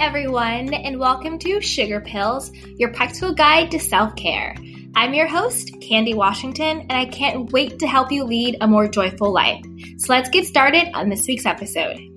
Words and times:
everyone, 0.00 0.72
and 0.72 0.98
welcome 0.98 1.38
to 1.38 1.60
Sugar 1.60 2.00
Pills, 2.00 2.50
your 2.78 2.90
practical 2.90 3.34
guide 3.34 3.70
to 3.70 3.78
self 3.78 4.16
care. 4.16 4.56
I'm 4.96 5.12
your 5.12 5.26
host, 5.26 5.78
Candy 5.82 6.14
Washington, 6.14 6.80
and 6.80 6.92
I 6.92 7.04
can't 7.04 7.52
wait 7.52 7.78
to 7.80 7.86
help 7.86 8.10
you 8.10 8.24
lead 8.24 8.56
a 8.62 8.66
more 8.66 8.88
joyful 8.88 9.30
life. 9.30 9.62
So 9.98 10.06
let's 10.08 10.30
get 10.30 10.46
started 10.46 10.88
on 10.94 11.10
this 11.10 11.26
week's 11.26 11.44
episode. 11.44 12.09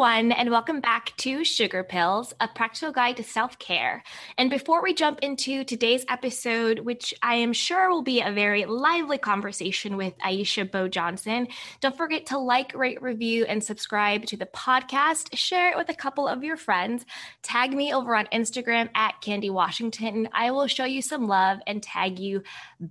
Everyone, 0.00 0.32
and 0.32 0.50
welcome 0.50 0.80
back 0.80 1.12
to 1.18 1.44
Sugar 1.44 1.84
Pills, 1.84 2.32
a 2.40 2.48
practical 2.48 2.90
guide 2.90 3.18
to 3.18 3.22
self 3.22 3.58
care. 3.58 4.02
And 4.38 4.48
before 4.48 4.82
we 4.82 4.94
jump 4.94 5.18
into 5.20 5.62
today's 5.62 6.06
episode, 6.08 6.78
which 6.78 7.12
I 7.22 7.34
am 7.34 7.52
sure 7.52 7.90
will 7.90 8.00
be 8.00 8.22
a 8.22 8.32
very 8.32 8.64
lively 8.64 9.18
conversation 9.18 9.98
with 9.98 10.16
Aisha 10.20 10.70
Beau 10.70 10.88
Johnson, 10.88 11.48
don't 11.82 11.98
forget 11.98 12.24
to 12.26 12.38
like, 12.38 12.74
rate, 12.74 13.02
review, 13.02 13.44
and 13.44 13.62
subscribe 13.62 14.24
to 14.24 14.38
the 14.38 14.46
podcast. 14.46 15.36
Share 15.36 15.70
it 15.70 15.76
with 15.76 15.90
a 15.90 15.94
couple 15.94 16.26
of 16.26 16.42
your 16.42 16.56
friends. 16.56 17.04
Tag 17.42 17.74
me 17.74 17.92
over 17.92 18.16
on 18.16 18.26
Instagram 18.32 18.88
at 18.94 19.20
Candy 19.20 19.50
Washington. 19.50 20.30
I 20.32 20.50
will 20.50 20.66
show 20.66 20.86
you 20.86 21.02
some 21.02 21.28
love 21.28 21.58
and 21.66 21.82
tag 21.82 22.18
you 22.18 22.42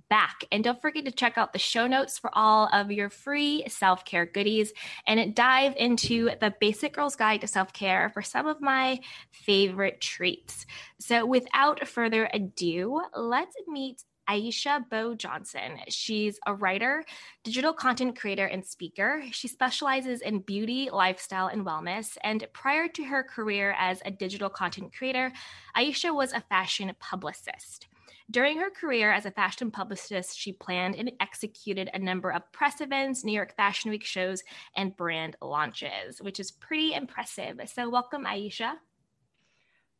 back. 0.08 0.44
And 0.52 0.62
don't 0.62 0.80
forget 0.80 1.06
to 1.06 1.10
check 1.10 1.36
out 1.36 1.52
the 1.52 1.58
show 1.58 1.88
notes 1.88 2.20
for 2.20 2.30
all 2.34 2.68
of 2.72 2.92
your 2.92 3.10
free 3.10 3.64
self 3.66 4.04
care 4.04 4.26
goodies 4.26 4.72
and 5.08 5.34
dive 5.34 5.74
into 5.76 6.30
the 6.40 6.54
Basic 6.60 6.99
Girl's 7.00 7.16
Guide 7.16 7.40
to 7.40 7.46
Self 7.46 7.72
Care 7.72 8.10
for 8.10 8.20
some 8.20 8.46
of 8.46 8.60
my 8.60 9.00
favorite 9.30 10.02
treats. 10.02 10.66
So, 10.98 11.24
without 11.24 11.88
further 11.88 12.28
ado, 12.34 13.00
let's 13.16 13.56
meet 13.66 14.04
Aisha 14.28 14.86
Beau 14.90 15.14
Johnson. 15.14 15.78
She's 15.88 16.38
a 16.46 16.52
writer, 16.52 17.02
digital 17.42 17.72
content 17.72 18.20
creator, 18.20 18.44
and 18.44 18.62
speaker. 18.62 19.22
She 19.30 19.48
specializes 19.48 20.20
in 20.20 20.40
beauty, 20.40 20.90
lifestyle, 20.92 21.46
and 21.46 21.64
wellness. 21.64 22.18
And 22.22 22.46
prior 22.52 22.86
to 22.88 23.04
her 23.04 23.22
career 23.22 23.74
as 23.78 24.02
a 24.04 24.10
digital 24.10 24.50
content 24.50 24.94
creator, 24.94 25.32
Aisha 25.74 26.14
was 26.14 26.34
a 26.34 26.42
fashion 26.42 26.92
publicist. 27.00 27.86
During 28.30 28.58
her 28.58 28.70
career 28.70 29.10
as 29.10 29.26
a 29.26 29.30
fashion 29.32 29.72
publicist, 29.72 30.38
she 30.38 30.52
planned 30.52 30.94
and 30.94 31.10
executed 31.18 31.90
a 31.92 31.98
number 31.98 32.30
of 32.30 32.50
press 32.52 32.80
events, 32.80 33.24
New 33.24 33.32
York 33.32 33.56
Fashion 33.56 33.90
Week 33.90 34.04
shows, 34.04 34.44
and 34.76 34.96
brand 34.96 35.36
launches, 35.42 36.20
which 36.20 36.38
is 36.38 36.52
pretty 36.52 36.94
impressive. 36.94 37.60
So, 37.66 37.88
welcome, 37.88 38.24
Aisha. 38.24 38.74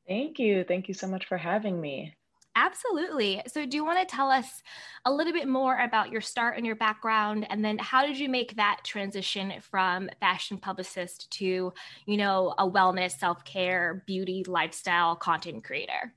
Thank 0.07 0.39
you. 0.39 0.65
Thank 0.65 0.87
you 0.87 0.95
so 0.95 1.09
much 1.09 1.27
for 1.27 1.39
having 1.39 1.81
me. 1.81 2.15
Absolutely. 2.55 3.43
So, 3.49 3.67
do 3.67 3.77
you 3.77 3.85
want 3.85 3.99
to 3.99 4.15
tell 4.15 4.31
us 4.31 4.63
a 5.05 5.13
little 5.13 5.33
bit 5.33 5.49
more 5.49 5.79
about 5.79 6.13
your 6.13 6.21
start 6.21 6.57
and 6.57 6.65
your 6.65 6.77
background, 6.77 7.49
and 7.51 7.65
then 7.65 7.79
how 7.79 8.07
did 8.07 8.17
you 8.17 8.29
make 8.29 8.55
that 8.55 8.83
transition 8.85 9.55
from 9.61 10.09
fashion 10.21 10.59
publicist 10.59 11.29
to, 11.33 11.73
you 12.07 12.17
know, 12.17 12.55
a 12.59 12.69
wellness, 12.69 13.19
self 13.19 13.45
care, 13.45 14.05
beauty, 14.07 14.45
lifestyle 14.47 15.17
content 15.17 15.65
creator? 15.65 16.15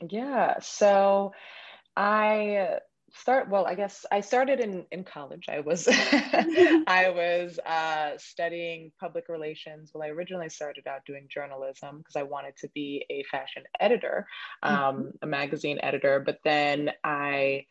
Yeah. 0.00 0.60
So 0.60 1.32
I 1.96 2.80
start 3.14 3.48
well 3.48 3.66
i 3.66 3.74
guess 3.74 4.04
i 4.10 4.20
started 4.20 4.60
in 4.60 4.84
in 4.90 5.04
college 5.04 5.46
i 5.48 5.60
was 5.60 5.88
i 5.88 7.08
was 7.14 7.58
uh, 7.64 8.10
studying 8.18 8.92
public 9.00 9.28
relations 9.28 9.90
well 9.94 10.02
i 10.02 10.08
originally 10.08 10.48
started 10.48 10.86
out 10.86 11.04
doing 11.06 11.26
journalism 11.28 11.98
because 11.98 12.16
i 12.16 12.22
wanted 12.22 12.54
to 12.56 12.68
be 12.74 13.04
a 13.10 13.22
fashion 13.30 13.62
editor 13.80 14.26
um, 14.62 14.76
mm-hmm. 14.76 15.08
a 15.22 15.26
magazine 15.26 15.78
editor 15.82 16.20
but 16.24 16.38
then 16.44 16.90
i 17.04 17.64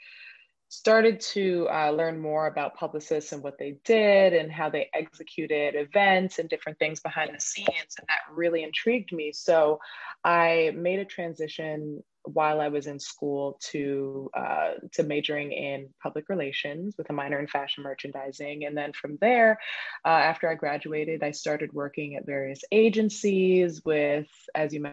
started 0.68 1.22
to 1.22 1.68
uh, 1.72 1.92
learn 1.92 2.20
more 2.20 2.48
about 2.48 2.76
publicists 2.76 3.32
and 3.32 3.44
what 3.44 3.58
they 3.60 3.78
did 3.86 4.34
and 4.34 4.52
how 4.52 4.68
they 4.68 4.90
executed 4.96 5.76
events 5.76 6.40
and 6.40 6.50
different 6.50 6.78
things 6.80 7.00
behind 7.00 7.34
the 7.34 7.40
scenes 7.40 7.70
and 7.70 8.08
that 8.08 8.20
really 8.34 8.64
intrigued 8.64 9.12
me 9.12 9.32
so 9.32 9.80
i 10.24 10.72
made 10.76 11.00
a 11.00 11.06
transition 11.06 12.02
while 12.26 12.62
I 12.62 12.68
was 12.68 12.88
in 12.88 13.00
school 13.00 13.58
to 13.72 14.30
uh, 14.36 14.72
to 14.94 15.04
majoring 15.04 15.52
in 15.52 15.90
public 16.02 16.30
relations 16.30 16.96
with 16.98 17.10
a 17.10 17.14
minor 17.14 17.40
in 17.40 17.48
fashion 17.48 17.84
merchandising, 17.84 18.66
and 18.66 18.78
then 18.78 18.94
from 18.94 19.18
there, 19.22 19.60
uh, 20.04 20.10
after 20.10 20.50
I 20.50 20.56
graduated, 20.56 21.24
I 21.24 21.32
started 21.32 21.74
working 21.74 22.16
at 22.16 22.26
various 22.26 22.62
agencies 22.72 23.84
with, 23.86 24.28
as 24.54 24.74
you 24.74 24.86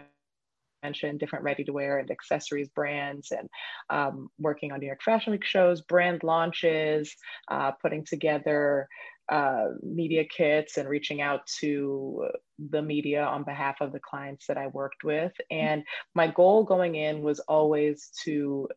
mentioned, 0.82 1.20
different 1.20 1.44
ready-to-wear 1.44 1.98
and 1.98 2.10
accessories 2.10 2.68
brands, 2.68 3.32
and 3.32 3.48
um, 3.90 4.28
working 4.38 4.72
on 4.72 4.80
New 4.80 4.86
York 4.86 5.02
Fashion 5.02 5.32
Week 5.32 5.44
shows, 5.44 5.80
brand 5.80 6.22
launches, 6.22 7.14
uh, 7.48 7.72
putting 7.72 8.04
together 8.04 8.88
uh, 9.32 9.68
media 9.82 10.24
kits 10.26 10.76
and 10.76 10.86
reaching 10.86 11.22
out 11.22 11.46
to 11.60 12.28
the 12.70 12.82
media 12.82 13.24
on 13.24 13.44
behalf 13.44 13.76
of 13.80 13.90
the 13.90 13.98
clients 13.98 14.46
that 14.46 14.58
I 14.58 14.66
worked 14.66 15.04
with. 15.04 15.32
And 15.50 15.84
my 16.14 16.26
goal 16.26 16.64
going 16.64 16.96
in 16.96 17.22
was 17.22 17.40
always 17.40 18.10
to 18.24 18.68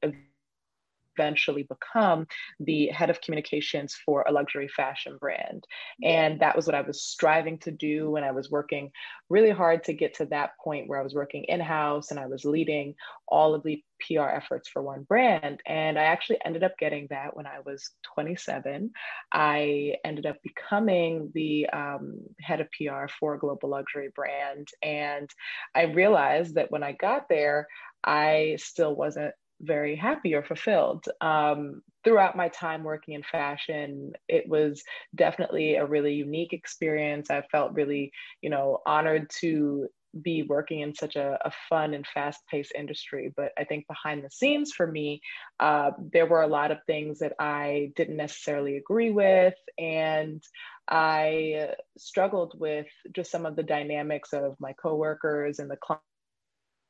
eventually 1.17 1.63
become 1.63 2.27
the 2.59 2.87
head 2.87 3.09
of 3.09 3.21
communications 3.21 3.95
for 4.05 4.23
a 4.27 4.31
luxury 4.31 4.67
fashion 4.67 5.17
brand. 5.19 5.65
And 6.03 6.39
that 6.39 6.55
was 6.55 6.65
what 6.65 6.75
I 6.75 6.81
was 6.81 7.03
striving 7.03 7.57
to 7.59 7.71
do 7.71 8.09
when 8.11 8.23
I 8.23 8.31
was 8.31 8.49
working 8.49 8.91
really 9.29 9.51
hard 9.51 9.83
to 9.85 9.93
get 9.93 10.15
to 10.15 10.25
that 10.27 10.51
point 10.63 10.87
where 10.87 10.99
I 10.99 11.03
was 11.03 11.15
working 11.15 11.45
in 11.45 11.59
house 11.59 12.11
and 12.11 12.19
I 12.19 12.27
was 12.27 12.45
leading 12.45 12.95
all 13.27 13.55
of 13.55 13.63
the 13.63 13.83
PR 13.99 14.29
efforts 14.29 14.69
for 14.69 14.81
one 14.81 15.03
brand. 15.03 15.61
And 15.65 15.97
I 15.97 16.03
actually 16.03 16.39
ended 16.45 16.63
up 16.63 16.77
getting 16.77 17.07
that 17.09 17.35
when 17.35 17.47
I 17.47 17.59
was 17.65 17.91
27. 18.13 18.91
I 19.31 19.95
ended 20.03 20.25
up 20.25 20.37
becoming 20.43 21.31
the 21.33 21.67
um, 21.69 22.19
head 22.39 22.61
of 22.61 22.67
PR 22.71 23.07
for 23.19 23.35
a 23.35 23.39
global 23.39 23.69
luxury 23.69 24.09
brand. 24.13 24.67
And 24.83 25.29
I 25.73 25.83
realized 25.83 26.55
that 26.55 26.71
when 26.71 26.83
I 26.83 26.91
got 26.91 27.29
there, 27.29 27.67
I 28.03 28.57
still 28.59 28.95
wasn't 28.95 29.33
very 29.61 29.95
happy 29.95 30.35
or 30.35 30.43
fulfilled. 30.43 31.05
Um, 31.21 31.81
throughout 32.03 32.35
my 32.35 32.49
time 32.49 32.83
working 32.83 33.13
in 33.13 33.23
fashion, 33.23 34.13
it 34.27 34.47
was 34.47 34.83
definitely 35.15 35.75
a 35.75 35.85
really 35.85 36.13
unique 36.13 36.53
experience. 36.53 37.29
I 37.29 37.41
felt 37.51 37.73
really, 37.73 38.11
you 38.41 38.49
know, 38.49 38.81
honored 38.85 39.29
to 39.41 39.87
be 40.21 40.43
working 40.43 40.79
in 40.79 40.95
such 40.95 41.17
a, 41.17 41.37
a 41.43 41.51
fun 41.67 41.93
and 41.93 42.07
fast-paced 42.07 42.71
industry. 42.73 43.33
But 43.35 43.51
I 43.57 43.65
think 43.65 43.85
behind 43.87 44.23
the 44.23 44.29
scenes 44.29 44.71
for 44.71 44.87
me, 44.87 45.21
uh, 45.59 45.91
there 46.13 46.25
were 46.25 46.41
a 46.41 46.47
lot 46.47 46.71
of 46.71 46.77
things 46.85 47.19
that 47.19 47.33
I 47.37 47.91
didn't 47.95 48.15
necessarily 48.15 48.77
agree 48.77 49.11
with, 49.11 49.55
and 49.77 50.41
I 50.87 51.71
struggled 51.97 52.57
with 52.59 52.87
just 53.13 53.31
some 53.31 53.45
of 53.45 53.55
the 53.55 53.63
dynamics 53.63 54.31
of 54.31 54.55
my 54.59 54.73
coworkers 54.73 55.59
and 55.59 55.69
the 55.69 55.79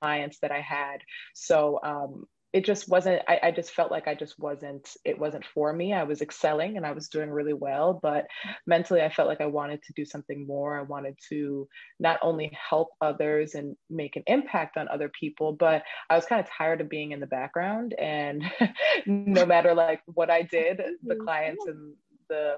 clients 0.01 0.39
that 0.41 0.51
I 0.51 0.61
had. 0.61 0.97
So 1.33 1.79
um, 1.83 2.27
it 2.55 2.63
just 2.63 2.87
wasn't 2.87 3.21
I, 3.27 3.37
I, 3.43 3.51
just 3.51 3.71
felt 3.71 3.91
like 3.91 4.07
i 4.07 4.15
just 4.15 4.39
wasn't 4.39 4.89
it 5.03 5.19
wasn't 5.19 5.45
for 5.53 5.73
me. 5.73 5.91
I 5.93 6.03
was 6.03 6.21
excelling 6.21 6.77
and 6.77 6.85
i 6.85 6.93
was 6.93 7.09
doing 7.09 7.29
really 7.29 7.53
well 7.53 7.99
but 8.01 8.25
mentally 8.65 9.01
i 9.01 9.09
felt 9.09 9.27
like 9.27 9.41
i 9.41 9.45
wanted 9.45 9.83
to 9.83 9.93
do 9.93 10.05
something 10.05 10.47
more. 10.47 10.79
I 10.79 10.83
wanted 10.83 11.17
to 11.29 11.67
not 11.99 12.17
only 12.21 12.57
help 12.69 12.89
others 13.01 13.55
and 13.55 13.75
make 13.89 14.15
an 14.15 14.23
impact 14.27 14.77
on 14.77 14.87
other 14.87 15.11
people 15.19 15.51
but 15.51 15.83
i 16.09 16.15
was 16.15 16.25
kind 16.25 16.39
of 16.39 16.49
tired 16.49 16.79
of 16.79 16.89
being 16.89 17.11
in 17.11 17.19
the 17.19 17.27
background 17.27 17.93
and 17.99 18.41
no 19.05 19.45
matter 19.45 19.73
like 19.73 20.01
what 20.05 20.29
i 20.31 20.41
did 20.41 20.77
the 21.03 21.13
mm-hmm. 21.13 21.23
clients 21.25 21.65
and 21.67 21.93
the 22.29 22.55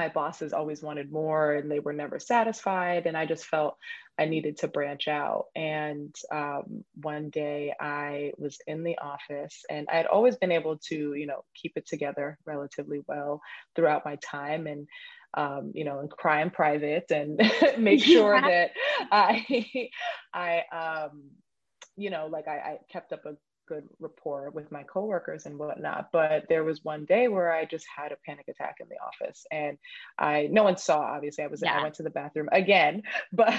my 0.00 0.08
bosses 0.08 0.54
always 0.54 0.80
wanted 0.80 1.12
more 1.12 1.52
and 1.52 1.70
they 1.70 1.78
were 1.78 1.92
never 1.92 2.18
satisfied 2.18 3.06
and 3.06 3.18
i 3.18 3.26
just 3.26 3.44
felt 3.44 3.76
i 4.18 4.24
needed 4.24 4.56
to 4.56 4.66
branch 4.66 5.08
out 5.08 5.46
and 5.54 6.14
um, 6.32 6.82
one 7.02 7.28
day 7.28 7.74
i 7.78 8.32
was 8.38 8.56
in 8.66 8.82
the 8.82 8.96
office 8.96 9.62
and 9.68 9.86
i 9.92 9.96
had 9.96 10.06
always 10.06 10.36
been 10.36 10.52
able 10.52 10.78
to 10.78 11.12
you 11.12 11.26
know 11.26 11.44
keep 11.54 11.72
it 11.76 11.86
together 11.86 12.38
relatively 12.46 13.02
well 13.06 13.42
throughout 13.76 14.06
my 14.06 14.16
time 14.16 14.66
and 14.66 14.88
um, 15.34 15.70
you 15.76 15.84
know, 15.84 16.00
and 16.00 16.10
cry 16.10 16.42
in 16.42 16.50
private 16.50 17.08
and 17.12 17.40
make 17.78 18.02
sure 18.02 18.34
yeah. 18.34 18.48
that 18.48 18.70
I, 19.12 19.88
I, 20.34 20.62
um, 20.72 21.30
you 21.96 22.10
know, 22.10 22.26
like 22.26 22.48
I, 22.48 22.56
I 22.56 22.78
kept 22.90 23.12
up 23.12 23.24
a 23.26 23.36
good 23.70 23.88
rapport 24.00 24.50
with 24.50 24.70
my 24.72 24.82
coworkers 24.82 25.46
and 25.46 25.58
whatnot. 25.58 26.10
But 26.12 26.46
there 26.48 26.64
was 26.64 26.84
one 26.84 27.04
day 27.04 27.28
where 27.28 27.52
I 27.52 27.64
just 27.64 27.86
had 27.94 28.12
a 28.12 28.16
panic 28.26 28.48
attack 28.48 28.76
in 28.80 28.88
the 28.88 28.96
office, 28.96 29.46
and 29.50 29.78
I 30.18 30.48
no 30.50 30.64
one 30.64 30.76
saw. 30.76 31.00
Obviously, 31.00 31.44
I 31.44 31.46
was 31.46 31.62
yeah. 31.64 31.78
I 31.78 31.82
went 31.82 31.94
to 31.94 32.02
the 32.02 32.10
bathroom 32.10 32.48
again, 32.50 33.02
but 33.32 33.54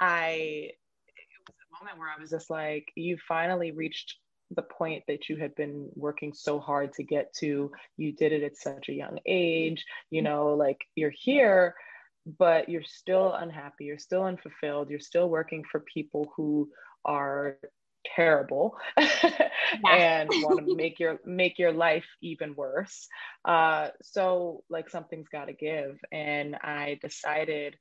I 0.00 0.30
it 0.30 1.44
was 1.46 1.56
a 1.60 1.84
moment 1.84 2.00
where 2.00 2.08
I 2.08 2.20
was 2.20 2.30
just 2.30 2.50
like, 2.50 2.88
you 2.96 3.18
finally 3.28 3.70
reached 3.72 4.16
the 4.56 4.62
point 4.62 5.04
that 5.08 5.28
you 5.28 5.36
had 5.36 5.54
been 5.56 5.90
working 5.94 6.32
so 6.32 6.58
hard 6.58 6.94
to 6.94 7.02
get 7.02 7.34
to. 7.40 7.70
You 7.98 8.12
did 8.12 8.32
it 8.32 8.42
at 8.42 8.56
such 8.56 8.88
a 8.88 8.94
young 8.94 9.18
age. 9.26 9.84
You 10.10 10.22
know, 10.22 10.54
like 10.54 10.80
you're 10.94 11.14
here 11.14 11.74
but 12.38 12.68
you're 12.68 12.82
still 12.84 13.32
unhappy, 13.32 13.86
you're 13.86 13.98
still 13.98 14.24
unfulfilled, 14.24 14.90
you're 14.90 15.00
still 15.00 15.30
working 15.30 15.64
for 15.70 15.80
people 15.80 16.30
who 16.36 16.68
are 17.06 17.56
terrible 18.14 18.76
and 18.96 20.28
want 20.30 20.66
to 20.66 20.74
make 20.76 20.98
your 20.98 21.18
make 21.24 21.58
your 21.58 21.72
life 21.72 22.06
even 22.22 22.54
worse 22.54 23.08
uh, 23.44 23.88
so 24.02 24.62
like 24.68 24.88
something's 24.88 25.28
got 25.28 25.46
to 25.46 25.52
give 25.52 25.98
and 26.12 26.56
i 26.56 26.98
decided 27.02 27.76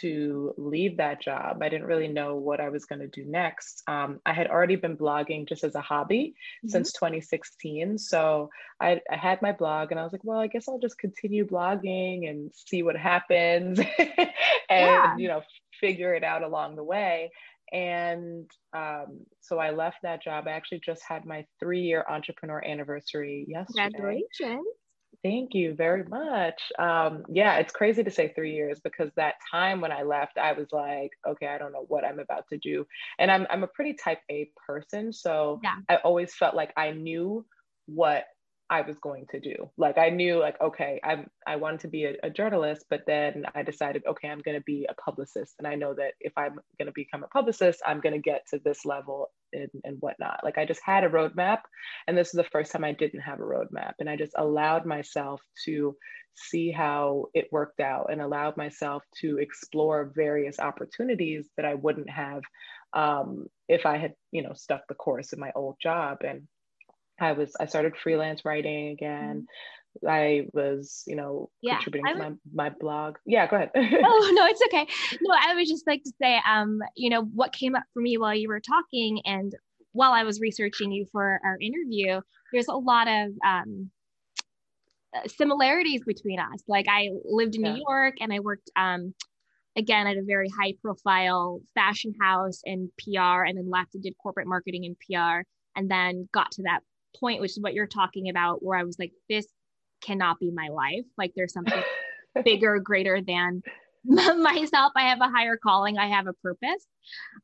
to 0.00 0.54
leave 0.56 0.96
that 0.96 1.20
job. 1.20 1.62
I 1.62 1.68
didn't 1.68 1.86
really 1.86 2.08
know 2.08 2.36
what 2.36 2.60
I 2.60 2.68
was 2.68 2.84
going 2.84 3.00
to 3.00 3.08
do 3.08 3.24
next. 3.24 3.82
Um, 3.86 4.20
I 4.24 4.32
had 4.32 4.48
already 4.48 4.76
been 4.76 4.96
blogging 4.96 5.48
just 5.48 5.64
as 5.64 5.74
a 5.74 5.80
hobby 5.80 6.34
mm-hmm. 6.58 6.68
since 6.68 6.92
2016. 6.92 7.98
So 7.98 8.50
I, 8.80 9.00
I, 9.10 9.16
had 9.16 9.42
my 9.42 9.52
blog 9.52 9.90
and 9.90 10.00
I 10.00 10.02
was 10.02 10.12
like, 10.12 10.24
well, 10.24 10.38
I 10.38 10.46
guess 10.46 10.68
I'll 10.68 10.78
just 10.78 10.98
continue 10.98 11.46
blogging 11.46 12.28
and 12.28 12.50
see 12.54 12.82
what 12.82 12.96
happens 12.96 13.78
and, 13.98 14.18
yeah. 14.68 15.16
you 15.16 15.28
know, 15.28 15.42
figure 15.80 16.14
it 16.14 16.24
out 16.24 16.42
along 16.42 16.76
the 16.76 16.84
way. 16.84 17.30
And 17.72 18.50
um, 18.74 19.20
so 19.40 19.58
I 19.58 19.70
left 19.70 19.98
that 20.02 20.22
job. 20.22 20.46
I 20.46 20.50
actually 20.52 20.80
just 20.84 21.02
had 21.08 21.24
my 21.24 21.46
three 21.58 21.80
year 21.80 22.04
entrepreneur 22.08 22.62
anniversary 22.64 23.46
yesterday. 23.48 23.90
Congratulations. 23.94 24.66
Thank 25.22 25.54
you 25.54 25.74
very 25.74 26.04
much. 26.04 26.60
Um, 26.78 27.22
yeah, 27.28 27.56
it's 27.58 27.72
crazy 27.72 28.02
to 28.02 28.10
say 28.10 28.32
three 28.34 28.54
years 28.54 28.80
because 28.82 29.10
that 29.16 29.34
time 29.50 29.80
when 29.80 29.92
I 29.92 30.02
left, 30.02 30.36
I 30.36 30.52
was 30.52 30.66
like, 30.72 31.12
okay, 31.26 31.46
I 31.46 31.58
don't 31.58 31.72
know 31.72 31.84
what 31.86 32.04
I'm 32.04 32.18
about 32.18 32.48
to 32.48 32.58
do. 32.58 32.84
And 33.18 33.30
I'm, 33.30 33.46
I'm 33.48 33.62
a 33.62 33.68
pretty 33.68 33.94
type 33.94 34.18
A 34.30 34.50
person. 34.66 35.12
So 35.12 35.60
yeah. 35.62 35.76
I 35.88 35.96
always 35.96 36.34
felt 36.34 36.56
like 36.56 36.72
I 36.76 36.90
knew 36.90 37.46
what 37.86 38.24
I 38.72 38.80
was 38.80 38.96
going 39.00 39.26
to 39.32 39.38
do. 39.38 39.70
Like 39.76 39.98
I 39.98 40.08
knew 40.08 40.38
like, 40.38 40.58
okay, 40.58 40.98
I 41.04 41.26
I 41.46 41.56
wanted 41.56 41.80
to 41.80 41.88
be 41.88 42.06
a, 42.06 42.14
a 42.22 42.30
journalist, 42.30 42.86
but 42.88 43.02
then 43.06 43.44
I 43.54 43.62
decided, 43.62 44.02
okay, 44.08 44.28
I'm 44.28 44.40
going 44.40 44.56
to 44.56 44.64
be 44.64 44.86
a 44.88 44.94
publicist. 44.94 45.56
And 45.58 45.68
I 45.68 45.74
know 45.74 45.92
that 45.92 46.14
if 46.20 46.32
I'm 46.38 46.58
going 46.78 46.86
to 46.86 46.92
become 46.94 47.22
a 47.22 47.28
publicist, 47.28 47.82
I'm 47.86 48.00
going 48.00 48.14
to 48.14 48.30
get 48.30 48.46
to 48.48 48.60
this 48.64 48.86
level 48.86 49.30
and, 49.52 49.68
and 49.84 49.98
whatnot. 50.00 50.40
Like 50.42 50.56
I 50.56 50.64
just 50.64 50.80
had 50.82 51.04
a 51.04 51.10
roadmap. 51.10 51.58
And 52.06 52.16
this 52.16 52.28
is 52.28 52.32
the 52.32 52.44
first 52.44 52.72
time 52.72 52.82
I 52.82 52.92
didn't 52.92 53.20
have 53.20 53.40
a 53.40 53.42
roadmap. 53.42 53.92
And 54.00 54.08
I 54.08 54.16
just 54.16 54.32
allowed 54.38 54.86
myself 54.86 55.42
to 55.66 55.94
see 56.34 56.70
how 56.70 57.26
it 57.34 57.52
worked 57.52 57.80
out 57.80 58.06
and 58.10 58.22
allowed 58.22 58.56
myself 58.56 59.02
to 59.20 59.36
explore 59.36 60.12
various 60.16 60.58
opportunities 60.58 61.46
that 61.58 61.66
I 61.66 61.74
wouldn't 61.74 62.08
have 62.08 62.40
um, 62.94 63.48
if 63.68 63.84
I 63.84 63.98
had, 63.98 64.14
you 64.30 64.42
know, 64.42 64.54
stuck 64.54 64.88
the 64.88 64.94
course 64.94 65.34
in 65.34 65.40
my 65.40 65.52
old 65.54 65.76
job. 65.82 66.18
And 66.26 66.48
I 67.20 67.32
was 67.32 67.52
I 67.58 67.66
started 67.66 67.96
freelance 67.96 68.44
writing 68.44 68.88
again. 68.88 69.46
Mm-hmm. 69.46 70.08
I 70.08 70.46
was, 70.54 71.04
you 71.06 71.16
know, 71.16 71.50
yeah, 71.60 71.74
contributing 71.74 72.14
to 72.14 72.18
my, 72.18 72.30
my 72.52 72.70
blog. 72.70 73.16
Yeah, 73.26 73.46
go 73.46 73.56
ahead. 73.56 73.70
oh 73.74 74.32
no, 74.34 74.46
it's 74.46 74.62
okay. 74.62 74.86
No, 75.20 75.34
I 75.38 75.54
would 75.54 75.66
just 75.66 75.86
like 75.86 76.02
to 76.04 76.12
say, 76.20 76.40
um, 76.48 76.80
you 76.96 77.10
know, 77.10 77.24
what 77.24 77.52
came 77.52 77.74
up 77.74 77.82
for 77.92 78.00
me 78.00 78.16
while 78.16 78.34
you 78.34 78.48
were 78.48 78.60
talking 78.60 79.20
and 79.26 79.54
while 79.92 80.12
I 80.12 80.24
was 80.24 80.40
researching 80.40 80.90
you 80.90 81.06
for 81.12 81.40
our 81.44 81.58
interview, 81.60 82.20
there's 82.52 82.68
a 82.68 82.74
lot 82.74 83.08
of 83.08 83.32
um, 83.46 83.90
uh, 85.14 85.28
similarities 85.28 86.02
between 86.06 86.40
us. 86.40 86.62
Like 86.66 86.86
I 86.88 87.10
lived 87.24 87.54
in 87.54 87.64
yeah. 87.64 87.74
New 87.74 87.84
York 87.86 88.14
and 88.20 88.32
I 88.32 88.40
worked 88.40 88.70
um, 88.76 89.14
again 89.76 90.06
at 90.06 90.16
a 90.16 90.22
very 90.22 90.48
high 90.48 90.74
profile 90.82 91.60
fashion 91.74 92.14
house 92.20 92.60
and 92.64 92.90
PR 92.98 93.44
and 93.44 93.58
then 93.58 93.70
left 93.70 93.94
and 93.94 94.02
did 94.02 94.14
corporate 94.22 94.46
marketing 94.46 94.86
and 94.86 94.96
PR 94.98 95.46
and 95.76 95.90
then 95.90 96.28
got 96.32 96.50
to 96.52 96.62
that 96.62 96.80
point, 97.18 97.40
which 97.40 97.52
is 97.52 97.60
what 97.60 97.74
you're 97.74 97.86
talking 97.86 98.28
about, 98.28 98.62
where 98.62 98.78
I 98.78 98.84
was 98.84 98.98
like, 98.98 99.12
this 99.28 99.46
cannot 100.02 100.40
be 100.40 100.50
my 100.50 100.68
life. 100.68 101.04
Like 101.16 101.32
there's 101.36 101.52
something 101.52 101.82
bigger, 102.44 102.78
greater 102.78 103.20
than 103.20 103.62
myself. 104.04 104.92
I 104.96 105.08
have 105.08 105.20
a 105.20 105.28
higher 105.28 105.56
calling. 105.56 105.98
I 105.98 106.08
have 106.08 106.26
a 106.26 106.32
purpose. 106.34 106.86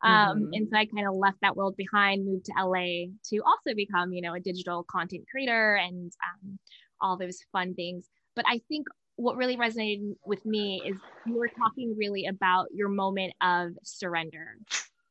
Um, 0.02 0.12
mm-hmm. 0.12 0.48
And 0.52 0.68
so 0.70 0.76
I 0.76 0.86
kind 0.86 1.06
of 1.06 1.14
left 1.14 1.38
that 1.42 1.56
world 1.56 1.76
behind, 1.76 2.26
moved 2.26 2.46
to 2.46 2.52
LA 2.58 3.06
to 3.30 3.38
also 3.46 3.74
become, 3.74 4.12
you 4.12 4.22
know, 4.22 4.34
a 4.34 4.40
digital 4.40 4.84
content 4.90 5.24
creator 5.30 5.76
and 5.76 6.12
um, 6.24 6.58
all 7.00 7.16
those 7.16 7.38
fun 7.52 7.74
things. 7.74 8.08
But 8.34 8.44
I 8.48 8.60
think 8.68 8.86
what 9.16 9.36
really 9.36 9.56
resonated 9.56 10.14
with 10.24 10.44
me 10.46 10.80
is 10.86 10.96
you 11.26 11.36
were 11.36 11.48
talking 11.48 11.94
really 11.98 12.26
about 12.26 12.66
your 12.72 12.88
moment 12.88 13.34
of 13.40 13.72
surrender 13.82 14.56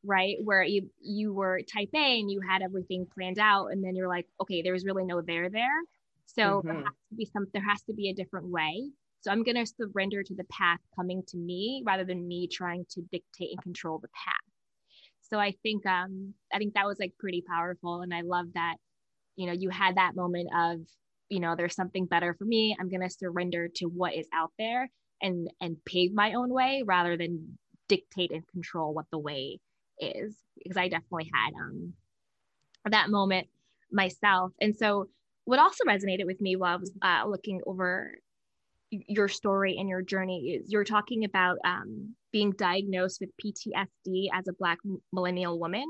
right? 0.04 0.36
Where 0.42 0.62
you 0.62 0.90
you 1.00 1.32
were 1.32 1.60
type 1.62 1.90
a 1.94 2.20
and 2.20 2.30
you 2.30 2.40
had 2.40 2.62
everything 2.62 3.06
planned 3.12 3.38
out 3.38 3.68
and 3.68 3.82
then 3.82 3.94
you're 3.94 4.08
like 4.08 4.26
okay 4.40 4.62
there's 4.62 4.84
really 4.84 5.04
no 5.04 5.20
there 5.20 5.50
there. 5.50 5.80
So 6.26 6.42
mm-hmm. 6.42 6.68
there 6.68 6.76
has 6.76 6.94
to 7.10 7.16
be 7.16 7.24
some 7.26 7.46
there 7.52 7.64
has 7.68 7.82
to 7.84 7.94
be 7.94 8.10
a 8.10 8.14
different 8.14 8.48
way. 8.48 8.90
So 9.20 9.32
i'm 9.32 9.42
going 9.42 9.56
to 9.56 9.66
surrender 9.66 10.22
to 10.22 10.34
the 10.34 10.44
path 10.44 10.78
coming 10.94 11.22
to 11.28 11.36
me 11.36 11.82
rather 11.84 12.04
than 12.04 12.28
me 12.28 12.46
trying 12.46 12.86
to 12.90 13.02
dictate 13.02 13.50
and 13.50 13.62
control 13.62 13.98
the 13.98 14.08
path. 14.08 14.34
So 15.22 15.38
i 15.38 15.54
think 15.62 15.84
um 15.86 16.34
i 16.52 16.58
think 16.58 16.74
that 16.74 16.86
was 16.86 16.98
like 16.98 17.12
pretty 17.18 17.42
powerful 17.46 18.00
and 18.02 18.14
i 18.14 18.22
love 18.22 18.46
that 18.54 18.76
you 19.36 19.46
know 19.46 19.52
you 19.52 19.70
had 19.70 19.96
that 19.96 20.16
moment 20.16 20.48
of 20.54 20.80
you 21.28 21.40
know 21.40 21.54
there's 21.56 21.74
something 21.74 22.06
better 22.06 22.34
for 22.34 22.44
me. 22.44 22.76
I'm 22.78 22.88
going 22.88 23.02
to 23.02 23.10
surrender 23.10 23.68
to 23.76 23.86
what 23.86 24.14
is 24.14 24.28
out 24.32 24.52
there 24.58 24.90
and 25.20 25.48
and 25.60 25.76
pave 25.84 26.12
my 26.12 26.34
own 26.34 26.50
way 26.50 26.82
rather 26.84 27.16
than 27.16 27.58
dictate 27.88 28.32
and 28.32 28.46
control 28.48 28.94
what 28.94 29.06
the 29.10 29.18
way 29.18 29.58
is 30.00 30.36
because 30.62 30.76
I 30.76 30.88
definitely 30.88 31.30
had 31.32 31.52
um, 31.54 31.92
that 32.90 33.10
moment 33.10 33.48
myself. 33.90 34.52
And 34.60 34.76
so, 34.76 35.08
what 35.44 35.58
also 35.58 35.84
resonated 35.84 36.26
with 36.26 36.40
me 36.40 36.56
while 36.56 36.74
I 36.74 36.76
was 36.76 36.92
uh, 37.02 37.24
looking 37.26 37.60
over 37.66 38.12
your 38.90 39.28
story 39.28 39.76
and 39.78 39.88
your 39.88 40.02
journey 40.02 40.58
is 40.58 40.70
you're 40.70 40.84
talking 40.84 41.24
about 41.24 41.56
um, 41.64 42.14
being 42.32 42.52
diagnosed 42.52 43.20
with 43.20 43.30
PTSD 43.42 44.28
as 44.32 44.46
a 44.48 44.52
Black 44.58 44.78
millennial 45.12 45.58
woman. 45.58 45.86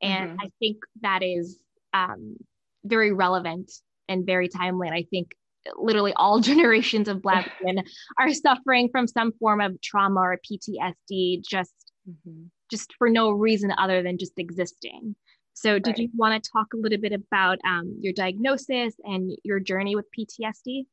And 0.00 0.30
mm-hmm. 0.30 0.40
I 0.40 0.50
think 0.58 0.78
that 1.02 1.22
is 1.22 1.58
um, 1.92 2.36
very 2.84 3.12
relevant 3.12 3.70
and 4.08 4.24
very 4.24 4.48
timely. 4.48 4.88
And 4.88 4.96
I 4.96 5.04
think 5.10 5.32
literally 5.76 6.14
all 6.14 6.40
generations 6.52 7.08
of 7.08 7.20
Black 7.22 7.50
women 7.62 7.84
are 8.18 8.32
suffering 8.32 8.88
from 8.90 9.06
some 9.06 9.32
form 9.32 9.60
of 9.60 9.80
trauma 9.82 10.20
or 10.20 10.38
PTSD 10.50 11.42
just 11.44 11.92
mm-hmm 12.08 12.46
just 12.70 12.92
for 12.98 13.08
no 13.08 13.30
reason 13.30 13.72
other 13.76 14.02
than 14.02 14.18
just 14.18 14.38
existing. 14.38 15.16
So, 15.54 15.78
did 15.78 15.92
right. 15.92 15.98
you 15.98 16.10
want 16.16 16.42
to 16.42 16.50
talk 16.50 16.68
a 16.72 16.76
little 16.76 16.98
bit 17.00 17.12
about 17.12 17.58
um, 17.66 17.96
your 18.00 18.12
diagnosis 18.12 18.94
and 19.02 19.36
your 19.42 19.58
journey 19.58 19.96
with 19.96 20.06
PTSD? 20.16 20.86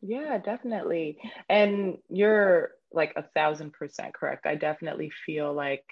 Yeah, 0.00 0.38
definitely. 0.38 1.18
And 1.48 1.98
you're 2.08 2.72
like 2.92 3.12
a 3.16 3.22
thousand 3.34 3.72
percent 3.72 4.12
correct. 4.14 4.46
I 4.46 4.56
definitely 4.56 5.12
feel 5.24 5.52
like 5.52 5.84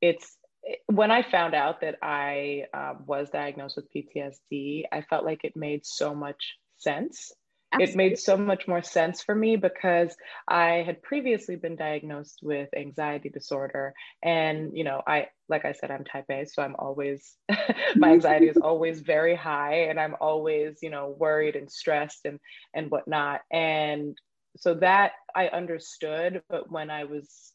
it's 0.00 0.38
when 0.86 1.10
I 1.10 1.22
found 1.22 1.54
out 1.54 1.80
that 1.82 1.96
I 2.02 2.64
uh, 2.72 2.94
was 3.06 3.30
diagnosed 3.30 3.76
with 3.76 3.92
PTSD, 3.94 4.84
I 4.92 5.02
felt 5.02 5.24
like 5.24 5.44
it 5.44 5.56
made 5.56 5.84
so 5.84 6.14
much 6.14 6.56
sense 6.78 7.32
Absolutely. 7.72 7.92
It 7.92 7.96
made 7.96 8.18
so 8.18 8.36
much 8.36 8.66
more 8.66 8.82
sense 8.82 9.22
for 9.22 9.34
me 9.34 9.56
because 9.56 10.16
I 10.48 10.82
had 10.84 11.02
previously 11.02 11.54
been 11.56 11.76
diagnosed 11.76 12.40
with 12.42 12.68
anxiety 12.76 13.28
disorder. 13.28 13.94
And, 14.24 14.76
you 14.76 14.82
know, 14.82 15.02
I, 15.06 15.28
like 15.48 15.64
I 15.64 15.72
said, 15.72 15.90
I'm 15.90 16.04
type 16.04 16.24
A, 16.30 16.46
so 16.46 16.62
I'm 16.62 16.74
always, 16.78 17.36
my 17.96 18.10
anxiety 18.12 18.48
is 18.48 18.56
always 18.62 19.00
very 19.00 19.36
high 19.36 19.84
and 19.88 20.00
I'm 20.00 20.16
always, 20.20 20.78
you 20.82 20.90
know, 20.90 21.14
worried 21.18 21.54
and 21.54 21.70
stressed 21.70 22.24
and, 22.24 22.40
and 22.74 22.90
whatnot. 22.90 23.42
And 23.52 24.18
so 24.56 24.74
that 24.74 25.12
I 25.34 25.46
understood, 25.48 26.42
but 26.48 26.70
when 26.72 26.90
I 26.90 27.04
was 27.04 27.52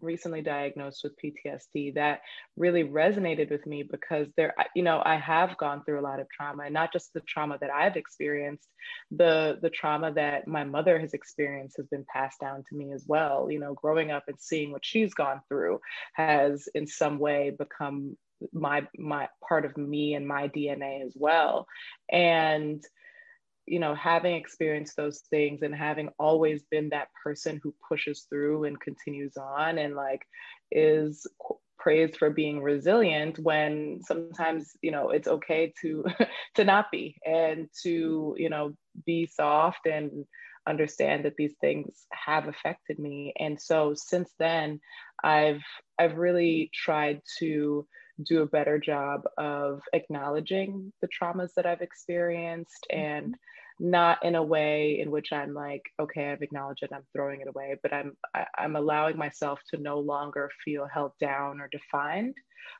recently 0.00 0.42
diagnosed 0.42 1.02
with 1.04 1.18
PTSD 1.22 1.94
that 1.94 2.20
really 2.56 2.84
resonated 2.84 3.50
with 3.50 3.66
me 3.66 3.82
because 3.82 4.28
there 4.36 4.54
you 4.74 4.82
know 4.82 5.02
I 5.04 5.16
have 5.16 5.56
gone 5.56 5.84
through 5.84 6.00
a 6.00 6.02
lot 6.02 6.20
of 6.20 6.28
trauma 6.30 6.64
and 6.64 6.74
not 6.74 6.92
just 6.92 7.12
the 7.12 7.20
trauma 7.20 7.58
that 7.60 7.70
I've 7.70 7.96
experienced 7.96 8.68
the 9.10 9.58
the 9.60 9.70
trauma 9.70 10.12
that 10.12 10.46
my 10.46 10.64
mother 10.64 10.98
has 10.98 11.14
experienced 11.14 11.76
has 11.76 11.86
been 11.86 12.04
passed 12.12 12.40
down 12.40 12.64
to 12.68 12.76
me 12.76 12.92
as 12.92 13.04
well. 13.06 13.50
You 13.50 13.58
know 13.58 13.74
growing 13.74 14.10
up 14.10 14.24
and 14.28 14.38
seeing 14.38 14.72
what 14.72 14.84
she's 14.84 15.14
gone 15.14 15.40
through 15.48 15.80
has 16.14 16.68
in 16.74 16.86
some 16.86 17.18
way 17.18 17.50
become 17.50 18.16
my 18.52 18.86
my 18.96 19.28
part 19.46 19.64
of 19.64 19.76
me 19.76 20.14
and 20.14 20.26
my 20.26 20.48
DNA 20.48 21.04
as 21.04 21.14
well. 21.16 21.66
And 22.10 22.84
you 23.70 23.78
know, 23.78 23.94
having 23.94 24.34
experienced 24.34 24.96
those 24.96 25.20
things 25.30 25.62
and 25.62 25.74
having 25.74 26.08
always 26.18 26.62
been 26.70 26.88
that 26.90 27.08
person 27.22 27.60
who 27.62 27.74
pushes 27.88 28.26
through 28.28 28.64
and 28.64 28.80
continues 28.80 29.36
on 29.36 29.78
and 29.78 29.94
like 29.94 30.22
is 30.70 31.26
praised 31.78 32.16
for 32.16 32.30
being 32.30 32.60
resilient 32.60 33.38
when 33.38 34.00
sometimes 34.02 34.72
you 34.82 34.90
know 34.90 35.10
it's 35.10 35.28
okay 35.28 35.72
to 35.80 36.04
to 36.56 36.64
not 36.64 36.90
be 36.90 37.16
and 37.24 37.68
to 37.82 38.34
you 38.36 38.50
know 38.50 38.72
be 39.06 39.26
soft 39.26 39.86
and 39.86 40.10
understand 40.68 41.24
that 41.24 41.36
these 41.38 41.54
things 41.60 42.04
have 42.12 42.48
affected 42.48 42.98
me 42.98 43.32
and 43.38 43.60
so 43.60 43.94
since 43.94 44.28
then 44.40 44.80
i've 45.22 45.62
i've 46.00 46.16
really 46.16 46.68
tried 46.74 47.20
to 47.38 47.86
do 48.22 48.42
a 48.42 48.46
better 48.46 48.78
job 48.78 49.22
of 49.36 49.80
acknowledging 49.92 50.92
the 51.00 51.08
traumas 51.08 51.50
that 51.54 51.66
I've 51.66 51.82
experienced 51.82 52.86
mm-hmm. 52.92 53.00
and 53.00 53.34
not 53.80 54.24
in 54.24 54.34
a 54.34 54.42
way 54.42 55.00
in 55.00 55.10
which 55.10 55.32
I'm 55.32 55.54
like, 55.54 55.82
okay, 56.00 56.30
I've 56.30 56.42
acknowledged 56.42 56.82
it, 56.82 56.90
I'm 56.92 57.06
throwing 57.12 57.40
it 57.40 57.48
away, 57.48 57.76
but 57.82 57.92
I'm 57.92 58.16
I, 58.34 58.40
am 58.40 58.46
i 58.58 58.64
am 58.64 58.76
allowing 58.76 59.16
myself 59.16 59.60
to 59.72 59.80
no 59.80 59.98
longer 59.98 60.50
feel 60.64 60.86
held 60.92 61.12
down 61.20 61.60
or 61.60 61.68
defined 61.68 62.34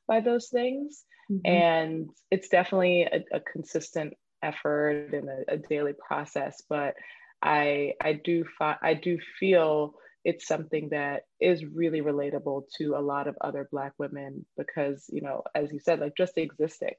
by 0.07 0.21
those 0.21 0.49
things. 0.49 1.05
Mm-hmm. 1.31 1.47
And 1.47 2.11
it's 2.31 2.49
definitely 2.49 3.03
a, 3.03 3.25
a 3.37 3.41
consistent 3.41 4.15
effort 4.43 5.13
and 5.13 5.29
a, 5.29 5.55
a, 5.55 5.57
daily 5.59 5.95
process, 6.07 6.63
but 6.69 6.95
I 7.43 7.95
I 8.03 8.15
do 8.15 8.45
fi- 8.59 8.79
I 8.83 8.95
do 8.95 9.19
feel 9.39 9.95
it's 10.25 10.47
something 10.47 10.89
that 10.91 11.23
is 11.41 11.65
really 11.65 12.01
relatable 12.01 12.65
to 12.79 12.97
a 12.97 13.01
lot 13.01 13.29
of 13.29 13.37
other 13.41 13.69
black 13.71 13.93
women 13.99 14.45
because 14.57 15.05
you 15.09 15.23
know 15.23 15.43
as 15.55 15.71
you 15.73 15.79
said 15.79 16.01
like 16.01 16.17
just 16.17 16.37
existing 16.37 16.95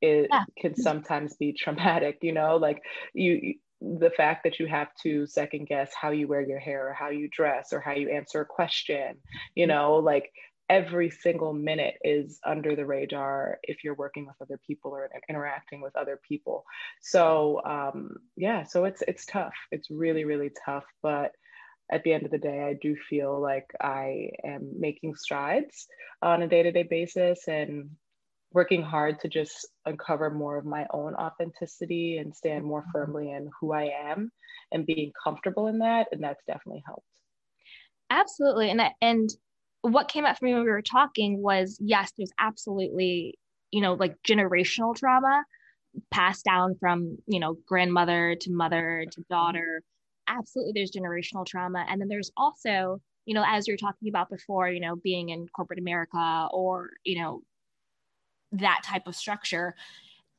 it 0.00 0.28
yeah. 0.30 0.44
can 0.58 0.74
sometimes 0.74 1.36
be 1.36 1.52
traumatic 1.52 2.18
you 2.22 2.32
know 2.32 2.56
like 2.56 2.82
you 3.14 3.54
the 3.80 4.10
fact 4.10 4.44
that 4.44 4.58
you 4.58 4.66
have 4.66 4.88
to 5.02 5.26
second 5.26 5.66
guess 5.66 5.90
how 5.98 6.10
you 6.10 6.28
wear 6.28 6.42
your 6.42 6.58
hair 6.58 6.88
or 6.88 6.92
how 6.92 7.08
you 7.08 7.28
dress 7.30 7.72
or 7.72 7.80
how 7.80 7.92
you 7.92 8.10
answer 8.10 8.42
a 8.42 8.46
question 8.46 9.16
you 9.54 9.66
mm-hmm. 9.66 9.76
know 9.76 9.94
like 9.96 10.30
every 10.68 11.10
single 11.10 11.52
minute 11.52 11.96
is 12.04 12.38
under 12.46 12.76
the 12.76 12.86
radar 12.86 13.58
if 13.64 13.82
you're 13.82 13.94
working 13.94 14.24
with 14.24 14.36
other 14.40 14.58
people 14.64 14.92
or 14.92 15.10
interacting 15.28 15.80
with 15.80 15.96
other 15.96 16.20
people 16.26 16.64
so 17.00 17.60
um, 17.64 18.14
yeah 18.36 18.62
so 18.62 18.84
it's 18.84 19.02
it's 19.08 19.26
tough 19.26 19.54
it's 19.72 19.90
really 19.90 20.24
really 20.24 20.50
tough 20.64 20.84
but 21.02 21.32
at 21.90 22.04
the 22.04 22.12
end 22.12 22.24
of 22.24 22.30
the 22.30 22.38
day 22.38 22.62
i 22.62 22.74
do 22.80 22.94
feel 23.08 23.40
like 23.40 23.66
i 23.80 24.30
am 24.44 24.70
making 24.78 25.16
strides 25.16 25.88
on 26.22 26.42
a 26.42 26.48
day-to-day 26.48 26.84
basis 26.84 27.48
and 27.48 27.90
working 28.52 28.82
hard 28.82 29.20
to 29.20 29.28
just 29.28 29.68
uncover 29.86 30.30
more 30.30 30.56
of 30.58 30.64
my 30.64 30.86
own 30.92 31.14
authenticity 31.14 32.18
and 32.18 32.34
stand 32.34 32.64
more 32.64 32.80
mm-hmm. 32.82 32.90
firmly 32.92 33.32
in 33.32 33.50
who 33.60 33.72
i 33.72 33.90
am 34.04 34.30
and 34.72 34.86
being 34.86 35.12
comfortable 35.22 35.68
in 35.68 35.78
that 35.78 36.06
and 36.12 36.22
that's 36.22 36.42
definitely 36.46 36.82
helped 36.86 37.06
absolutely 38.10 38.70
and 38.70 38.82
and 39.00 39.30
what 39.82 40.08
came 40.08 40.24
up 40.24 40.38
for 40.38 40.44
me 40.44 40.54
when 40.54 40.64
we 40.64 40.70
were 40.70 40.82
talking 40.82 41.42
was 41.42 41.78
yes, 41.80 42.12
there's 42.16 42.32
absolutely, 42.38 43.38
you 43.70 43.80
know, 43.80 43.94
like 43.94 44.16
generational 44.26 44.94
trauma 44.94 45.44
passed 46.10 46.44
down 46.44 46.76
from, 46.78 47.16
you 47.26 47.40
know, 47.40 47.56
grandmother 47.66 48.36
to 48.40 48.50
mother 48.52 49.06
to 49.10 49.24
daughter. 49.30 49.82
Absolutely, 50.28 50.72
there's 50.74 50.92
generational 50.92 51.46
trauma. 51.46 51.84
And 51.88 52.00
then 52.00 52.08
there's 52.08 52.30
also, 52.36 53.00
you 53.26 53.34
know, 53.34 53.44
as 53.46 53.66
you're 53.66 53.76
talking 53.76 54.08
about 54.08 54.30
before, 54.30 54.68
you 54.68 54.80
know, 54.80 54.96
being 54.96 55.30
in 55.30 55.46
corporate 55.48 55.78
America 55.78 56.48
or, 56.52 56.90
you 57.04 57.20
know, 57.20 57.42
that 58.52 58.82
type 58.84 59.06
of 59.06 59.16
structure, 59.16 59.74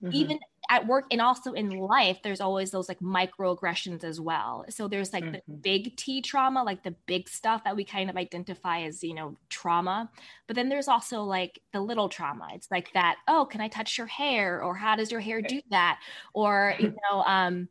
mm-hmm. 0.04 0.14
even 0.14 0.40
at 0.70 0.88
work 0.88 1.06
and 1.12 1.20
also 1.20 1.52
in 1.54 1.70
life 1.70 2.20
there's 2.24 2.40
always 2.40 2.72
those 2.72 2.88
like 2.88 3.00
microaggressions 3.00 4.04
as 4.04 4.22
well. 4.22 4.64
So 4.70 4.88
there's 4.88 5.12
like 5.12 5.24
mm-hmm. 5.24 5.34
the 5.48 5.54
big 5.62 5.96
t 5.98 6.22
trauma 6.22 6.64
like 6.64 6.84
the 6.84 6.96
big 7.08 7.28
stuff 7.28 7.64
that 7.64 7.76
we 7.76 7.84
kind 7.84 8.10
of 8.10 8.16
identify 8.16 8.82
as 8.84 9.04
you 9.04 9.14
know 9.14 9.38
trauma. 9.50 10.10
But 10.48 10.56
then 10.56 10.70
there's 10.70 10.88
also 10.88 11.24
like 11.24 11.60
the 11.74 11.82
little 11.82 12.10
trauma. 12.10 12.50
It's 12.54 12.72
like 12.72 12.94
that 12.94 13.18
oh 13.28 13.46
can 13.46 13.62
i 13.62 13.68
touch 13.68 13.98
your 13.98 14.08
hair? 14.08 14.64
Or 14.64 14.76
how 14.76 14.96
does 14.96 15.12
your 15.12 15.22
hair 15.22 15.42
do 15.42 15.62
that? 15.72 16.00
Or 16.34 16.76
you 16.80 16.96
know 17.12 17.24
um 17.24 17.68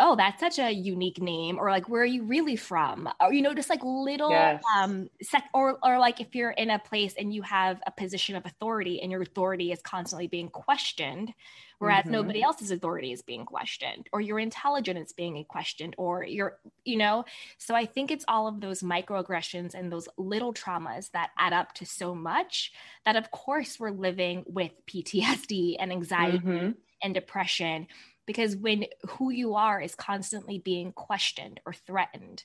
oh 0.00 0.16
that's 0.16 0.40
such 0.40 0.58
a 0.58 0.72
unique 0.72 1.20
name 1.20 1.58
or 1.58 1.70
like 1.70 1.88
where 1.88 2.02
are 2.02 2.06
you 2.06 2.24
really 2.24 2.56
from 2.56 3.08
or 3.20 3.32
you 3.32 3.42
know 3.42 3.54
just 3.54 3.70
like 3.70 3.80
little 3.84 4.30
yes. 4.30 4.62
um 4.76 5.08
sec- 5.22 5.50
or 5.54 5.78
or 5.84 5.98
like 5.98 6.20
if 6.20 6.34
you're 6.34 6.50
in 6.50 6.70
a 6.70 6.78
place 6.78 7.14
and 7.18 7.32
you 7.32 7.42
have 7.42 7.80
a 7.86 7.90
position 7.90 8.34
of 8.34 8.44
authority 8.46 9.00
and 9.00 9.12
your 9.12 9.22
authority 9.22 9.70
is 9.70 9.80
constantly 9.82 10.26
being 10.26 10.48
questioned 10.48 11.32
whereas 11.78 12.02
mm-hmm. 12.02 12.12
nobody 12.12 12.42
else's 12.42 12.70
authority 12.70 13.12
is 13.12 13.22
being 13.22 13.44
questioned 13.44 14.08
or 14.12 14.20
your 14.20 14.38
intelligence 14.38 15.12
being 15.12 15.44
questioned 15.44 15.94
or 15.98 16.24
your 16.24 16.58
you 16.84 16.96
know 16.96 17.24
so 17.58 17.74
i 17.74 17.84
think 17.84 18.10
it's 18.10 18.24
all 18.26 18.48
of 18.48 18.60
those 18.60 18.82
microaggressions 18.82 19.74
and 19.74 19.92
those 19.92 20.08
little 20.16 20.54
traumas 20.54 21.10
that 21.12 21.30
add 21.38 21.52
up 21.52 21.72
to 21.74 21.84
so 21.84 22.14
much 22.14 22.72
that 23.04 23.16
of 23.16 23.30
course 23.30 23.78
we're 23.78 23.90
living 23.90 24.44
with 24.46 24.72
ptsd 24.90 25.76
and 25.78 25.92
anxiety 25.92 26.38
mm-hmm. 26.38 26.70
and 27.02 27.14
depression 27.14 27.86
because 28.30 28.54
when 28.54 28.84
who 29.08 29.32
you 29.32 29.56
are 29.56 29.80
is 29.80 29.96
constantly 29.96 30.60
being 30.60 30.92
questioned 30.92 31.58
or 31.66 31.72
threatened 31.72 32.44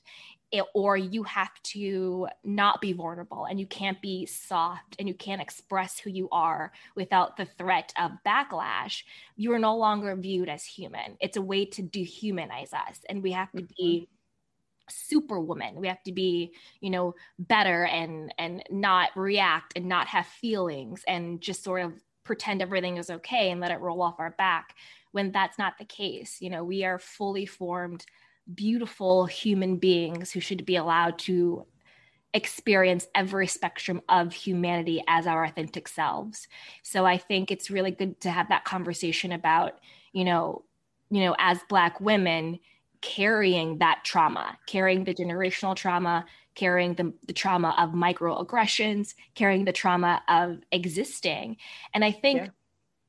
it, 0.50 0.64
or 0.74 0.96
you 0.96 1.22
have 1.22 1.52
to 1.62 2.26
not 2.42 2.80
be 2.80 2.92
vulnerable 2.92 3.44
and 3.44 3.60
you 3.60 3.68
can't 3.68 4.02
be 4.02 4.26
soft 4.26 4.96
and 4.98 5.06
you 5.06 5.14
can't 5.14 5.40
express 5.40 6.00
who 6.00 6.10
you 6.10 6.28
are 6.32 6.72
without 6.96 7.36
the 7.36 7.44
threat 7.56 7.92
of 7.96 8.10
backlash 8.26 9.04
you 9.36 9.52
are 9.52 9.60
no 9.60 9.76
longer 9.76 10.16
viewed 10.16 10.48
as 10.48 10.64
human. 10.64 11.16
It's 11.20 11.36
a 11.36 11.42
way 11.42 11.64
to 11.66 11.84
dehumanize 11.84 12.74
us 12.74 12.98
and 13.08 13.22
we 13.22 13.30
have 13.30 13.52
to 13.52 13.62
be 13.78 14.08
mm-hmm. 14.08 14.88
superwoman. 14.88 15.76
We 15.76 15.86
have 15.86 16.02
to 16.02 16.12
be 16.12 16.52
you 16.80 16.90
know 16.90 17.14
better 17.38 17.84
and 17.84 18.34
and 18.38 18.64
not 18.72 19.10
react 19.14 19.74
and 19.76 19.86
not 19.86 20.08
have 20.08 20.26
feelings 20.26 21.04
and 21.06 21.40
just 21.40 21.62
sort 21.62 21.82
of 21.84 21.92
pretend 22.24 22.60
everything 22.60 22.96
is 22.96 23.08
okay 23.08 23.52
and 23.52 23.60
let 23.60 23.70
it 23.70 23.78
roll 23.78 24.02
off 24.02 24.18
our 24.18 24.32
back 24.32 24.74
when 25.16 25.32
that's 25.32 25.58
not 25.58 25.78
the 25.78 25.84
case. 25.86 26.42
You 26.42 26.50
know, 26.50 26.62
we 26.62 26.84
are 26.84 26.98
fully 26.98 27.46
formed, 27.46 28.04
beautiful 28.54 29.24
human 29.24 29.78
beings 29.78 30.30
who 30.30 30.40
should 30.40 30.66
be 30.66 30.76
allowed 30.76 31.18
to 31.20 31.64
experience 32.34 33.06
every 33.14 33.46
spectrum 33.46 34.02
of 34.10 34.34
humanity 34.34 35.02
as 35.08 35.26
our 35.26 35.42
authentic 35.42 35.88
selves. 35.88 36.48
So 36.82 37.06
I 37.06 37.16
think 37.16 37.50
it's 37.50 37.70
really 37.70 37.92
good 37.92 38.20
to 38.20 38.30
have 38.30 38.50
that 38.50 38.66
conversation 38.66 39.32
about, 39.32 39.80
you 40.12 40.22
know, 40.26 40.64
you 41.08 41.22
know, 41.22 41.34
as 41.38 41.60
black 41.70 41.98
women 41.98 42.58
carrying 43.00 43.78
that 43.78 44.00
trauma, 44.04 44.58
carrying 44.66 45.04
the 45.04 45.14
generational 45.14 45.74
trauma, 45.74 46.26
carrying 46.54 46.92
the, 46.92 47.14
the 47.26 47.32
trauma 47.32 47.74
of 47.78 47.90
microaggressions, 47.90 49.14
carrying 49.34 49.64
the 49.64 49.72
trauma 49.72 50.22
of 50.28 50.58
existing. 50.72 51.56
And 51.94 52.04
I 52.04 52.10
think 52.10 52.42
yeah. 52.42 52.48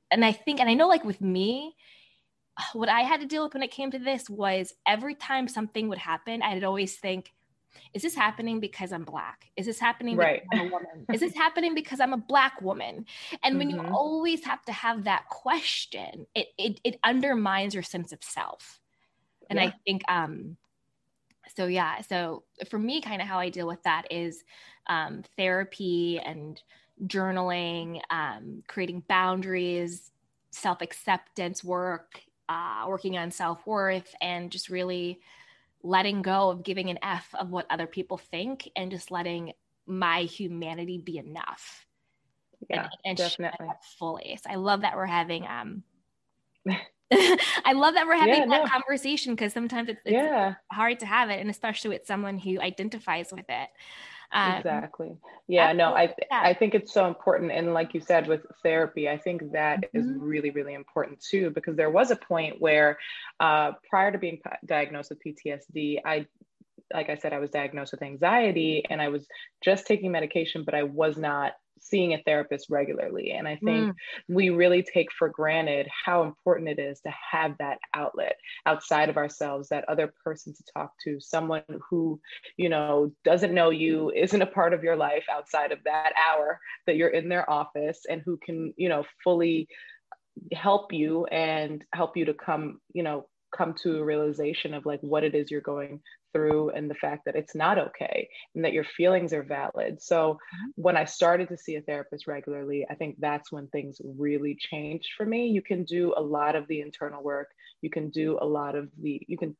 and 0.09 0.23
I 0.23 0.31
think 0.31 0.61
and 0.61 0.69
I 0.69 0.73
know 0.73 0.87
like 0.87 1.03
with 1.03 1.19
me, 1.19 1.75
what 2.73 2.89
I 2.89 3.01
had 3.01 3.21
to 3.21 3.25
deal 3.25 3.43
with 3.43 3.53
when 3.53 3.63
it 3.63 3.71
came 3.71 3.91
to 3.91 3.99
this 3.99 4.29
was 4.29 4.73
every 4.87 5.15
time 5.15 5.47
something 5.47 5.89
would 5.89 5.97
happen, 5.97 6.41
I'd 6.41 6.63
always 6.63 6.97
think, 6.97 7.33
is 7.93 8.01
this 8.01 8.15
happening 8.15 8.59
because 8.59 8.91
I'm 8.91 9.03
black? 9.03 9.45
Is 9.55 9.65
this 9.65 9.79
happening 9.79 10.17
right. 10.17 10.43
because 10.49 10.59
I'm 10.59 10.67
a 10.67 10.71
woman? 10.71 11.05
is 11.13 11.19
this 11.19 11.35
happening 11.35 11.75
because 11.75 11.99
I'm 11.99 12.13
a 12.13 12.17
black 12.17 12.61
woman? 12.61 13.05
And 13.43 13.57
when 13.57 13.71
mm-hmm. 13.71 13.87
you 13.87 13.93
always 13.93 14.43
have 14.45 14.63
to 14.65 14.71
have 14.71 15.03
that 15.03 15.27
question, 15.29 16.25
it, 16.33 16.47
it 16.57 16.81
it 16.83 16.99
undermines 17.03 17.73
your 17.73 17.83
sense 17.83 18.11
of 18.11 18.23
self. 18.23 18.79
And 19.49 19.59
yeah. 19.59 19.65
I 19.65 19.73
think 19.85 20.01
um 20.07 20.57
so 21.55 21.65
yeah, 21.65 22.01
so 22.01 22.43
for 22.69 22.79
me 22.79 23.01
kind 23.01 23.21
of 23.21 23.27
how 23.27 23.39
I 23.39 23.49
deal 23.49 23.67
with 23.67 23.83
that 23.83 24.11
is 24.11 24.43
um 24.87 25.23
therapy 25.37 26.19
and 26.19 26.61
journaling, 27.05 28.01
um 28.09 28.63
creating 28.67 29.03
boundaries, 29.07 30.11
self-acceptance 30.51 31.63
work 31.63 32.21
uh, 32.49 32.85
working 32.87 33.17
on 33.17 33.31
self 33.31 33.65
worth 33.65 34.13
and 34.21 34.51
just 34.51 34.69
really 34.69 35.19
letting 35.83 36.21
go 36.21 36.49
of 36.49 36.63
giving 36.63 36.89
an 36.89 36.99
F 37.01 37.27
of 37.37 37.49
what 37.49 37.65
other 37.69 37.87
people 37.87 38.17
think 38.17 38.69
and 38.75 38.91
just 38.91 39.11
letting 39.11 39.53
my 39.85 40.21
humanity 40.21 40.97
be 40.97 41.17
enough. 41.17 41.85
Yeah, 42.69 42.81
and, 42.83 42.89
and 43.05 43.17
definitely. 43.17 43.67
fully. 43.99 44.39
So 44.43 44.49
I 44.49 44.55
love 44.55 44.81
that 44.81 44.95
we're 44.95 45.05
having 45.05 45.45
um 45.47 45.83
I 47.13 47.71
love 47.73 47.93
that 47.93 48.05
we're 48.05 48.17
having 48.17 48.41
yeah, 48.41 48.45
that 48.47 48.65
no. 48.65 48.69
conversation 48.69 49.33
because 49.33 49.53
sometimes 49.53 49.87
it's, 49.87 50.01
it's 50.03 50.13
yeah. 50.13 50.55
hard 50.71 50.99
to 50.99 51.05
have 51.05 51.29
it, 51.29 51.39
and 51.39 51.49
especially 51.49 51.89
with 51.89 52.05
someone 52.05 52.37
who 52.37 52.59
identifies 52.59 53.31
with 53.31 53.45
it. 53.47 53.69
Um, 54.31 54.53
exactly. 54.53 55.17
Yeah, 55.47 55.71
no, 55.71 55.93
I 55.93 56.13
yeah. 56.29 56.41
I 56.43 56.53
think 56.53 56.75
it's 56.75 56.93
so 56.93 57.07
important. 57.07 57.51
And 57.51 57.73
like 57.73 57.93
you 57.93 58.01
said, 58.01 58.27
with 58.27 58.41
therapy, 58.63 59.07
I 59.07 59.17
think 59.17 59.51
that 59.53 59.81
mm-hmm. 59.81 59.97
is 59.97 60.11
really, 60.17 60.49
really 60.49 60.73
important 60.73 61.21
too, 61.21 61.49
because 61.51 61.77
there 61.77 61.89
was 61.89 62.11
a 62.11 62.15
point 62.15 62.59
where 62.59 62.97
uh, 63.39 63.71
prior 63.89 64.11
to 64.11 64.17
being 64.17 64.41
diagnosed 64.65 65.11
with 65.11 65.23
PTSD, 65.23 65.99
I 66.05 66.27
like 66.93 67.09
I 67.09 67.15
said, 67.15 67.33
I 67.33 67.39
was 67.39 67.49
diagnosed 67.49 67.91
with 67.91 68.01
anxiety 68.01 68.83
and 68.89 69.01
I 69.01 69.09
was 69.09 69.27
just 69.61 69.87
taking 69.87 70.11
medication, 70.11 70.63
but 70.63 70.73
I 70.73 70.83
was 70.83 71.17
not 71.17 71.53
seeing 71.79 72.13
a 72.13 72.21
therapist 72.23 72.67
regularly. 72.69 73.31
And 73.31 73.47
I 73.47 73.55
think 73.55 73.91
mm. 73.91 73.95
we 74.27 74.49
really 74.49 74.83
take 74.83 75.11
for 75.11 75.29
granted 75.29 75.87
how 76.05 76.23
important 76.23 76.69
it 76.69 76.79
is 76.79 77.01
to 77.01 77.13
have 77.31 77.57
that 77.59 77.79
outlet 77.93 78.35
outside 78.65 79.09
of 79.09 79.17
ourselves, 79.17 79.69
that 79.69 79.87
other 79.87 80.13
person 80.23 80.53
to 80.53 80.63
talk 80.73 80.93
to, 81.03 81.19
someone 81.19 81.63
who, 81.89 82.19
you 82.57 82.69
know, 82.69 83.11
doesn't 83.23 83.53
know 83.53 83.69
you, 83.69 84.11
isn't 84.11 84.41
a 84.41 84.47
part 84.47 84.73
of 84.73 84.83
your 84.83 84.95
life 84.95 85.25
outside 85.31 85.71
of 85.71 85.79
that 85.85 86.13
hour 86.17 86.59
that 86.85 86.95
you're 86.95 87.09
in 87.09 87.29
their 87.29 87.49
office 87.49 88.01
and 88.09 88.21
who 88.25 88.37
can, 88.37 88.73
you 88.77 88.89
know, 88.89 89.03
fully 89.23 89.67
help 90.53 90.93
you 90.93 91.25
and 91.25 91.83
help 91.93 92.15
you 92.15 92.25
to 92.25 92.33
come, 92.33 92.79
you 92.93 93.03
know, 93.03 93.27
come 93.55 93.73
to 93.73 93.97
a 93.97 94.03
realization 94.03 94.73
of 94.73 94.85
like 94.85 94.99
what 95.01 95.23
it 95.23 95.33
is 95.33 95.49
you're 95.49 95.61
going 95.61 96.01
through 96.37 96.69
and 96.69 96.87
the 96.87 96.95
fact 96.95 97.25
that 97.25 97.35
it's 97.35 97.55
not 97.55 97.79
okay 97.79 98.29
and 98.53 98.63
that 98.63 98.73
your 98.73 98.83
feelings 98.83 99.33
are 99.33 99.41
valid. 99.41 99.99
So 99.99 100.33
mm-hmm. 100.33 100.69
when 100.75 100.95
I 100.95 101.05
started 101.05 101.49
to 101.49 101.57
see 101.57 101.75
a 101.75 101.81
therapist 101.81 102.27
regularly, 102.27 102.85
I 102.89 102.93
think 102.93 103.15
that's 103.19 103.51
when 103.51 103.67
things 103.67 103.99
really 104.03 104.55
changed 104.59 105.09
for 105.17 105.25
me. 105.25 105.47
You 105.47 105.63
can 105.63 105.83
do 105.83 106.13
a 106.15 106.21
lot 106.21 106.55
of 106.55 106.67
the 106.67 106.81
internal 106.81 107.23
work. 107.23 107.49
You 107.81 107.89
can 107.89 108.09
do 108.11 108.37
a 108.39 108.45
lot 108.45 108.75
of 108.75 108.89
the, 109.01 109.19
you 109.27 109.37
can 109.37 109.55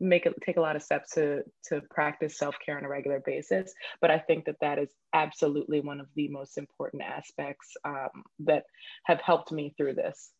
make 0.00 0.26
it 0.26 0.34
take 0.44 0.58
a 0.58 0.60
lot 0.60 0.76
of 0.76 0.82
steps 0.82 1.14
to 1.14 1.42
to 1.64 1.80
practice 1.90 2.36
self-care 2.36 2.76
on 2.76 2.84
a 2.84 2.88
regular 2.88 3.20
basis 3.26 3.74
but 4.00 4.12
i 4.12 4.18
think 4.18 4.44
that 4.44 4.54
that 4.60 4.78
is 4.78 4.90
absolutely 5.12 5.80
one 5.80 5.98
of 5.98 6.06
the 6.14 6.28
most 6.28 6.56
important 6.56 7.02
aspects 7.02 7.72
um, 7.84 8.22
that 8.38 8.62
have 9.06 9.20
helped 9.20 9.50
me 9.50 9.74
through 9.76 9.92
this 9.92 10.30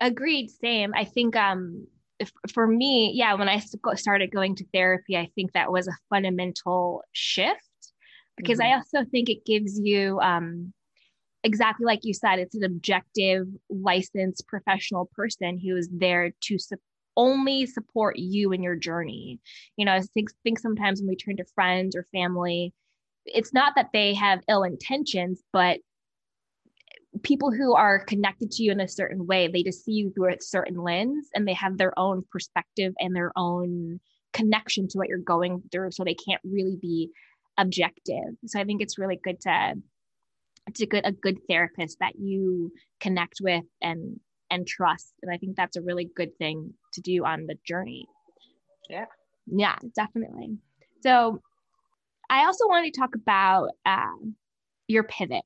agreed 0.00 0.48
same 0.48 0.94
i 0.94 1.04
think 1.04 1.36
um 1.36 1.86
for 2.52 2.66
me, 2.66 3.12
yeah, 3.14 3.34
when 3.34 3.48
I 3.48 3.60
started 3.94 4.32
going 4.32 4.56
to 4.56 4.66
therapy, 4.72 5.16
I 5.16 5.30
think 5.34 5.52
that 5.52 5.72
was 5.72 5.88
a 5.88 5.96
fundamental 6.10 7.02
shift 7.12 7.60
because 8.36 8.58
mm-hmm. 8.58 8.72
I 8.72 8.76
also 8.76 9.08
think 9.10 9.28
it 9.28 9.44
gives 9.44 9.78
you, 9.78 10.18
um, 10.20 10.72
exactly 11.44 11.84
like 11.84 12.00
you 12.02 12.14
said, 12.14 12.38
it's 12.38 12.54
an 12.54 12.64
objective, 12.64 13.46
licensed 13.68 14.46
professional 14.46 15.10
person 15.14 15.58
who 15.58 15.76
is 15.76 15.88
there 15.92 16.32
to 16.42 16.58
su- 16.58 16.76
only 17.16 17.66
support 17.66 18.16
you 18.18 18.52
in 18.52 18.62
your 18.62 18.76
journey. 18.76 19.40
You 19.76 19.84
know, 19.84 19.92
I 19.92 20.00
think, 20.00 20.30
think 20.44 20.58
sometimes 20.58 21.00
when 21.00 21.08
we 21.08 21.16
turn 21.16 21.36
to 21.36 21.44
friends 21.54 21.94
or 21.94 22.06
family, 22.12 22.72
it's 23.26 23.52
not 23.52 23.74
that 23.76 23.90
they 23.92 24.14
have 24.14 24.40
ill 24.48 24.62
intentions, 24.62 25.42
but 25.52 25.80
people 27.22 27.52
who 27.52 27.74
are 27.74 28.04
connected 28.04 28.50
to 28.50 28.62
you 28.62 28.72
in 28.72 28.80
a 28.80 28.88
certain 28.88 29.26
way 29.26 29.46
they 29.46 29.62
just 29.62 29.84
see 29.84 29.92
you 29.92 30.10
through 30.10 30.32
a 30.32 30.36
certain 30.40 30.76
lens 30.76 31.28
and 31.34 31.46
they 31.46 31.52
have 31.52 31.76
their 31.76 31.96
own 31.98 32.24
perspective 32.30 32.94
and 32.98 33.14
their 33.14 33.32
own 33.36 34.00
connection 34.32 34.88
to 34.88 34.98
what 34.98 35.08
you're 35.08 35.18
going 35.18 35.62
through 35.70 35.90
so 35.90 36.04
they 36.04 36.14
can't 36.14 36.40
really 36.44 36.78
be 36.80 37.10
objective. 37.58 38.34
So 38.46 38.60
i 38.60 38.64
think 38.64 38.82
it's 38.82 38.98
really 38.98 39.20
good 39.22 39.40
to 39.42 39.74
to 40.74 40.86
get 40.86 41.06
a 41.06 41.12
good 41.12 41.38
therapist 41.48 41.98
that 42.00 42.14
you 42.18 42.72
connect 43.00 43.38
with 43.40 43.64
and 43.80 44.20
and 44.50 44.66
trust 44.66 45.12
and 45.22 45.32
i 45.32 45.36
think 45.36 45.56
that's 45.56 45.76
a 45.76 45.82
really 45.82 46.08
good 46.16 46.36
thing 46.38 46.72
to 46.94 47.00
do 47.00 47.24
on 47.24 47.46
the 47.46 47.56
journey. 47.66 48.06
Yeah. 48.88 49.06
Yeah 49.46 49.76
definitely. 49.94 50.58
So 51.02 51.40
i 52.30 52.44
also 52.44 52.66
wanted 52.68 52.92
to 52.92 53.00
talk 53.00 53.14
about 53.14 53.70
uh, 53.84 54.16
your 54.88 55.04
pivot 55.04 55.44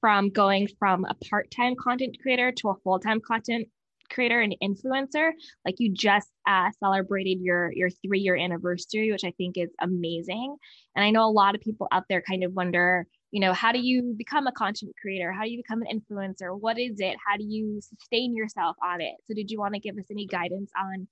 from 0.00 0.30
going 0.30 0.68
from 0.78 1.04
a 1.04 1.14
part-time 1.28 1.74
content 1.76 2.16
creator 2.22 2.52
to 2.52 2.68
a 2.68 2.74
full-time 2.84 3.20
content 3.20 3.68
creator 4.10 4.40
and 4.40 4.56
influencer 4.62 5.32
like 5.66 5.74
you 5.78 5.92
just 5.92 6.28
uh, 6.46 6.70
celebrated 6.80 7.38
your 7.40 7.70
your 7.74 7.90
three 7.90 8.20
year 8.20 8.36
anniversary 8.36 9.12
which 9.12 9.24
i 9.24 9.32
think 9.32 9.58
is 9.58 9.70
amazing. 9.80 10.56
And 10.94 11.04
i 11.04 11.10
know 11.10 11.24
a 11.24 11.30
lot 11.30 11.54
of 11.54 11.60
people 11.60 11.88
out 11.92 12.04
there 12.08 12.22
kind 12.22 12.44
of 12.44 12.52
wonder 12.52 13.06
you 13.30 13.40
know 13.40 13.52
how 13.52 13.72
do 13.72 13.78
you 13.78 14.14
become 14.16 14.46
a 14.46 14.52
content 14.52 14.92
creator? 15.00 15.30
How 15.30 15.42
do 15.42 15.50
you 15.50 15.58
become 15.58 15.82
an 15.82 16.00
influencer? 16.00 16.58
What 16.58 16.78
is 16.78 16.98
it? 16.98 17.16
How 17.24 17.36
do 17.36 17.44
you 17.44 17.78
sustain 17.82 18.34
yourself 18.34 18.76
on 18.82 19.02
it? 19.02 19.14
So 19.26 19.34
did 19.34 19.50
you 19.50 19.58
want 19.58 19.74
to 19.74 19.80
give 19.80 19.98
us 19.98 20.06
any 20.10 20.26
guidance 20.26 20.70
on 20.76 21.06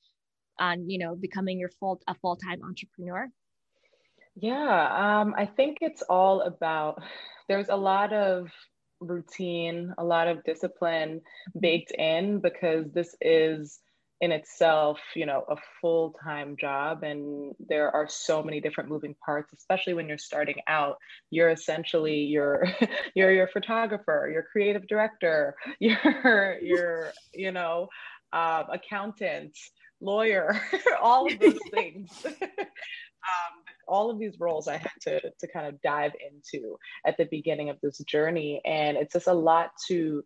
on 0.59 0.89
you 0.89 0.99
know 0.99 1.15
becoming 1.15 1.59
your 1.59 1.69
full 1.79 2.01
a 2.09 2.15
full-time 2.15 2.61
entrepreneur? 2.65 3.29
Yeah 4.35 5.21
um, 5.21 5.35
i 5.37 5.47
think 5.47 5.79
it's 5.81 6.03
all 6.03 6.43
about 6.43 7.03
there's 7.49 7.69
a 7.69 7.77
lot 7.77 8.13
of 8.13 8.49
routine, 9.01 9.95
a 9.99 10.05
lot 10.05 10.29
of 10.29 10.45
discipline 10.45 11.21
baked 11.59 11.91
in 11.93 12.41
because 12.41 12.91
this 12.93 13.15
is 13.21 13.81
in 14.21 14.33
itself, 14.33 14.99
you 15.15 15.27
know, 15.27 15.45
a 15.51 15.57
full-time 15.81 16.57
job 16.59 17.03
and 17.03 17.55
there 17.69 17.91
are 17.91 18.09
so 18.09 18.43
many 18.43 18.61
different 18.61 18.89
moving 18.89 19.15
parts, 19.25 19.53
especially 19.53 19.93
when 19.93 20.09
you're 20.09 20.17
starting 20.17 20.57
out. 20.69 20.97
You're 21.31 21.51
essentially 21.51 22.21
your 22.21 22.67
you're 23.15 23.33
your 23.33 23.49
photographer, 23.49 24.31
your 24.33 24.45
creative 24.51 24.87
director, 24.89 25.55
your 25.81 26.59
your, 26.63 27.13
you 27.35 27.53
know, 27.53 27.89
uh, 28.33 28.65
accountant, 28.73 29.57
lawyer, 30.01 30.61
all 31.03 31.31
of 31.31 31.39
those 31.39 31.59
things. 31.71 32.11
um, 32.25 33.56
all 33.87 34.11
of 34.11 34.19
these 34.19 34.39
roles 34.41 34.69
I 34.69 34.79
had 34.79 34.91
to 35.03 35.21
to 35.21 35.49
kind 35.49 35.67
of 35.67 35.81
dive 35.83 36.13
into 36.31 36.77
at 37.07 37.17
the 37.17 37.27
beginning 37.31 37.71
of 37.71 37.79
this 37.83 37.99
journey, 37.99 38.61
and 38.65 38.97
it's 38.97 39.13
just 39.13 39.29
a 39.29 39.35
lot 39.35 39.71
to 39.89 40.23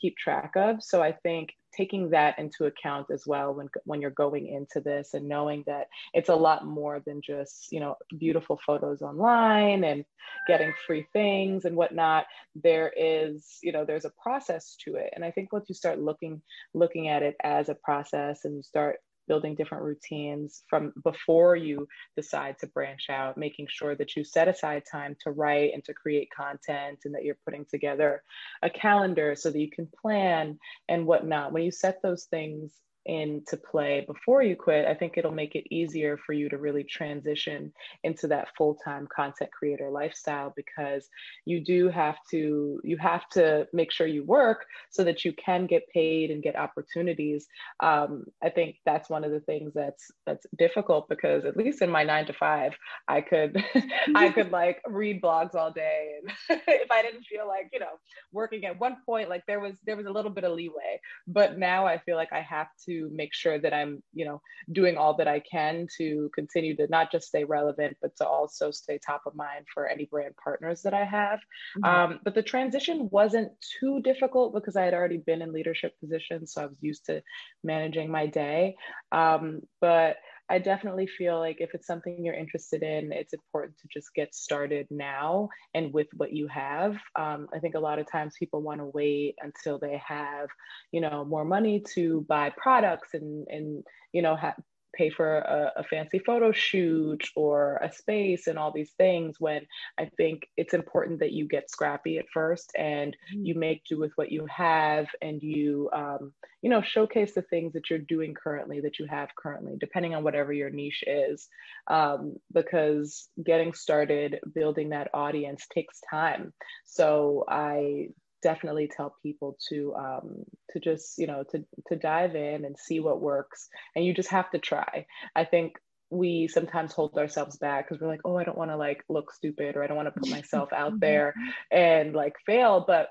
keep 0.00 0.16
track 0.16 0.52
of. 0.56 0.82
So 0.82 1.02
I 1.02 1.12
think 1.12 1.50
taking 1.76 2.10
that 2.10 2.38
into 2.38 2.66
account 2.66 3.06
as 3.12 3.24
well 3.26 3.54
when 3.54 3.68
when 3.84 4.00
you're 4.00 4.10
going 4.10 4.46
into 4.46 4.80
this 4.80 5.14
and 5.14 5.28
knowing 5.28 5.64
that 5.66 5.88
it's 6.12 6.28
a 6.28 6.34
lot 6.34 6.66
more 6.66 7.02
than 7.04 7.20
just 7.22 7.68
you 7.70 7.80
know 7.80 7.96
beautiful 8.18 8.58
photos 8.64 9.02
online 9.02 9.84
and 9.84 10.04
getting 10.46 10.72
free 10.86 11.06
things 11.12 11.64
and 11.64 11.76
whatnot 11.76 12.24
there 12.54 12.92
is 12.96 13.58
you 13.62 13.72
know 13.72 13.84
there's 13.84 14.04
a 14.04 14.12
process 14.22 14.76
to 14.84 14.94
it 14.94 15.10
and 15.14 15.24
i 15.24 15.30
think 15.30 15.52
once 15.52 15.66
you 15.68 15.74
start 15.74 15.98
looking 15.98 16.40
looking 16.74 17.08
at 17.08 17.22
it 17.22 17.36
as 17.42 17.68
a 17.68 17.74
process 17.74 18.44
and 18.44 18.56
you 18.56 18.62
start 18.62 18.96
building 19.26 19.54
different 19.54 19.84
routines 19.84 20.62
from 20.68 20.92
before 21.02 21.56
you 21.56 21.86
decide 22.16 22.58
to 22.58 22.66
branch 22.68 23.06
out, 23.10 23.36
making 23.36 23.66
sure 23.68 23.94
that 23.94 24.16
you 24.16 24.24
set 24.24 24.48
aside 24.48 24.82
time 24.90 25.16
to 25.20 25.30
write 25.30 25.72
and 25.74 25.84
to 25.84 25.94
create 25.94 26.28
content 26.36 27.00
and 27.04 27.14
that 27.14 27.24
you're 27.24 27.38
putting 27.44 27.64
together 27.64 28.22
a 28.62 28.70
calendar 28.70 29.34
so 29.34 29.50
that 29.50 29.60
you 29.60 29.70
can 29.70 29.88
plan 30.00 30.58
and 30.88 31.06
whatnot. 31.06 31.52
When 31.52 31.62
you 31.62 31.70
set 31.70 32.02
those 32.02 32.24
things 32.24 32.72
into 33.06 33.56
play 33.56 34.04
before 34.06 34.42
you 34.42 34.56
quit, 34.56 34.86
I 34.86 34.94
think 34.94 35.14
it'll 35.16 35.32
make 35.32 35.54
it 35.54 35.64
easier 35.70 36.16
for 36.16 36.32
you 36.32 36.48
to 36.48 36.58
really 36.58 36.84
transition 36.84 37.72
into 38.02 38.26
that 38.28 38.48
full-time 38.56 39.06
content 39.14 39.50
creator 39.52 39.90
lifestyle 39.90 40.52
because 40.56 41.08
you 41.44 41.62
do 41.62 41.88
have 41.88 42.16
to 42.30 42.80
you 42.82 42.96
have 42.96 43.28
to 43.30 43.66
make 43.72 43.92
sure 43.92 44.06
you 44.06 44.24
work 44.24 44.64
so 44.90 45.04
that 45.04 45.24
you 45.24 45.32
can 45.34 45.66
get 45.66 45.88
paid 45.88 46.30
and 46.30 46.42
get 46.42 46.56
opportunities. 46.56 47.46
Um, 47.80 48.24
I 48.42 48.48
think 48.48 48.76
that's 48.86 49.10
one 49.10 49.24
of 49.24 49.30
the 49.30 49.40
things 49.40 49.72
that's 49.74 50.10
that's 50.26 50.46
difficult 50.56 51.08
because 51.08 51.44
at 51.44 51.56
least 51.56 51.82
in 51.82 51.90
my 51.90 52.04
nine 52.04 52.26
to 52.26 52.32
five, 52.32 52.74
I 53.08 53.20
could 53.20 53.62
I 54.14 54.30
could 54.30 54.50
like 54.50 54.80
read 54.86 55.20
blogs 55.20 55.54
all 55.54 55.70
day 55.70 56.12
and 56.22 56.32
if 56.68 56.90
I 56.90 57.02
didn't 57.02 57.24
feel 57.24 57.46
like 57.46 57.68
you 57.72 57.80
know 57.80 57.98
working 58.32 58.64
at 58.64 58.78
one 58.80 58.96
point 59.04 59.28
like 59.28 59.44
there 59.46 59.60
was 59.60 59.74
there 59.84 59.96
was 59.96 60.06
a 60.06 60.12
little 60.12 60.30
bit 60.30 60.44
of 60.44 60.52
leeway, 60.52 61.00
but 61.26 61.58
now 61.58 61.86
I 61.86 61.98
feel 61.98 62.16
like 62.16 62.32
I 62.32 62.40
have 62.40 62.68
to 62.86 62.93
to 62.94 63.10
make 63.12 63.34
sure 63.34 63.58
that 63.58 63.72
I'm, 63.72 64.02
you 64.12 64.24
know, 64.24 64.40
doing 64.72 64.96
all 64.96 65.14
that 65.16 65.28
I 65.28 65.40
can 65.40 65.86
to 65.98 66.30
continue 66.34 66.76
to 66.76 66.86
not 66.88 67.10
just 67.12 67.28
stay 67.28 67.44
relevant, 67.44 67.96
but 68.00 68.16
to 68.16 68.26
also 68.26 68.70
stay 68.70 68.98
top 68.98 69.22
of 69.26 69.34
mind 69.34 69.66
for 69.72 69.86
any 69.86 70.06
brand 70.06 70.34
partners 70.42 70.82
that 70.82 70.94
I 70.94 71.04
have. 71.04 71.40
Mm-hmm. 71.78 71.84
Um, 71.84 72.20
but 72.24 72.34
the 72.34 72.42
transition 72.42 73.08
wasn't 73.10 73.52
too 73.80 74.00
difficult 74.02 74.54
because 74.54 74.76
I 74.76 74.84
had 74.84 74.94
already 74.94 75.18
been 75.18 75.42
in 75.42 75.52
leadership 75.52 75.98
positions, 76.00 76.52
so 76.52 76.62
I 76.62 76.66
was 76.66 76.82
used 76.82 77.06
to 77.06 77.22
managing 77.62 78.10
my 78.10 78.26
day. 78.26 78.76
Um, 79.12 79.60
but 79.80 80.16
I 80.50 80.58
definitely 80.58 81.06
feel 81.06 81.38
like 81.38 81.56
if 81.60 81.74
it's 81.74 81.86
something 81.86 82.22
you're 82.22 82.34
interested 82.34 82.82
in, 82.82 83.12
it's 83.12 83.32
important 83.32 83.78
to 83.78 83.88
just 83.90 84.14
get 84.14 84.34
started 84.34 84.86
now 84.90 85.48
and 85.74 85.92
with 85.92 86.08
what 86.16 86.32
you 86.32 86.48
have. 86.48 86.96
Um, 87.16 87.48
I 87.54 87.58
think 87.60 87.74
a 87.74 87.80
lot 87.80 87.98
of 87.98 88.10
times 88.10 88.34
people 88.38 88.60
want 88.60 88.80
to 88.80 88.86
wait 88.86 89.36
until 89.40 89.78
they 89.78 90.00
have, 90.06 90.48
you 90.92 91.00
know, 91.00 91.24
more 91.24 91.46
money 91.46 91.82
to 91.94 92.26
buy 92.28 92.50
products 92.56 93.14
and 93.14 93.46
and 93.48 93.82
you 94.12 94.20
know 94.20 94.36
ha- 94.36 94.56
pay 94.96 95.10
for 95.10 95.38
a, 95.38 95.72
a, 95.76 95.84
fancy 95.84 96.18
photo 96.18 96.52
shoot 96.52 97.22
or 97.36 97.78
a 97.82 97.92
space 97.92 98.46
and 98.46 98.58
all 98.58 98.72
these 98.72 98.92
things 98.92 99.36
when 99.38 99.62
I 99.98 100.10
think 100.16 100.46
it's 100.56 100.74
important 100.74 101.20
that 101.20 101.32
you 101.32 101.46
get 101.46 101.70
scrappy 101.70 102.18
at 102.18 102.26
first 102.32 102.72
and 102.76 103.16
mm-hmm. 103.32 103.44
you 103.44 103.54
make 103.54 103.84
do 103.84 103.98
with 103.98 104.12
what 104.16 104.32
you 104.32 104.46
have 104.46 105.06
and 105.20 105.42
you, 105.42 105.90
um, 105.92 106.32
you 106.62 106.70
know, 106.70 106.82
showcase 106.82 107.34
the 107.34 107.42
things 107.42 107.72
that 107.74 107.90
you're 107.90 107.98
doing 107.98 108.34
currently 108.34 108.80
that 108.80 108.98
you 108.98 109.06
have 109.06 109.28
currently, 109.36 109.74
depending 109.78 110.14
on 110.14 110.24
whatever 110.24 110.52
your 110.52 110.70
niche 110.70 111.04
is. 111.06 111.48
Um, 111.88 112.36
because 112.52 113.28
getting 113.44 113.74
started, 113.74 114.40
building 114.54 114.90
that 114.90 115.10
audience 115.12 115.66
takes 115.72 116.00
time. 116.10 116.52
So 116.84 117.44
I 117.48 118.08
definitely 118.44 118.88
tell 118.94 119.16
people 119.22 119.56
to 119.68 119.94
um, 119.96 120.44
to 120.70 120.78
just 120.78 121.18
you 121.18 121.26
know 121.26 121.42
to 121.50 121.64
to 121.88 121.96
dive 121.96 122.36
in 122.36 122.64
and 122.64 122.78
see 122.78 123.00
what 123.00 123.20
works. 123.20 123.68
And 123.96 124.04
you 124.04 124.14
just 124.14 124.30
have 124.30 124.48
to 124.52 124.58
try. 124.58 125.06
I 125.34 125.44
think 125.44 125.72
we 126.10 126.46
sometimes 126.46 126.92
hold 126.92 127.18
ourselves 127.18 127.56
back 127.56 127.88
because 127.88 128.00
we're 128.00 128.06
like 128.06 128.20
oh 128.24 128.36
i 128.36 128.44
don't 128.44 128.58
want 128.58 128.70
to 128.70 128.76
like 128.76 129.02
look 129.08 129.32
stupid 129.32 129.74
or 129.74 129.82
i 129.82 129.86
don't 129.86 129.96
want 129.96 130.06
to 130.06 130.20
put 130.20 130.30
myself 130.30 130.72
out 130.72 130.90
mm-hmm. 130.92 131.00
there 131.00 131.34
and 131.72 132.14
like 132.14 132.34
fail. 132.46 132.84
But 132.86 133.08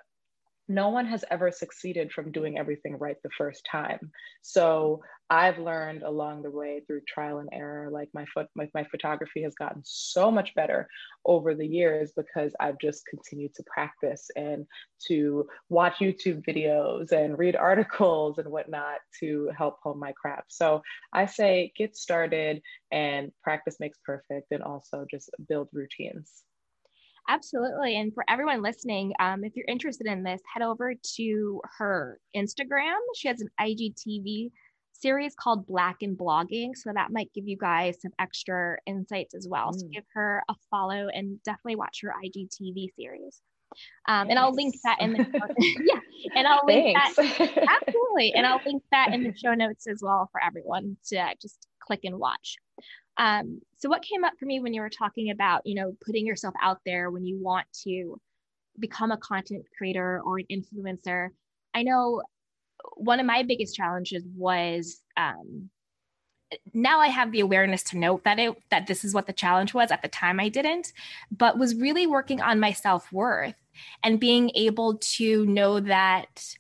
no 0.67 0.89
one 0.89 1.05
has 1.05 1.25
ever 1.29 1.51
succeeded 1.51 2.11
from 2.11 2.31
doing 2.31 2.57
everything 2.57 2.97
right 2.97 3.17
the 3.23 3.29
first 3.37 3.67
time. 3.69 4.11
So 4.41 5.01
I've 5.29 5.57
learned 5.57 6.03
along 6.03 6.43
the 6.43 6.51
way 6.51 6.81
through 6.85 7.01
trial 7.07 7.39
and 7.39 7.49
error. 7.51 7.89
Like 7.91 8.09
my 8.13 8.25
foot, 8.33 8.47
my, 8.55 8.69
my 8.73 8.83
photography 8.85 9.43
has 9.43 9.55
gotten 9.55 9.81
so 9.83 10.31
much 10.31 10.53
better 10.55 10.87
over 11.25 11.53
the 11.55 11.65
years 11.65 12.13
because 12.15 12.53
I've 12.59 12.77
just 12.79 13.05
continued 13.07 13.53
to 13.55 13.63
practice 13.63 14.29
and 14.35 14.65
to 15.07 15.47
watch 15.69 15.95
YouTube 15.99 16.45
videos 16.45 17.11
and 17.11 17.37
read 17.37 17.55
articles 17.55 18.37
and 18.37 18.47
whatnot 18.47 18.99
to 19.19 19.51
help 19.57 19.77
hone 19.83 19.99
my 19.99 20.13
craft. 20.13 20.53
So 20.53 20.81
I 21.11 21.25
say 21.25 21.73
get 21.75 21.97
started 21.97 22.61
and 22.91 23.31
practice 23.41 23.77
makes 23.79 23.97
perfect, 24.05 24.51
and 24.51 24.63
also 24.63 25.05
just 25.09 25.29
build 25.49 25.67
routines. 25.73 26.43
Absolutely. 27.29 27.97
And 27.97 28.13
for 28.13 28.25
everyone 28.27 28.61
listening, 28.61 29.13
um, 29.19 29.43
if 29.43 29.55
you're 29.55 29.65
interested 29.67 30.07
in 30.07 30.23
this, 30.23 30.41
head 30.51 30.63
over 30.63 30.93
to 31.15 31.61
her 31.77 32.19
Instagram. 32.35 32.97
She 33.15 33.27
has 33.27 33.41
an 33.41 33.49
IGTV 33.59 34.51
series 34.91 35.33
called 35.35 35.65
Black 35.65 35.97
and 36.01 36.17
Blogging. 36.17 36.71
So 36.75 36.91
that 36.93 37.11
might 37.11 37.31
give 37.33 37.47
you 37.47 37.57
guys 37.57 38.01
some 38.01 38.11
extra 38.19 38.77
insights 38.85 39.35
as 39.35 39.47
well. 39.47 39.71
Mm. 39.71 39.79
So 39.79 39.87
give 39.87 40.05
her 40.13 40.43
a 40.49 40.55
follow 40.69 41.07
and 41.13 41.41
definitely 41.43 41.75
watch 41.77 41.99
her 42.03 42.13
IGTV 42.25 42.89
series. 42.95 43.41
Um, 44.07 44.29
and 44.29 44.37
I'll 44.37 44.53
link 44.53 44.75
that 44.83 45.01
in 45.01 45.13
the 45.13 45.25
yeah, 45.57 45.99
and 46.35 46.47
I'll 46.47 46.61
link 46.65 46.95
Thanks. 46.95 47.15
that 47.15 47.79
absolutely, 47.87 48.31
and 48.35 48.45
I'll 48.45 48.61
link 48.63 48.83
that 48.91 49.13
in 49.13 49.23
the 49.23 49.33
show 49.35 49.55
notes 49.55 49.87
as 49.87 49.99
well 50.01 50.29
for 50.31 50.43
everyone 50.43 50.95
to 51.07 51.25
just 51.41 51.67
click 51.79 52.01
and 52.03 52.19
watch. 52.19 52.57
Um, 53.17 53.61
so 53.77 53.89
what 53.89 54.01
came 54.01 54.23
up 54.23 54.33
for 54.39 54.45
me 54.45 54.59
when 54.59 54.73
you 54.73 54.81
were 54.81 54.89
talking 54.89 55.29
about, 55.29 55.61
you 55.65 55.75
know, 55.75 55.95
putting 56.05 56.25
yourself 56.25 56.53
out 56.61 56.79
there 56.85 57.11
when 57.11 57.25
you 57.25 57.37
want 57.41 57.67
to 57.83 58.19
become 58.79 59.11
a 59.11 59.17
content 59.17 59.65
creator 59.77 60.21
or 60.23 60.39
an 60.39 60.45
influencer? 60.51 61.29
I 61.73 61.83
know 61.83 62.23
one 62.95 63.19
of 63.19 63.25
my 63.25 63.43
biggest 63.43 63.75
challenges 63.75 64.23
was 64.35 65.01
um, 65.17 65.69
now 66.73 66.99
I 66.99 67.07
have 67.07 67.31
the 67.31 67.39
awareness 67.39 67.83
to 67.83 67.97
note 67.97 68.23
that 68.23 68.39
it 68.39 68.55
that 68.69 68.87
this 68.87 69.03
is 69.03 69.13
what 69.13 69.27
the 69.27 69.33
challenge 69.33 69.73
was. 69.73 69.91
At 69.91 70.01
the 70.01 70.07
time, 70.07 70.39
I 70.39 70.49
didn't, 70.49 70.93
but 71.31 71.57
was 71.57 71.75
really 71.75 72.07
working 72.07 72.41
on 72.41 72.59
my 72.59 72.71
self 72.71 73.11
worth 73.11 73.55
and 74.03 74.19
being 74.19 74.51
able 74.55 74.97
to 74.97 75.45
know 75.45 75.79
that 75.79 76.55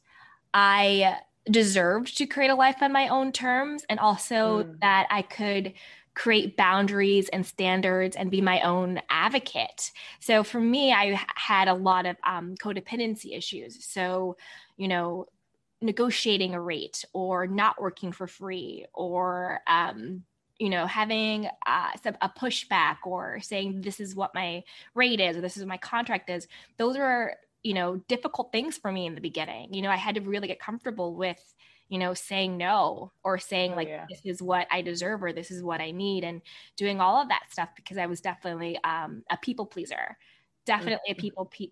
I 0.53 1.17
deserved 1.49 2.17
to 2.17 2.25
create 2.25 2.49
a 2.49 2.55
life 2.55 2.77
on 2.81 2.91
my 2.91 3.07
own 3.07 3.31
terms, 3.31 3.85
and 3.89 3.99
also 3.99 4.63
mm. 4.63 4.79
that 4.79 5.07
I 5.09 5.21
could 5.21 5.73
create 6.15 6.55
boundaries 6.55 7.29
and 7.29 7.45
standards 7.45 8.15
and 8.15 8.29
be 8.29 8.41
my 8.41 8.61
own 8.61 9.01
advocate. 9.09 9.91
So 10.19 10.43
for 10.43 10.59
me, 10.59 10.93
I 10.93 11.19
had 11.35 11.67
a 11.67 11.73
lot 11.73 12.05
of 12.05 12.17
um, 12.23 12.55
codependency 12.55 13.35
issues. 13.35 13.85
So, 13.85 14.37
you 14.77 14.87
know, 14.87 15.27
negotiating 15.81 16.53
a 16.53 16.61
rate 16.61 17.03
or 17.13 17.47
not 17.47 17.81
working 17.81 18.11
for 18.11 18.27
free 18.27 18.85
or, 18.93 19.61
um, 19.67 20.23
you 20.59 20.69
know, 20.69 20.85
having 20.85 21.47
uh, 21.65 21.91
a 22.21 22.29
pushback 22.29 22.97
or 23.05 23.39
saying 23.41 23.81
this 23.81 23.99
is 23.99 24.15
what 24.15 24.35
my 24.35 24.63
rate 24.93 25.19
is 25.19 25.35
or 25.35 25.41
this 25.41 25.57
is 25.57 25.63
what 25.63 25.69
my 25.69 25.77
contract 25.77 26.29
is. 26.29 26.47
Those 26.77 26.95
are, 26.95 27.35
you 27.63 27.73
know, 27.73 27.97
difficult 28.07 28.51
things 28.51 28.77
for 28.77 28.91
me 28.91 29.07
in 29.07 29.15
the 29.15 29.21
beginning. 29.21 29.73
You 29.73 29.81
know, 29.81 29.89
I 29.89 29.95
had 29.95 30.15
to 30.15 30.21
really 30.21 30.47
get 30.47 30.59
comfortable 30.59 31.15
with 31.15 31.41
you 31.89 31.99
know 31.99 32.13
saying 32.13 32.57
no 32.57 33.11
or 33.23 33.37
saying 33.37 33.73
oh, 33.73 33.75
like 33.75 33.87
yeah. 33.87 34.05
this 34.09 34.21
is 34.23 34.41
what 34.41 34.67
i 34.71 34.81
deserve 34.81 35.21
or 35.21 35.33
this 35.33 35.51
is 35.51 35.61
what 35.61 35.81
i 35.81 35.91
need 35.91 36.23
and 36.23 36.41
doing 36.77 36.99
all 36.99 37.21
of 37.21 37.29
that 37.29 37.43
stuff 37.51 37.69
because 37.75 37.97
i 37.97 38.05
was 38.05 38.21
definitely 38.21 38.79
um, 38.83 39.23
a 39.29 39.37
people 39.37 39.65
pleaser. 39.65 40.17
Definitely 40.65 41.13
mm-hmm. 41.13 41.19
a 41.19 41.21
people 41.21 41.45
pe- 41.45 41.71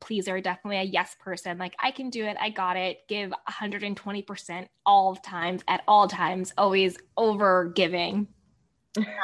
pleaser 0.00 0.40
definitely 0.40 0.78
a 0.78 0.82
yes 0.82 1.16
person. 1.18 1.58
Like 1.58 1.74
i 1.82 1.90
can 1.90 2.10
do 2.10 2.24
it. 2.24 2.36
I 2.40 2.50
got 2.50 2.76
it. 2.76 2.98
Give 3.08 3.32
120% 3.48 4.68
all 4.86 5.16
times 5.16 5.62
at 5.66 5.82
all 5.88 6.08
times 6.08 6.52
always 6.56 6.96
over 7.16 7.72
giving 7.74 8.28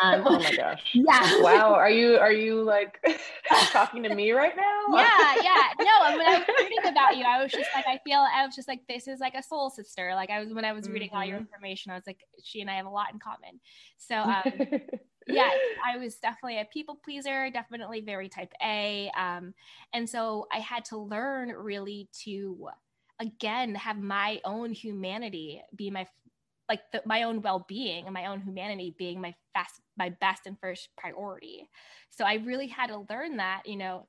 um, 0.03 0.23
oh 0.27 0.39
my 0.39 0.57
gosh. 0.57 0.83
Yeah. 0.93 1.41
Wow. 1.41 1.75
Are 1.75 1.91
you 2.01 2.17
are 2.17 2.33
you 2.33 2.63
like 2.63 3.05
talking 3.73 4.03
to 4.03 4.15
me 4.15 4.33
right 4.33 4.55
now? 4.57 4.97
yeah, 4.97 5.35
yeah. 5.43 5.69
No, 5.79 6.17
when 6.17 6.27
I 6.27 6.39
was 6.39 6.49
reading 6.61 6.91
about 6.91 7.17
you, 7.17 7.25
I 7.25 7.43
was 7.43 7.53
just 7.53 7.71
like, 7.75 7.87
I 7.87 7.99
feel 8.05 8.19
I 8.19 8.45
was 8.47 8.55
just 8.55 8.69
like, 8.69 8.81
this 8.89 9.09
is 9.09 9.21
like 9.21 9.35
a 9.35 9.43
soul 9.43 9.71
sister. 9.71 10.15
Like 10.15 10.31
I 10.31 10.41
was 10.41 10.53
when 10.53 10.65
I 10.65 10.73
was 10.73 10.89
reading 10.89 11.09
mm-hmm. 11.09 11.17
all 11.17 11.25
your 11.25 11.37
mm-hmm. 11.37 11.47
information, 11.55 11.93
I 11.93 11.97
was 11.97 12.07
like, 12.07 12.21
she 12.43 12.61
and 12.61 12.71
I 12.71 12.77
have 12.77 12.87
a 12.87 12.91
lot 12.91 13.13
in 13.13 13.19
common. 13.19 13.61
So 13.99 14.17
um 14.17 14.81
yeah, 15.27 15.51
I 15.85 15.97
was 15.97 16.17
definitely 16.17 16.61
a 16.61 16.67
people 16.67 16.99
pleaser, 17.03 17.51
definitely 17.51 18.01
very 18.01 18.29
type 18.29 18.53
A. 18.63 19.11
Um, 19.17 19.55
and 19.93 20.09
so 20.09 20.47
I 20.53 20.59
had 20.59 20.85
to 20.87 20.99
learn 20.99 21.49
really 21.49 22.09
to 22.25 22.69
again 23.21 23.77
have 23.77 23.99
my 23.99 24.41
own 24.45 24.73
humanity 24.73 25.63
be 25.77 25.89
my 25.89 26.07
like 26.69 26.81
the, 26.93 27.03
my 27.05 27.25
own 27.25 27.43
well-being 27.43 28.05
and 28.05 28.15
my 28.15 28.27
own 28.27 28.41
humanity 28.41 28.95
being 28.99 29.21
my 29.21 29.35
fast 29.53 29.81
my 29.97 30.11
best 30.21 30.47
and 30.47 30.59
first 30.61 30.89
priority. 30.97 31.69
So 32.11 32.25
i 32.25 32.35
really 32.35 32.69
had 32.69 32.89
to 32.89 33.07
learn 33.11 33.37
that 33.39 33.63
you 33.67 33.77
know 33.77 34.07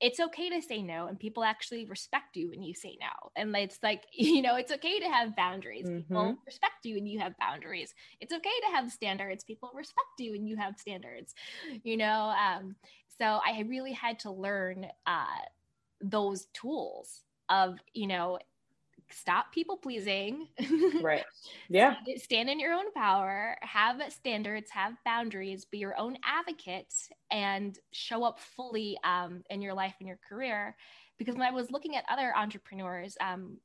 it's 0.00 0.18
okay 0.18 0.50
to 0.50 0.60
say 0.60 0.82
no 0.82 1.06
and 1.06 1.16
people 1.16 1.44
actually 1.44 1.84
respect 1.84 2.34
you 2.36 2.50
when 2.50 2.60
you 2.62 2.74
say 2.74 2.96
no. 3.00 3.30
And 3.36 3.54
it's 3.56 3.78
like 3.82 4.04
you 4.12 4.42
know 4.42 4.56
it's 4.56 4.72
okay 4.72 4.98
to 5.00 5.06
have 5.06 5.36
boundaries. 5.36 5.86
Mm-hmm. 5.86 5.98
people 5.98 6.36
respect 6.44 6.84
you 6.84 6.94
when 6.94 7.06
you 7.06 7.20
have 7.20 7.36
boundaries. 7.38 7.94
It's 8.20 8.32
okay 8.32 8.58
to 8.68 8.74
have 8.74 8.90
standards. 8.90 9.44
People 9.44 9.70
respect 9.74 10.06
you 10.18 10.32
when 10.32 10.46
you 10.46 10.56
have 10.56 10.76
standards 10.78 11.34
you 11.84 11.96
know 11.96 12.34
um, 12.38 12.76
so 13.18 13.40
i 13.44 13.64
really 13.68 13.92
had 13.92 14.18
to 14.18 14.30
learn 14.30 14.86
uh, 15.06 15.24
those 16.00 16.46
tools 16.52 17.22
of 17.48 17.78
you 17.94 18.06
know 18.06 18.38
stop 19.10 19.52
people 19.52 19.76
pleasing. 19.76 20.48
right. 21.02 21.24
Yeah. 21.68 21.96
Stand 22.16 22.48
in 22.48 22.60
your 22.60 22.72
own 22.72 22.92
power, 22.92 23.56
have 23.60 24.00
standards, 24.12 24.70
have 24.70 24.92
boundaries, 25.04 25.64
be 25.64 25.78
your 25.78 25.98
own 25.98 26.16
advocate, 26.24 26.94
and 27.30 27.76
show 27.92 28.22
up 28.22 28.38
fully 28.38 28.96
um, 29.02 29.42
in 29.50 29.62
your 29.62 29.74
life 29.74 29.94
and 29.98 30.06
your 30.06 30.20
career. 30.28 30.76
Because 31.18 31.34
when 31.34 31.46
I 31.46 31.50
was 31.50 31.70
looking 31.70 31.96
at 31.96 32.04
other 32.08 32.32
entrepreneurs 32.36 33.16
um, 33.20 33.58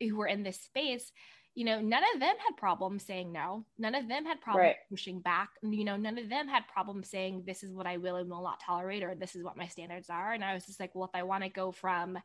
who 0.00 0.16
were 0.16 0.26
in 0.26 0.42
this 0.42 0.60
space, 0.60 1.12
you 1.54 1.64
know, 1.64 1.80
none 1.80 2.02
of 2.14 2.20
them 2.20 2.34
had 2.36 2.56
problems 2.58 3.04
saying 3.04 3.32
no. 3.32 3.64
None 3.78 3.94
of 3.94 4.08
them 4.08 4.26
had 4.26 4.40
problems 4.42 4.66
right. 4.66 4.76
pushing 4.90 5.20
back. 5.20 5.50
You 5.62 5.84
know, 5.84 5.96
none 5.96 6.18
of 6.18 6.28
them 6.28 6.48
had 6.48 6.68
problems 6.68 7.08
saying 7.08 7.44
this 7.46 7.62
is 7.62 7.72
what 7.72 7.86
I 7.86 7.96
will 7.96 8.16
and 8.16 8.28
will 8.28 8.42
not 8.42 8.60
tolerate, 8.60 9.02
or 9.02 9.14
this 9.14 9.34
is 9.34 9.42
what 9.42 9.56
my 9.56 9.66
standards 9.66 10.10
are. 10.10 10.34
And 10.34 10.44
I 10.44 10.52
was 10.52 10.66
just 10.66 10.80
like, 10.80 10.94
well, 10.94 11.10
if 11.12 11.18
I 11.18 11.22
want 11.22 11.44
to 11.44 11.48
go 11.48 11.72
from 11.72 12.18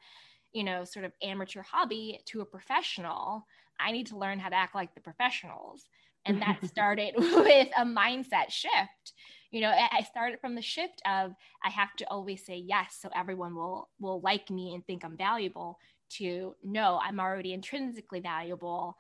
you 0.54 0.64
know, 0.64 0.84
sort 0.84 1.06
of 1.06 1.14
amateur 1.22 1.62
hobby 1.62 2.20
to 2.26 2.42
a 2.42 2.46
professional, 2.46 3.46
I 3.80 3.92
need 3.92 4.08
to 4.08 4.18
learn 4.18 4.40
how 4.40 4.50
to 4.50 4.56
act 4.56 4.76
like 4.76 4.94
the 4.94 5.02
professionals. 5.02 5.84
And 6.26 6.42
that 6.42 6.60
started 6.66 7.16
with 7.18 7.70
a 7.78 7.84
mindset 7.86 8.50
shift. 8.50 9.14
You 9.52 9.62
know, 9.62 9.72
I 9.72 10.04
started 10.04 10.40
from 10.40 10.56
the 10.56 10.62
shift 10.62 11.02
of 11.06 11.34
I 11.64 11.70
have 11.70 11.94
to 11.98 12.10
always 12.10 12.46
say 12.46 12.56
yes 12.56 12.98
so 13.02 13.10
everyone 13.14 13.54
will 13.54 13.90
will 14.00 14.22
like 14.22 14.50
me 14.50 14.74
and 14.74 14.86
think 14.86 15.04
I'm 15.04 15.18
valuable 15.18 15.78
to 16.18 16.56
no, 16.64 17.00
I'm 17.04 17.20
already 17.20 17.54
intrinsically 17.54 18.22
valuable. 18.22 18.96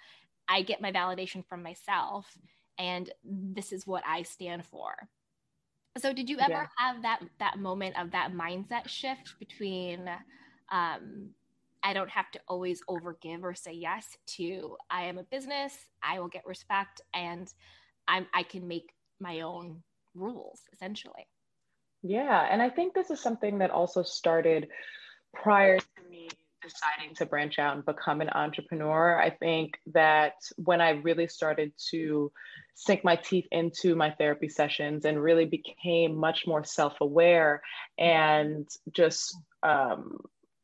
I 0.49 0.63
get 0.63 0.81
my 0.81 0.91
validation 0.91 1.45
from 1.47 1.63
myself 1.63 2.25
and 2.77 3.09
this 3.23 3.71
is 3.71 3.87
what 3.87 4.03
I 4.05 4.23
stand 4.23 4.65
for. 4.65 4.93
So 5.97 6.13
did 6.13 6.29
you 6.29 6.39
ever 6.39 6.51
yeah. 6.51 6.67
have 6.77 7.01
that 7.03 7.21
that 7.39 7.59
moment 7.59 7.99
of 7.99 8.11
that 8.11 8.33
mindset 8.33 8.87
shift 8.87 9.35
between 9.39 10.09
um, 10.71 11.29
I 11.83 11.93
don't 11.93 12.09
have 12.09 12.29
to 12.31 12.39
always 12.47 12.81
overgive 12.89 13.43
or 13.43 13.55
say 13.55 13.73
yes 13.73 14.05
to 14.37 14.77
I 14.89 15.03
am 15.03 15.17
a 15.17 15.23
business, 15.23 15.73
I 16.03 16.19
will 16.19 16.27
get 16.27 16.45
respect 16.45 17.01
and 17.13 17.51
I'm 18.07 18.27
I 18.33 18.43
can 18.43 18.67
make 18.67 18.93
my 19.19 19.41
own 19.41 19.83
rules 20.15 20.61
essentially. 20.73 21.27
Yeah, 22.03 22.47
and 22.49 22.61
I 22.61 22.69
think 22.69 22.93
this 22.93 23.11
is 23.11 23.19
something 23.19 23.59
that 23.59 23.71
also 23.71 24.03
started 24.03 24.67
prior 25.33 25.77
to 25.77 26.09
me 26.09 26.29
deciding 26.61 27.15
to 27.15 27.25
branch 27.25 27.59
out 27.59 27.75
and 27.75 27.85
become 27.85 28.21
an 28.21 28.29
entrepreneur. 28.29 29.19
I 29.19 29.31
think 29.31 29.73
that 29.93 30.33
when 30.57 30.81
I 30.81 30.91
really 30.91 31.27
started 31.27 31.73
to 31.91 32.31
sink 32.75 33.03
my 33.03 33.15
teeth 33.15 33.47
into 33.51 33.95
my 33.95 34.11
therapy 34.11 34.49
sessions 34.49 35.05
and 35.05 35.21
really 35.21 35.45
became 35.45 36.15
much 36.15 36.45
more 36.45 36.63
self 36.63 36.93
aware 37.01 37.61
and 37.97 38.67
just 38.93 39.35
um, 39.63 40.19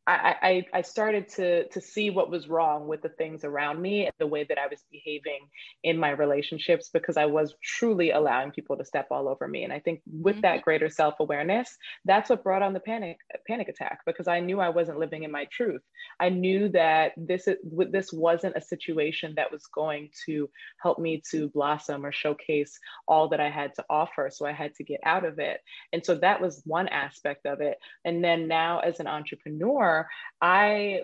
I, 0.07 0.65
I, 0.73 0.81
started 0.83 1.27
to, 1.33 1.67
to 1.67 1.81
see 1.81 2.09
what 2.11 2.29
was 2.29 2.47
wrong 2.47 2.87
with 2.87 3.01
the 3.01 3.09
things 3.09 3.43
around 3.43 3.81
me 3.81 4.05
and 4.05 4.13
the 4.19 4.27
way 4.27 4.45
that 4.45 4.57
I 4.57 4.67
was 4.67 4.79
behaving 4.89 5.39
in 5.83 5.97
my 5.97 6.11
relationships 6.11 6.89
because 6.93 7.17
I 7.17 7.25
was 7.25 7.55
truly 7.61 8.11
allowing 8.11 8.51
people 8.51 8.77
to 8.77 8.85
step 8.85 9.07
all 9.11 9.27
over 9.27 9.49
me. 9.49 9.65
And 9.65 9.73
I 9.73 9.79
think 9.79 10.01
with 10.09 10.35
mm-hmm. 10.35 10.41
that 10.43 10.61
greater 10.61 10.89
self 10.89 11.15
awareness, 11.19 11.75
that's 12.05 12.29
what 12.29 12.43
brought 12.43 12.61
on 12.61 12.71
the 12.71 12.79
panic 12.79 13.17
panic 13.45 13.67
attack 13.67 13.99
because 14.05 14.29
I 14.29 14.39
knew 14.39 14.61
I 14.61 14.69
wasn't 14.69 14.99
living 14.99 15.23
in 15.23 15.31
my 15.31 15.45
truth. 15.51 15.81
I 16.21 16.29
knew 16.29 16.69
that 16.69 17.11
this 17.17 17.49
this 17.91 18.13
wasn't 18.13 18.55
a 18.55 18.61
situation 18.61 19.33
that 19.35 19.51
was 19.51 19.65
going 19.73 20.09
to 20.25 20.49
help 20.81 20.99
me 20.99 21.21
to 21.31 21.49
blossom 21.49 22.05
or 22.05 22.13
showcase 22.13 22.79
all 23.09 23.27
that 23.29 23.41
I 23.41 23.49
had 23.49 23.75
to 23.75 23.85
offer. 23.89 24.29
So 24.31 24.45
I 24.45 24.53
had 24.53 24.73
to 24.75 24.85
get 24.85 25.01
out 25.03 25.25
of 25.25 25.39
it. 25.39 25.59
And 25.91 26.05
so 26.05 26.15
that 26.15 26.41
was 26.41 26.61
one 26.65 26.87
aspect 26.87 27.45
of 27.45 27.59
it. 27.59 27.77
And 28.05 28.23
then 28.23 28.47
now 28.47 28.79
as 28.79 29.01
an 29.01 29.07
entrepreneur 29.07 29.96
I 30.41 31.01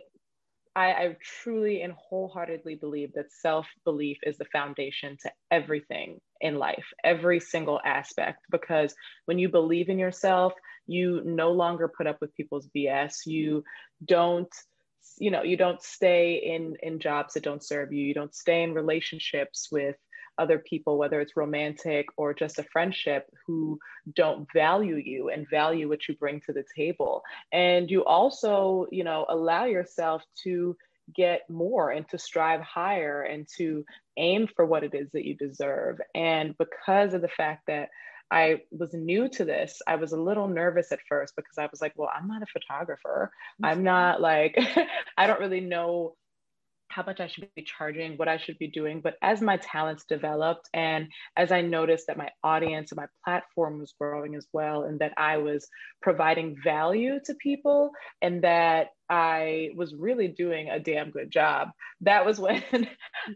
I, 0.75 0.87
I 0.91 1.17
truly 1.43 1.81
and 1.81 1.93
wholeheartedly 1.93 2.75
believe 2.75 3.13
that 3.13 3.31
self 3.31 3.67
belief 3.85 4.17
is 4.23 4.37
the 4.37 4.45
foundation 4.45 5.17
to 5.21 5.31
everything 5.51 6.19
in 6.41 6.57
life, 6.57 6.85
every 7.03 7.39
single 7.39 7.79
aspect. 7.85 8.39
Because 8.49 8.95
when 9.25 9.37
you 9.37 9.49
believe 9.49 9.89
in 9.89 9.99
yourself, 9.99 10.53
you 10.87 11.21
no 11.25 11.51
longer 11.51 11.87
put 11.95 12.07
up 12.07 12.17
with 12.21 12.35
people's 12.35 12.67
BS. 12.75 13.25
You 13.25 13.63
don't 14.05 14.51
you 15.17 15.29
know 15.31 15.43
you 15.43 15.57
don't 15.57 15.81
stay 15.81 16.35
in 16.35 16.75
in 16.81 16.99
jobs 16.99 17.33
that 17.33 17.43
don't 17.43 17.63
serve 17.63 17.91
you 17.91 18.03
you 18.03 18.13
don't 18.13 18.33
stay 18.33 18.63
in 18.63 18.73
relationships 18.73 19.67
with 19.71 19.97
other 20.37 20.59
people 20.59 20.97
whether 20.97 21.21
it's 21.21 21.37
romantic 21.37 22.07
or 22.17 22.33
just 22.33 22.59
a 22.59 22.63
friendship 22.63 23.29
who 23.45 23.79
don't 24.15 24.47
value 24.53 24.95
you 24.95 25.29
and 25.29 25.49
value 25.49 25.87
what 25.87 26.07
you 26.07 26.15
bring 26.15 26.41
to 26.41 26.53
the 26.53 26.63
table. 26.75 27.21
And 27.51 27.89
you 27.89 28.03
also 28.05 28.87
you 28.91 29.03
know 29.03 29.25
allow 29.29 29.65
yourself 29.65 30.23
to 30.43 30.75
get 31.13 31.49
more 31.49 31.91
and 31.91 32.07
to 32.09 32.17
strive 32.17 32.61
higher 32.61 33.23
and 33.23 33.47
to 33.57 33.85
aim 34.17 34.47
for 34.55 34.65
what 34.65 34.83
it 34.83 34.93
is 34.93 35.09
that 35.11 35.25
you 35.25 35.35
deserve. 35.35 35.99
And 36.15 36.57
because 36.57 37.13
of 37.13 37.21
the 37.21 37.27
fact 37.27 37.63
that 37.67 37.89
I 38.31 38.61
was 38.71 38.93
new 38.93 39.29
to 39.29 39.45
this, 39.45 39.81
I 39.87 39.95
was 39.95 40.11
a 40.11 40.19
little 40.19 40.47
nervous 40.47 40.91
at 40.91 40.99
first 41.07 41.35
because 41.35 41.57
I 41.57 41.67
was 41.69 41.81
like, 41.81 41.93
well, 41.95 42.09
I'm 42.13 42.27
not 42.27 42.41
a 42.41 42.47
photographer. 42.47 43.31
I'm 43.61 43.83
not 43.83 44.21
like, 44.21 44.57
I 45.17 45.27
don't 45.27 45.39
really 45.39 45.61
know 45.61 46.15
how 46.93 47.03
much 47.03 47.19
I 47.19 47.27
should 47.27 47.49
be 47.55 47.63
charging, 47.63 48.17
what 48.17 48.27
I 48.27 48.37
should 48.37 48.57
be 48.59 48.67
doing. 48.67 49.01
But 49.01 49.15
as 49.21 49.41
my 49.41 49.57
talents 49.57 50.05
developed 50.05 50.69
and 50.73 51.07
as 51.35 51.51
I 51.51 51.61
noticed 51.61 52.07
that 52.07 52.17
my 52.17 52.29
audience 52.43 52.91
and 52.91 52.97
my 52.97 53.07
platform 53.23 53.79
was 53.79 53.95
growing 53.99 54.35
as 54.35 54.47
well, 54.53 54.83
and 54.83 54.99
that 54.99 55.13
I 55.17 55.37
was 55.37 55.67
providing 56.01 56.55
value 56.63 57.19
to 57.25 57.33
people 57.35 57.91
and 58.21 58.43
that 58.43 58.89
I 59.09 59.69
was 59.75 59.95
really 59.95 60.27
doing 60.27 60.69
a 60.69 60.79
damn 60.79 61.09
good 61.09 61.31
job, 61.31 61.69
that 62.01 62.25
was 62.25 62.39
when 62.43 62.63
yeah. 62.71 62.85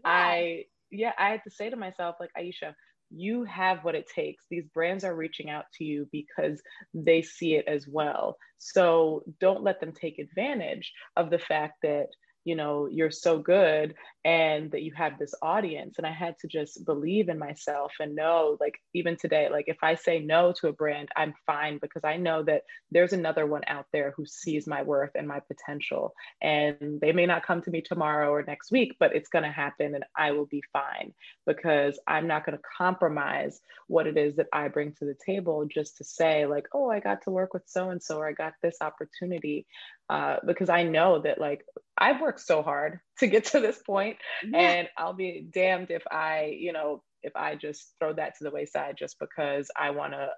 I, 0.04 0.64
yeah, 0.90 1.12
I 1.18 1.30
had 1.30 1.42
to 1.44 1.50
say 1.50 1.70
to 1.70 1.76
myself, 1.76 2.16
like, 2.20 2.30
Aisha, 2.38 2.74
you 3.10 3.44
have 3.44 3.84
what 3.84 3.94
it 3.94 4.06
takes. 4.14 4.44
These 4.50 4.66
brands 4.72 5.02
are 5.02 5.14
reaching 5.14 5.50
out 5.50 5.64
to 5.78 5.84
you 5.84 6.08
because 6.12 6.60
they 6.94 7.22
see 7.22 7.54
it 7.54 7.66
as 7.66 7.86
well. 7.88 8.36
So 8.58 9.24
don't 9.40 9.62
let 9.62 9.80
them 9.80 9.92
take 9.92 10.18
advantage 10.18 10.92
of 11.16 11.30
the 11.30 11.38
fact 11.38 11.78
that 11.82 12.08
you 12.48 12.56
know 12.56 12.88
you're 12.90 13.10
so 13.10 13.38
good 13.38 13.94
and 14.24 14.70
that 14.72 14.82
you 14.82 14.92
have 14.94 15.18
this 15.18 15.34
audience. 15.42 15.94
And 15.98 16.06
i 16.06 16.10
had 16.10 16.34
to 16.40 16.48
just 16.48 16.84
believe 16.86 17.28
in 17.28 17.38
myself 17.38 17.92
and 18.00 18.16
know 18.16 18.56
like 18.58 18.76
even 18.94 19.16
today 19.16 19.48
like 19.50 19.66
if 19.68 19.78
i 19.82 19.94
say 19.94 20.18
no 20.20 20.52
to 20.58 20.68
a 20.68 20.72
brand 20.72 21.08
i'm 21.14 21.34
fine 21.46 21.78
because 21.84 22.04
i 22.04 22.16
know 22.16 22.42
that 22.44 22.62
there's 22.90 23.12
another 23.12 23.46
one 23.46 23.62
out 23.66 23.86
there 23.92 24.14
who 24.16 24.24
sees 24.24 24.66
my 24.66 24.82
worth 24.82 25.10
and 25.14 25.28
my 25.28 25.40
potential. 25.40 26.14
And 26.40 27.00
they 27.02 27.12
may 27.12 27.26
not 27.26 27.46
come 27.46 27.60
to 27.62 27.70
me 27.70 27.82
tomorrow 27.82 28.30
or 28.30 28.42
next 28.42 28.72
week 28.72 28.96
but 28.98 29.14
it's 29.14 29.28
going 29.28 29.44
to 29.44 29.50
happen 29.64 29.94
and 29.94 30.04
i 30.16 30.30
will 30.32 30.46
be 30.46 30.62
fine 30.72 31.12
because 31.46 31.98
i'm 32.06 32.26
not 32.26 32.46
going 32.46 32.56
to 32.56 32.64
compromise 32.76 33.60
what 33.88 34.06
it 34.06 34.16
is 34.16 34.36
that 34.36 34.46
i 34.52 34.68
bring 34.68 34.92
to 34.92 35.04
the 35.04 35.16
table 35.24 35.66
just 35.66 35.98
to 35.98 36.04
say 36.04 36.46
like 36.46 36.66
oh 36.74 36.90
i 36.90 37.00
got 37.00 37.22
to 37.22 37.30
work 37.30 37.52
with 37.52 37.66
so 37.66 37.90
and 37.90 38.02
so 38.02 38.18
or 38.18 38.28
i 38.28 38.32
got 38.32 38.54
this 38.62 38.78
opportunity 38.80 39.66
uh, 40.10 40.36
because 40.46 40.70
I 40.70 40.84
know 40.84 41.18
that 41.20 41.38
like 41.38 41.64
I've 41.98 42.20
worked 42.20 42.40
so 42.40 42.62
hard 42.62 43.00
to 43.18 43.26
get 43.26 43.46
to 43.46 43.60
this 43.60 43.78
point, 43.78 44.16
yeah. 44.44 44.58
and 44.58 44.88
I'll 44.96 45.14
be 45.14 45.46
damned 45.52 45.90
if 45.90 46.02
I, 46.10 46.56
you 46.58 46.72
know, 46.72 47.02
if 47.22 47.34
I 47.34 47.56
just 47.56 47.94
throw 47.98 48.12
that 48.14 48.38
to 48.38 48.44
the 48.44 48.50
wayside 48.50 48.96
just 48.96 49.16
because 49.18 49.70
I 49.76 49.90
want 49.90 50.12
to 50.12 50.28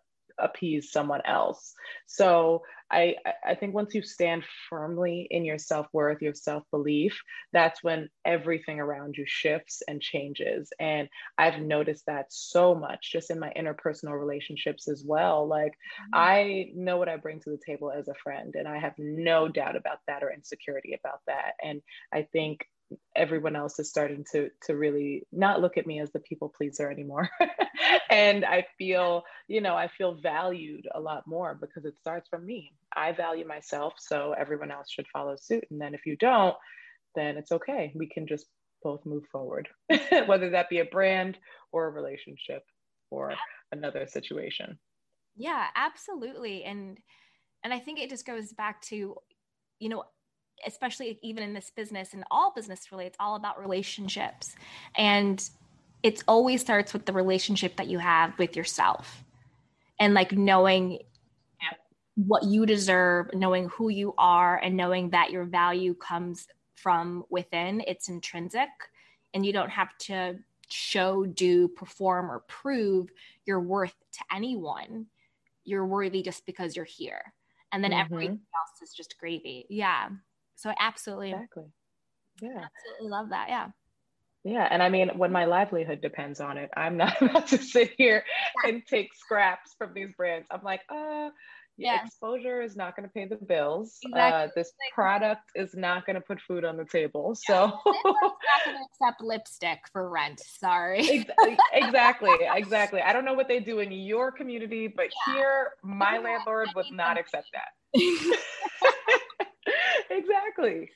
appease 0.42 0.90
someone 0.90 1.20
else. 1.24 1.74
So 2.06 2.62
I, 2.90 3.14
I 3.44 3.54
think 3.54 3.74
once 3.74 3.94
you 3.94 4.02
stand 4.02 4.42
firmly 4.68 5.28
in 5.30 5.44
your 5.44 5.58
self 5.58 5.86
worth, 5.92 6.20
your 6.22 6.34
self 6.34 6.64
belief, 6.70 7.20
that's 7.52 7.84
when 7.84 8.08
everything 8.24 8.80
around 8.80 9.16
you 9.16 9.24
shifts 9.26 9.82
and 9.86 10.00
changes. 10.00 10.70
And 10.80 11.08
I've 11.38 11.60
noticed 11.60 12.06
that 12.06 12.26
so 12.30 12.74
much 12.74 13.12
just 13.12 13.30
in 13.30 13.38
my 13.38 13.52
interpersonal 13.56 14.18
relationships 14.18 14.88
as 14.88 15.04
well. 15.06 15.46
Like, 15.46 15.72
mm-hmm. 15.72 16.14
I 16.14 16.70
know 16.74 16.96
what 16.96 17.08
I 17.08 17.16
bring 17.16 17.40
to 17.40 17.50
the 17.50 17.60
table 17.64 17.92
as 17.92 18.08
a 18.08 18.14
friend, 18.22 18.54
and 18.56 18.66
I 18.66 18.78
have 18.78 18.94
no 18.98 19.48
doubt 19.48 19.76
about 19.76 19.98
that 20.08 20.22
or 20.22 20.32
insecurity 20.32 20.98
about 20.98 21.20
that. 21.26 21.52
And 21.62 21.82
I 22.12 22.22
think 22.32 22.66
everyone 23.14 23.56
else 23.56 23.78
is 23.78 23.88
starting 23.88 24.24
to 24.32 24.50
to 24.66 24.76
really 24.76 25.22
not 25.32 25.60
look 25.60 25.76
at 25.76 25.86
me 25.86 26.00
as 26.00 26.10
the 26.12 26.20
people 26.20 26.52
pleaser 26.56 26.90
anymore. 26.90 27.28
And 28.10 28.44
i 28.44 28.66
feel 28.76 29.22
you 29.48 29.60
know 29.60 29.74
i 29.74 29.88
feel 29.88 30.14
valued 30.14 30.86
a 30.94 31.00
lot 31.00 31.26
more 31.26 31.56
because 31.60 31.84
it 31.84 31.98
starts 31.98 32.28
from 32.28 32.44
me. 32.44 32.72
I 32.94 33.12
value 33.12 33.46
myself 33.46 33.94
so 33.98 34.34
everyone 34.38 34.70
else 34.70 34.90
should 34.90 35.06
follow 35.12 35.36
suit. 35.40 35.64
And 35.70 35.80
then 35.80 35.94
if 35.94 36.06
you 36.06 36.16
don't 36.16 36.56
then 37.16 37.36
it's 37.36 37.52
okay. 37.52 37.92
We 37.94 38.06
can 38.06 38.26
just 38.26 38.46
both 38.82 39.04
move 39.04 39.24
forward 39.30 39.68
whether 40.26 40.50
that 40.50 40.68
be 40.70 40.80
a 40.80 40.84
brand 40.84 41.38
or 41.72 41.86
a 41.86 41.90
relationship 41.90 42.62
or 43.10 43.34
another 43.72 44.06
situation. 44.06 44.78
Yeah 45.36 45.66
absolutely. 45.74 46.64
And 46.64 46.98
and 47.64 47.72
i 47.72 47.78
think 47.78 47.98
it 47.98 48.10
just 48.10 48.26
goes 48.26 48.52
back 48.52 48.80
to 48.82 49.16
you 49.78 49.88
know 49.88 50.04
especially 50.66 51.18
even 51.22 51.42
in 51.42 51.54
this 51.54 51.70
business 51.74 52.12
and 52.14 52.24
all 52.30 52.52
business 52.52 52.90
really 52.92 53.06
it's 53.06 53.16
all 53.20 53.36
about 53.36 53.60
relationships. 53.60 54.54
And 54.96 55.48
it 56.02 56.22
always 56.26 56.60
starts 56.60 56.92
with 56.92 57.06
the 57.06 57.12
relationship 57.12 57.76
that 57.76 57.88
you 57.88 57.98
have 57.98 58.38
with 58.38 58.56
yourself 58.56 59.24
and 59.98 60.14
like 60.14 60.32
knowing 60.32 61.00
what 62.26 62.42
you 62.44 62.66
deserve 62.66 63.32
knowing 63.32 63.68
who 63.68 63.88
you 63.88 64.14
are 64.18 64.58
and 64.58 64.76
knowing 64.76 65.10
that 65.10 65.30
your 65.30 65.44
value 65.44 65.94
comes 65.94 66.46
from 66.74 67.24
within. 67.30 67.82
It's 67.86 68.08
intrinsic 68.08 68.68
and 69.32 69.44
you 69.44 69.52
don't 69.52 69.70
have 69.70 69.96
to 69.98 70.36
show 70.68 71.24
do 71.24 71.68
perform 71.68 72.30
or 72.30 72.40
prove 72.40 73.08
your 73.46 73.60
worth 73.60 73.94
to 74.12 74.20
anyone. 74.34 75.06
You're 75.64 75.86
worthy 75.86 76.22
just 76.22 76.46
because 76.46 76.76
you're 76.76 76.84
here. 76.84 77.32
And 77.72 77.82
then 77.82 77.92
mm-hmm. 77.92 78.00
everything 78.00 78.40
else 78.54 78.82
is 78.82 78.94
just 78.94 79.18
gravy. 79.18 79.66
Yeah 79.68 80.08
so 80.60 80.70
I 80.70 80.74
absolutely, 80.78 81.30
exactly, 81.30 81.64
yeah, 82.40 82.48
absolutely 82.50 83.10
love 83.10 83.30
that. 83.30 83.48
Yeah. 83.48 83.68
Yeah. 84.42 84.66
And 84.70 84.82
I 84.82 84.88
mean, 84.88 85.10
when 85.16 85.32
my 85.32 85.44
livelihood 85.44 86.00
depends 86.00 86.40
on 86.40 86.56
it, 86.56 86.70
I'm 86.76 86.96
not 86.96 87.14
about 87.20 87.48
to 87.48 87.58
sit 87.58 87.92
here 87.98 88.24
yeah. 88.64 88.70
and 88.70 88.86
take 88.86 89.14
scraps 89.14 89.74
from 89.76 89.92
these 89.94 90.12
brands. 90.16 90.46
I'm 90.50 90.62
like, 90.62 90.80
uh, 90.88 91.28
yeah. 91.76 92.04
exposure 92.04 92.60
is 92.60 92.76
not 92.76 92.96
going 92.96 93.08
to 93.08 93.12
pay 93.12 93.26
the 93.26 93.36
bills. 93.36 93.98
Exactly. 94.04 94.42
Uh, 94.42 94.48
this 94.54 94.72
product 94.92 95.50
is 95.54 95.74
not 95.74 96.06
going 96.06 96.14
to 96.14 96.20
put 96.20 96.40
food 96.40 96.64
on 96.64 96.76
the 96.76 96.84
table. 96.84 97.36
Yeah. 97.48 97.54
So 97.54 97.78
not 97.84 98.64
going 98.64 98.76
to 98.76 99.04
accept 99.04 99.22
lipstick 99.22 99.78
for 99.92 100.08
rent. 100.08 100.40
Sorry. 100.40 101.26
exactly. 101.72 102.30
Exactly. 102.54 103.00
I 103.00 103.12
don't 103.12 103.24
know 103.24 103.34
what 103.34 103.48
they 103.48 103.60
do 103.60 103.78
in 103.80 103.92
your 103.92 104.30
community, 104.30 104.88
but 104.88 105.06
yeah. 105.26 105.34
here, 105.34 105.70
my 105.82 106.18
landlord 106.18 106.68
would 106.76 106.90
not 106.90 107.18
accept 107.18 107.48
that. 107.52 107.68
exactly. 110.30 110.90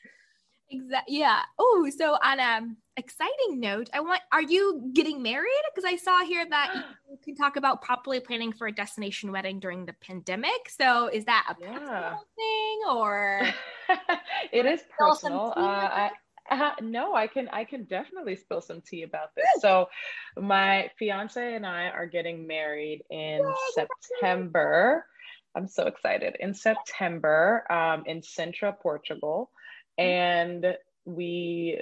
Exactly. 0.70 1.18
Yeah. 1.18 1.40
Oh, 1.58 1.90
so 1.96 2.16
on 2.22 2.40
a 2.40 2.60
exciting 2.96 3.60
note, 3.60 3.90
I 3.92 4.00
want. 4.00 4.22
Are 4.32 4.42
you 4.42 4.90
getting 4.94 5.22
married? 5.22 5.62
Because 5.74 5.90
I 5.90 5.96
saw 5.96 6.24
here 6.24 6.46
that 6.48 6.74
you 7.10 7.18
can 7.22 7.34
talk 7.34 7.56
about 7.56 7.82
properly 7.82 8.20
planning 8.20 8.52
for 8.52 8.66
a 8.66 8.72
destination 8.72 9.30
wedding 9.30 9.60
during 9.60 9.86
the 9.86 9.94
pandemic. 9.94 10.68
So 10.68 11.08
is 11.08 11.24
that 11.26 11.46
a 11.50 11.56
yeah. 11.60 11.72
personal 11.78 12.24
thing 12.36 12.80
or? 12.90 13.42
it 14.52 14.66
is 14.66 14.80
personal. 14.98 15.52
Uh, 15.56 15.60
I, 15.60 16.10
uh, 16.50 16.72
no, 16.82 17.14
I 17.14 17.26
can 17.26 17.48
I 17.52 17.64
can 17.64 17.84
definitely 17.84 18.36
spill 18.36 18.60
some 18.60 18.80
tea 18.82 19.02
about 19.02 19.34
this. 19.34 19.46
So, 19.60 19.88
my 20.36 20.90
fiance 20.98 21.54
and 21.54 21.66
I 21.66 21.88
are 21.88 22.06
getting 22.06 22.46
married 22.46 23.02
in 23.10 23.42
September. 23.74 25.06
I'm 25.54 25.68
so 25.68 25.86
excited. 25.86 26.36
In 26.40 26.54
September, 26.54 27.64
um, 27.70 28.04
in 28.06 28.20
Sintra, 28.20 28.78
Portugal. 28.78 29.50
And 29.96 30.76
we, 31.04 31.80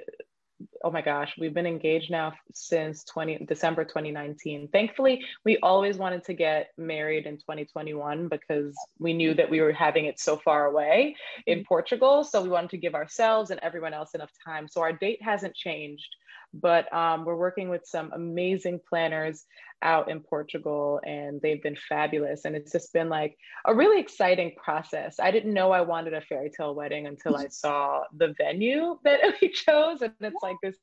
oh 0.85 0.91
my 0.91 1.01
gosh, 1.01 1.35
we've 1.39 1.55
been 1.55 1.67
engaged 1.67 2.11
now 2.11 2.35
since 2.53 3.05
20, 3.05 3.47
December 3.47 3.85
2019. 3.85 4.69
Thankfully, 4.73 5.25
we 5.45 5.57
always 5.59 5.97
wanted 5.97 6.25
to 6.25 6.35
get 6.35 6.69
married 6.77 7.27
in 7.27 7.37
2021 7.39 8.29
because 8.29 8.75
we 8.99 9.15
knew 9.15 9.33
that 9.35 9.49
we 9.49 9.61
were 9.61 9.73
having 9.73 10.05
it 10.05 10.21
so 10.21 10.37
far 10.37 10.67
away 10.67 11.17
in 11.47 11.61
mm-hmm. 11.61 11.67
Portugal. 11.67 12.25
So 12.25 12.43
we 12.43 12.51
wanted 12.51 12.71
to 12.71 12.79
give 12.79 12.95
ourselves 12.95 13.51
and 13.51 13.61
everyone 13.61 13.95
else 13.95 14.15
enough 14.15 14.33
time. 14.45 14.69
So 14.69 14.83
our 14.83 14.93
date 14.93 15.23
hasn't 15.23 15.55
changed 15.55 16.15
but 16.55 16.92
um, 16.92 17.25
we're 17.25 17.37
working 17.37 17.68
with 17.68 17.87
some 17.87 18.12
amazing 18.12 18.81
planners 18.88 19.45
out 19.83 20.11
in 20.11 20.21
Portugal 20.21 21.01
and 21.05 21.40
they've 21.40 21.62
been 21.62 21.77
fabulous. 21.88 22.45
And 22.45 22.55
it's 22.55 22.73
just 22.73 22.92
been 22.92 23.09
like 23.09 23.37
a 23.66 23.75
really 23.75 24.01
exciting 24.01 24.53
process. 24.62 25.18
I 25.18 25.31
didn't 25.31 25.55
know 25.55 25.73
I 25.73 25.81
wanted 25.81 26.14
a 26.14 26.21
fairy 26.21 26.51
tale 26.51 26.75
wedding 26.75 27.07
until 27.07 27.37
I 27.37 27.49
saw 27.49 28.03
the 28.16 28.35
venue 28.38 28.99
that 29.05 29.21
we 29.40 29.49
chose. 29.49 30.03
And 30.03 30.12
it's 30.21 30.42
like 30.42 30.57
this 30.62 30.77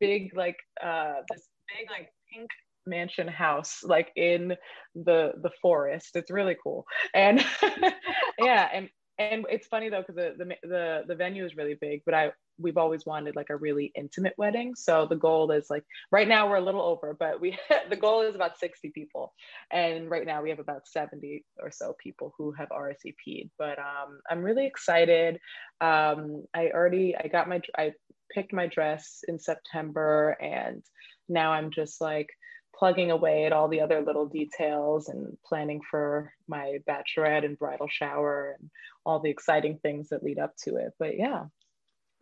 big, 0.00 0.36
like, 0.36 0.56
uh, 0.82 1.14
this 1.30 1.48
big, 1.68 1.90
like, 1.90 2.10
pink 2.32 2.50
mansion 2.86 3.26
house 3.26 3.82
like 3.82 4.12
in 4.14 4.54
the 4.94 5.32
the 5.42 5.50
forest 5.62 6.16
it's 6.16 6.30
really 6.30 6.54
cool 6.62 6.84
and 7.14 7.42
yeah 8.38 8.68
and 8.74 8.90
and 9.18 9.46
it's 9.48 9.66
funny 9.66 9.88
though 9.88 10.02
because 10.06 10.16
the, 10.16 10.34
the 10.38 10.68
the 10.68 11.02
the 11.08 11.14
venue 11.14 11.44
is 11.44 11.56
really 11.56 11.74
big, 11.80 12.02
but 12.04 12.14
I 12.14 12.32
we've 12.58 12.76
always 12.76 13.04
wanted 13.04 13.36
like 13.36 13.50
a 13.50 13.56
really 13.56 13.92
intimate 13.94 14.34
wedding. 14.38 14.74
So 14.74 15.06
the 15.06 15.16
goal 15.16 15.50
is 15.50 15.70
like 15.70 15.84
right 16.10 16.26
now 16.26 16.48
we're 16.48 16.56
a 16.56 16.64
little 16.64 16.82
over, 16.82 17.16
but 17.18 17.40
we 17.40 17.58
the 17.90 17.96
goal 17.96 18.22
is 18.22 18.34
about 18.34 18.58
60 18.58 18.90
people. 18.90 19.32
And 19.70 20.10
right 20.10 20.26
now 20.26 20.42
we 20.42 20.50
have 20.50 20.60
about 20.60 20.86
70 20.86 21.44
or 21.60 21.70
so 21.70 21.94
people 22.02 22.32
who 22.38 22.52
have 22.52 22.68
RSVP'd. 22.68 23.50
But 23.58 23.78
um, 23.78 24.20
I'm 24.30 24.42
really 24.42 24.66
excited. 24.66 25.38
Um, 25.80 26.44
I 26.54 26.70
already 26.70 27.16
I 27.16 27.28
got 27.28 27.48
my 27.48 27.60
I 27.76 27.92
picked 28.30 28.52
my 28.52 28.66
dress 28.66 29.20
in 29.28 29.38
September 29.38 30.36
and 30.40 30.82
now 31.28 31.52
I'm 31.52 31.70
just 31.70 32.00
like 32.00 32.28
plugging 32.78 33.10
away 33.10 33.44
at 33.44 33.52
all 33.52 33.68
the 33.68 33.80
other 33.80 34.02
little 34.02 34.26
details 34.26 35.08
and 35.08 35.36
planning 35.44 35.80
for 35.90 36.32
my 36.48 36.78
bachelorette 36.88 37.44
and 37.44 37.58
bridal 37.58 37.88
shower 37.88 38.56
and 38.58 38.70
all 39.04 39.20
the 39.20 39.30
exciting 39.30 39.78
things 39.82 40.08
that 40.08 40.22
lead 40.22 40.38
up 40.38 40.54
to 40.64 40.76
it. 40.76 40.92
But 40.98 41.16
yeah, 41.16 41.44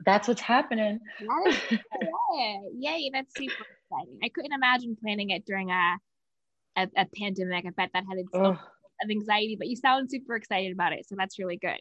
that's 0.05 0.29
what's 0.29 0.41
happening. 0.41 1.01
That 1.21 1.59
is, 1.71 1.79
Yay, 2.79 3.11
that's 3.13 3.33
super 3.37 3.53
exciting. 3.53 4.19
I 4.23 4.29
couldn't 4.29 4.53
imagine 4.53 4.97
planning 5.01 5.31
it 5.31 5.45
during 5.47 5.71
a 5.71 5.97
a, 6.77 6.89
a 6.97 7.07
pandemic. 7.19 7.67
I 7.67 7.71
bet 7.71 7.91
that 7.93 8.05
had 8.09 8.19
its 8.19 8.31
own 8.35 8.59
of 9.03 9.11
anxiety, 9.11 9.57
but 9.59 9.69
you 9.69 9.77
sound 9.77 10.11
super 10.11 10.37
excited 10.37 10.73
about 10.73 10.93
it. 10.93 11.07
So 11.07 11.15
that's 11.19 11.39
really 11.39 11.57
good. 11.57 11.79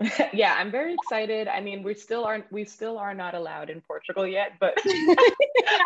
yeah, 0.32 0.54
I'm 0.56 0.70
very 0.70 0.94
excited. 0.94 1.48
I 1.48 1.60
mean, 1.60 1.82
we 1.82 1.94
still 1.94 2.24
aren't 2.24 2.50
we 2.52 2.64
still 2.64 2.98
are 2.98 3.14
not 3.14 3.34
allowed 3.34 3.68
in 3.68 3.80
Portugal 3.80 4.26
yet, 4.26 4.52
but 4.60 4.78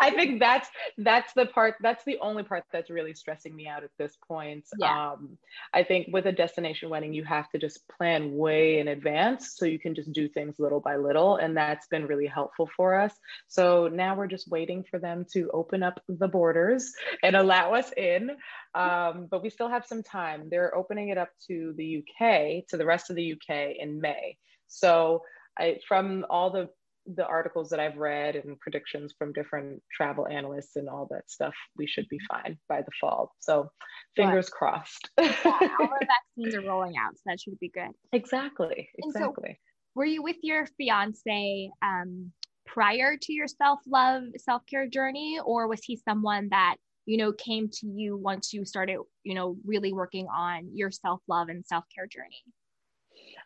I 0.01 0.11
think 0.15 0.39
that's 0.39 0.69
that's 0.99 1.33
the 1.33 1.47
part 1.47 1.75
that's 1.81 2.03
the 2.05 2.19
only 2.21 2.43
part 2.43 2.63
that's 2.71 2.91
really 2.91 3.15
stressing 3.15 3.55
me 3.55 3.67
out 3.67 3.83
at 3.83 3.89
this 3.97 4.15
point. 4.27 4.65
Yeah. 4.79 5.13
Um, 5.13 5.37
I 5.73 5.83
think 5.83 6.09
with 6.11 6.27
a 6.27 6.31
destination 6.31 6.89
wedding, 6.89 7.13
you 7.13 7.23
have 7.23 7.49
to 7.51 7.57
just 7.57 7.87
plan 7.87 8.35
way 8.35 8.79
in 8.79 8.87
advance 8.87 9.55
so 9.55 9.65
you 9.65 9.79
can 9.79 9.95
just 9.95 10.11
do 10.13 10.29
things 10.29 10.59
little 10.59 10.79
by 10.79 10.97
little, 10.97 11.37
and 11.37 11.57
that's 11.57 11.87
been 11.87 12.05
really 12.05 12.27
helpful 12.27 12.69
for 12.77 12.93
us. 12.93 13.13
So 13.47 13.87
now 13.87 14.15
we're 14.15 14.27
just 14.27 14.47
waiting 14.47 14.83
for 14.83 14.99
them 14.99 15.25
to 15.33 15.49
open 15.53 15.81
up 15.81 16.01
the 16.07 16.27
borders 16.27 16.93
and 17.23 17.35
allow 17.35 17.73
us 17.73 17.91
in 17.97 18.29
um, 18.75 19.27
but 19.29 19.43
we 19.43 19.49
still 19.49 19.69
have 19.69 19.85
some 19.85 20.03
time. 20.03 20.47
They're 20.49 20.75
opening 20.75 21.09
it 21.09 21.17
up 21.17 21.29
to 21.47 21.73
the 21.77 21.97
UK, 21.97 22.67
to 22.69 22.77
the 22.77 22.85
rest 22.85 23.09
of 23.09 23.15
the 23.15 23.33
UK 23.33 23.75
in 23.79 24.01
May. 24.01 24.37
So 24.67 25.21
I, 25.57 25.79
from 25.87 26.25
all 26.29 26.49
the 26.49 26.69
the 27.05 27.25
articles 27.25 27.69
that 27.69 27.81
I've 27.81 27.97
read 27.97 28.37
and 28.37 28.57
predictions 28.59 29.13
from 29.17 29.33
different 29.33 29.83
travel 29.91 30.25
analysts 30.25 30.77
and 30.77 30.87
all 30.87 31.07
that 31.11 31.29
stuff, 31.29 31.53
we 31.77 31.85
should 31.85 32.07
be 32.07 32.17
fine 32.29 32.57
by 32.69 32.81
the 32.81 32.91
fall. 32.99 33.35
So 33.39 33.69
fingers 34.15 34.49
crossed. 34.49 35.09
yeah, 35.19 35.33
all 35.43 35.89
the 35.99 36.07
vaccines 36.37 36.55
are 36.55 36.65
rolling 36.67 36.93
out, 36.97 37.15
so 37.15 37.21
that 37.25 37.41
should 37.41 37.59
be 37.59 37.69
good. 37.69 37.91
Exactly. 38.13 38.89
Exactly. 38.97 39.59
So 39.59 39.73
were 39.95 40.05
you 40.05 40.23
with 40.23 40.37
your 40.41 40.65
fiance 40.77 41.69
um, 41.81 42.31
prior 42.65 43.17
to 43.21 43.33
your 43.33 43.47
self 43.47 43.79
love, 43.85 44.23
self 44.37 44.65
care 44.65 44.87
journey, 44.87 45.39
or 45.43 45.67
was 45.67 45.81
he 45.83 45.97
someone 45.97 46.49
that 46.51 46.77
you 47.05 47.17
know 47.17 47.31
came 47.33 47.69
to 47.69 47.87
you 47.87 48.17
once 48.17 48.53
you 48.53 48.65
started 48.65 48.97
you 49.23 49.33
know 49.33 49.57
really 49.65 49.93
working 49.93 50.27
on 50.27 50.69
your 50.73 50.91
self-love 50.91 51.49
and 51.49 51.65
self-care 51.65 52.07
journey 52.07 52.43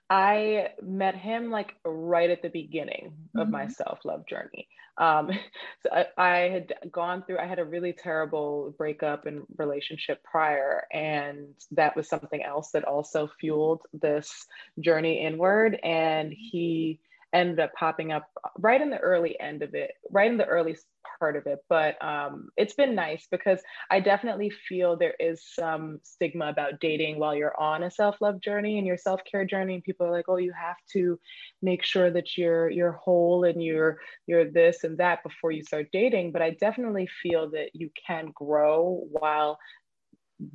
i 0.10 0.70
met 0.82 1.16
him 1.16 1.50
like 1.52 1.76
right 1.86 2.30
at 2.30 2.42
the 2.42 2.50
beginning 2.50 3.14
mm-hmm. 3.14 3.40
of 3.40 3.50
my 3.50 3.64
mm-hmm. 3.64 3.72
self-love 3.72 4.26
journey 4.28 4.68
um, 5.00 5.30
so 5.84 5.90
I, 5.94 6.08
I, 6.18 6.38
had 6.50 6.74
gone 6.92 7.24
through 7.24 7.40
i 7.40 7.46
had 7.46 7.60
a 7.60 7.66
really 7.66 7.94
terrible 7.94 8.74
breakup 8.78 9.26
and 9.26 9.44
relationship 9.58 10.24
prior 10.24 10.86
and 10.92 11.54
that 11.72 11.96
was 11.96 12.08
something 12.08 12.44
else 12.44 12.72
that 12.72 12.86
also 12.86 13.30
fueled 13.40 13.82
this 13.94 14.46
journey 14.80 15.26
inward 15.26 15.80
and 15.84 16.34
he 16.34 17.00
ended 17.38 17.60
up 17.60 17.72
popping 17.74 18.12
up 18.12 18.28
right 18.58 18.82
in 18.82 18.90
the 18.90 18.98
early 18.98 19.40
end 19.40 19.62
of 19.62 19.76
it 19.76 19.92
right 20.12 20.32
in 20.32 20.38
the 20.38 20.46
early 20.46 20.76
part 21.20 21.36
of 21.36 21.46
it 21.46 21.60
but 21.70 22.04
um, 22.04 22.50
it's 22.58 22.74
been 22.74 22.96
nice 22.96 23.28
because 23.30 23.60
i 23.92 24.00
definitely 24.00 24.52
feel 24.68 24.96
there 24.96 25.16
is 25.20 25.44
some 25.54 26.00
stigma 26.04 26.48
about 26.48 26.80
dating 26.80 27.20
while 27.20 27.36
you're 27.36 27.60
on 27.60 27.84
a 27.84 27.92
self-love 27.92 28.42
journey 28.42 28.78
and 28.78 28.88
your 28.88 28.98
self-care 28.98 29.46
journey 29.46 29.76
and 29.76 29.84
people 29.84 30.06
are 30.06 30.12
like 30.12 30.26
oh 30.28 30.38
you 30.38 30.52
have 30.52 30.78
to 30.92 31.20
make 31.62 31.84
sure 31.84 32.10
that 32.10 32.38
you're 32.38 32.70
you're 32.70 32.94
whole 32.94 33.44
and 33.44 33.64
you're 33.64 33.98
you're 34.26 34.50
this 34.50 34.84
and 34.84 34.98
that 34.98 35.24
before 35.24 35.52
you 35.52 35.64
start 35.64 35.88
dating 35.92 36.32
but 36.32 36.42
i 36.42 36.52
definitely 36.60 37.08
feel 37.22 37.50
that 37.50 37.70
you 37.74 37.90
can 38.06 38.32
grow 38.34 39.06
while 39.12 39.58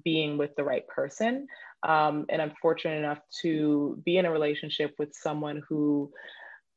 being 0.05 0.39
with 0.39 0.55
the 0.57 0.65
right 0.65 0.87
person 0.87 1.47
um, 1.83 2.25
and 2.29 2.41
i'm 2.41 2.53
fortunate 2.61 2.99
enough 2.99 3.19
to 3.41 4.01
be 4.05 4.17
in 4.17 4.27
a 4.27 4.31
relationship 4.31 4.95
with 4.99 5.13
someone 5.15 5.63
who 5.69 6.11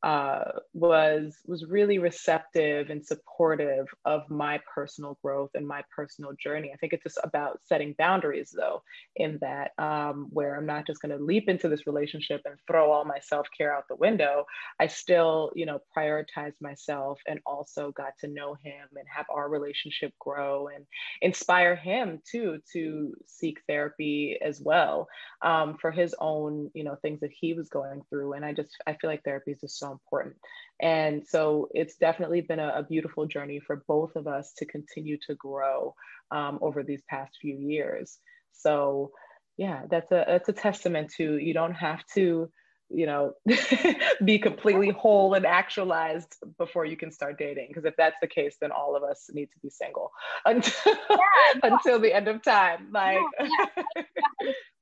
uh, 0.06 0.60
was 0.76 1.36
was 1.48 1.65
really 1.65 1.98
receptive 1.98 2.91
and 2.91 3.04
supportive 3.04 3.88
of 4.06 4.30
my 4.30 4.60
personal 4.74 5.18
growth 5.24 5.50
and 5.56 5.68
my 5.68 5.82
personal 5.96 6.32
journey. 6.39 6.70
I 6.72 6.78
think 6.78 6.94
it's 6.94 7.04
just 7.04 7.18
about 7.24 7.60
setting 7.65 7.96
boundaries, 7.98 8.54
though, 8.56 8.84
in 9.15 9.39
that 9.41 9.72
um, 9.80 10.28
where 10.30 10.56
I'm 10.56 10.68
not 10.68 10.86
just 10.86 11.02
going 11.02 11.18
to 11.18 11.24
leap 11.24 11.50
into 11.50 11.70
this 11.70 11.88
relationship 11.88 12.41
and 12.46 12.54
throw 12.68 12.91
all 12.91 13.04
my 13.04 13.18
self 13.20 13.48
care 13.58 13.76
out 13.76 13.86
the 13.89 13.96
window. 13.96 14.46
I 14.80 14.86
still, 14.88 15.52
you 15.56 15.65
know, 15.65 15.80
prioritized 15.98 16.62
myself 16.62 17.20
and 17.28 17.39
also 17.44 17.91
got 17.91 18.13
to 18.20 18.28
know 18.28 18.54
him 18.63 18.88
and 18.96 19.08
have 19.12 19.26
our 19.34 19.50
relationship 19.50 20.13
grow 20.20 20.68
and 20.68 20.86
inspire 21.24 21.76
him 21.76 22.22
too 22.30 22.60
to 22.74 23.15
seek 23.26 23.60
therapy 23.68 24.38
as 24.39 24.62
well 24.62 25.08
um, 25.41 25.78
for 25.82 25.89
his 25.89 26.13
own, 26.20 26.70
you 26.76 26.84
know, 26.84 26.96
things 27.02 27.22
that 27.22 27.32
he 27.32 27.56
was 27.56 27.70
going 27.70 28.04
through. 28.12 28.34
And 28.34 28.46
I 28.46 28.54
just 28.54 28.70
I 28.86 28.94
feel 28.94 29.10
like 29.10 29.24
therapy 29.24 29.52
is 29.52 29.62
just 29.62 29.80
so 29.80 29.95
important. 29.96 30.36
And 30.82 31.26
so 31.28 31.70
it's 31.74 31.96
definitely 31.96 32.42
been 32.42 32.60
a, 32.60 32.70
a 32.76 32.84
beautiful 32.84 33.26
journey 33.26 33.60
for 33.60 33.84
both 33.88 34.16
of 34.16 34.28
us 34.28 34.54
to 34.58 34.66
continue 34.66 35.18
to 35.28 35.36
grow 35.36 35.96
um, 36.32 36.60
over 36.62 36.84
these 36.84 37.02
past 37.10 37.38
few 37.42 37.56
years. 37.56 38.18
So 38.52 39.12
yeah, 39.58 39.84
that's 39.90 40.12
a 40.12 40.26
that's 40.28 40.50
a 40.50 40.54
testament 40.54 41.14
to 41.18 41.38
you 41.38 41.54
don't 41.54 41.74
have 41.74 42.04
to 42.16 42.50
you 42.90 43.06
know 43.06 43.34
be 44.26 44.38
completely 44.38 44.90
whole 44.90 45.34
and 45.34 45.46
actualized 45.46 46.36
before 46.60 46.86
you 46.86 46.96
can 46.96 47.12
start 47.12 47.38
dating 47.38 47.68
because 47.70 47.86
if 47.86 47.96
that's 47.98 48.18
the 48.22 48.28
case 48.28 48.58
then 48.62 48.72
all 48.72 48.96
of 48.96 49.04
us 49.04 49.28
need 49.34 49.48
to 49.48 49.60
be 49.64 49.70
single 49.70 50.12
until 50.46 50.94
yeah, 51.10 51.60
no. 51.64 51.74
until 51.76 52.00
the 52.00 52.14
end 52.14 52.28
of 52.28 52.44
time 52.44 52.88
like 52.94 53.18
no, 53.40 53.48
yeah, 53.96 54.04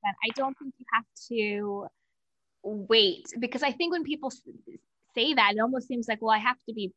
I 0.04 0.28
don't 0.36 0.56
think 0.58 0.74
you 0.78 0.84
have 0.92 1.04
to 1.28 1.86
wait 2.62 3.26
because 3.38 3.62
i 3.62 3.72
think 3.72 3.92
when 3.92 4.04
people 4.04 4.30
say 5.14 5.34
that, 5.34 5.52
it 5.54 5.60
almost 5.60 5.88
seems 5.88 6.08
like, 6.08 6.20
well, 6.20 6.34
I 6.34 6.38
have 6.38 6.58
to 6.68 6.74
be 6.74 6.92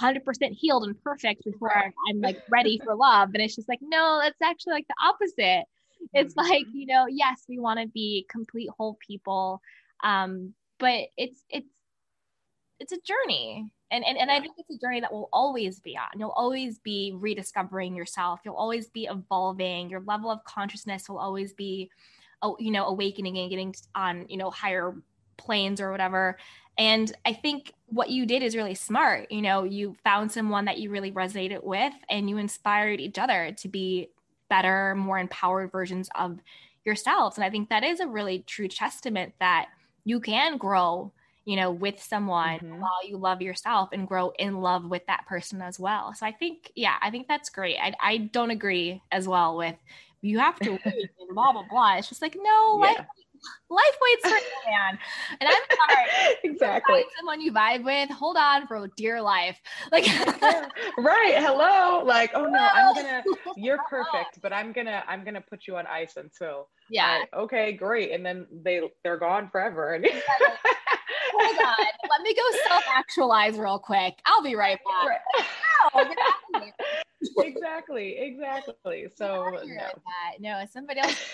100% 0.00 0.22
healed 0.50 0.84
and 0.84 1.00
perfect 1.02 1.44
before 1.44 1.72
I'm 1.74 2.20
like 2.20 2.42
ready 2.50 2.80
for 2.84 2.94
love. 2.94 3.30
And 3.34 3.42
it's 3.42 3.56
just 3.56 3.68
like, 3.68 3.78
no, 3.82 4.20
that's 4.22 4.42
actually 4.42 4.74
like 4.74 4.86
the 4.88 4.94
opposite. 5.02 5.64
It's 6.12 6.34
mm-hmm. 6.34 6.50
like, 6.50 6.64
you 6.72 6.86
know, 6.86 7.06
yes, 7.08 7.44
we 7.48 7.58
want 7.58 7.80
to 7.80 7.88
be 7.88 8.26
complete 8.30 8.68
whole 8.76 8.98
people. 9.06 9.60
Um, 10.04 10.54
but 10.78 11.06
it's, 11.16 11.42
it's, 11.48 11.68
it's 12.78 12.92
a 12.92 12.98
journey. 13.00 13.70
And, 13.90 14.04
and, 14.04 14.18
and 14.18 14.30
I 14.30 14.40
think 14.40 14.54
it's 14.58 14.76
a 14.76 14.84
journey 14.84 15.00
that 15.00 15.12
will 15.12 15.28
always 15.32 15.80
be 15.80 15.96
on. 15.96 16.18
You'll 16.18 16.30
always 16.30 16.78
be 16.80 17.12
rediscovering 17.14 17.94
yourself. 17.94 18.40
You'll 18.44 18.56
always 18.56 18.88
be 18.90 19.06
evolving. 19.06 19.88
Your 19.88 20.00
level 20.00 20.30
of 20.30 20.44
consciousness 20.44 21.08
will 21.08 21.18
always 21.18 21.54
be, 21.54 21.88
oh, 22.42 22.56
you 22.58 22.72
know, 22.72 22.86
awakening 22.86 23.38
and 23.38 23.48
getting 23.48 23.74
on, 23.94 24.26
you 24.28 24.36
know, 24.36 24.50
higher 24.50 24.94
planes 25.36 25.80
or 25.80 25.90
whatever. 25.90 26.38
And 26.78 27.10
I 27.24 27.32
think 27.32 27.72
what 27.86 28.10
you 28.10 28.26
did 28.26 28.42
is 28.42 28.56
really 28.56 28.74
smart. 28.74 29.30
You 29.30 29.42
know, 29.42 29.64
you 29.64 29.96
found 30.04 30.30
someone 30.30 30.66
that 30.66 30.78
you 30.78 30.90
really 30.90 31.12
resonated 31.12 31.62
with 31.64 31.94
and 32.10 32.28
you 32.28 32.36
inspired 32.36 33.00
each 33.00 33.18
other 33.18 33.54
to 33.58 33.68
be 33.68 34.10
better, 34.48 34.94
more 34.94 35.18
empowered 35.18 35.72
versions 35.72 36.08
of 36.14 36.38
yourselves. 36.84 37.36
And 37.36 37.44
I 37.44 37.50
think 37.50 37.70
that 37.70 37.84
is 37.84 38.00
a 38.00 38.06
really 38.06 38.40
true 38.46 38.68
testament 38.68 39.32
that 39.40 39.68
you 40.04 40.20
can 40.20 40.56
grow, 40.58 41.12
you 41.44 41.56
know, 41.56 41.70
with 41.70 42.00
someone 42.00 42.58
mm-hmm. 42.58 42.80
while 42.80 43.06
you 43.06 43.16
love 43.16 43.40
yourself 43.40 43.88
and 43.92 44.06
grow 44.06 44.32
in 44.38 44.60
love 44.60 44.84
with 44.84 45.06
that 45.06 45.26
person 45.26 45.62
as 45.62 45.80
well. 45.80 46.12
So 46.14 46.26
I 46.26 46.32
think, 46.32 46.70
yeah, 46.74 46.96
I 47.00 47.10
think 47.10 47.26
that's 47.26 47.48
great. 47.48 47.76
I, 47.78 47.94
I 48.00 48.16
don't 48.18 48.50
agree 48.50 49.02
as 49.10 49.26
well 49.26 49.56
with 49.56 49.76
you 50.22 50.38
have 50.38 50.58
to 50.60 50.70
wait 50.70 51.10
and 51.20 51.34
blah 51.34 51.52
blah 51.52 51.64
blah. 51.68 51.96
It's 51.96 52.08
just 52.08 52.22
like 52.22 52.36
no, 52.40 52.78
yeah. 52.78 52.86
life 52.86 53.06
life 53.70 53.96
waits 54.02 54.28
for 54.28 54.36
you, 54.36 54.70
man. 54.70 54.98
And 55.40 55.48
I'm 55.48 55.78
sorry. 55.88 56.36
exactly. 56.44 57.04
someone 57.18 57.40
you 57.40 57.52
vibe 57.52 57.84
with, 57.84 58.10
hold 58.10 58.36
on 58.36 58.66
for 58.66 58.88
dear 58.96 59.20
life. 59.20 59.58
Like 59.92 60.06
right. 60.98 61.34
Hello. 61.36 62.04
Like, 62.04 62.30
oh 62.34 62.46
no, 62.46 62.58
I'm 62.58 62.94
gonna 62.94 63.22
you're 63.56 63.80
perfect, 63.88 64.40
but 64.42 64.52
I'm 64.52 64.72
gonna 64.72 65.02
I'm 65.08 65.24
gonna 65.24 65.40
put 65.40 65.66
you 65.66 65.76
on 65.76 65.86
ice 65.86 66.16
until 66.16 66.68
yeah. 66.90 67.24
okay, 67.34 67.72
great. 67.72 68.12
And 68.12 68.24
then 68.24 68.46
they 68.62 68.80
they're 69.02 69.18
gone 69.18 69.48
forever. 69.50 70.00
hold 71.32 71.58
on. 71.58 71.86
Let 72.10 72.22
me 72.22 72.34
go 72.34 72.42
self-actualize 72.68 73.58
real 73.58 73.78
quick. 73.78 74.14
I'll 74.24 74.42
be 74.42 74.54
right 74.54 74.78
back. 74.84 75.08
Right. 75.08 75.46
No, 75.94 77.42
exactly, 77.42 78.16
exactly. 78.18 79.06
So 79.16 79.50
no. 79.64 79.88
no, 80.40 80.64
somebody 80.72 81.00
else 81.00 81.32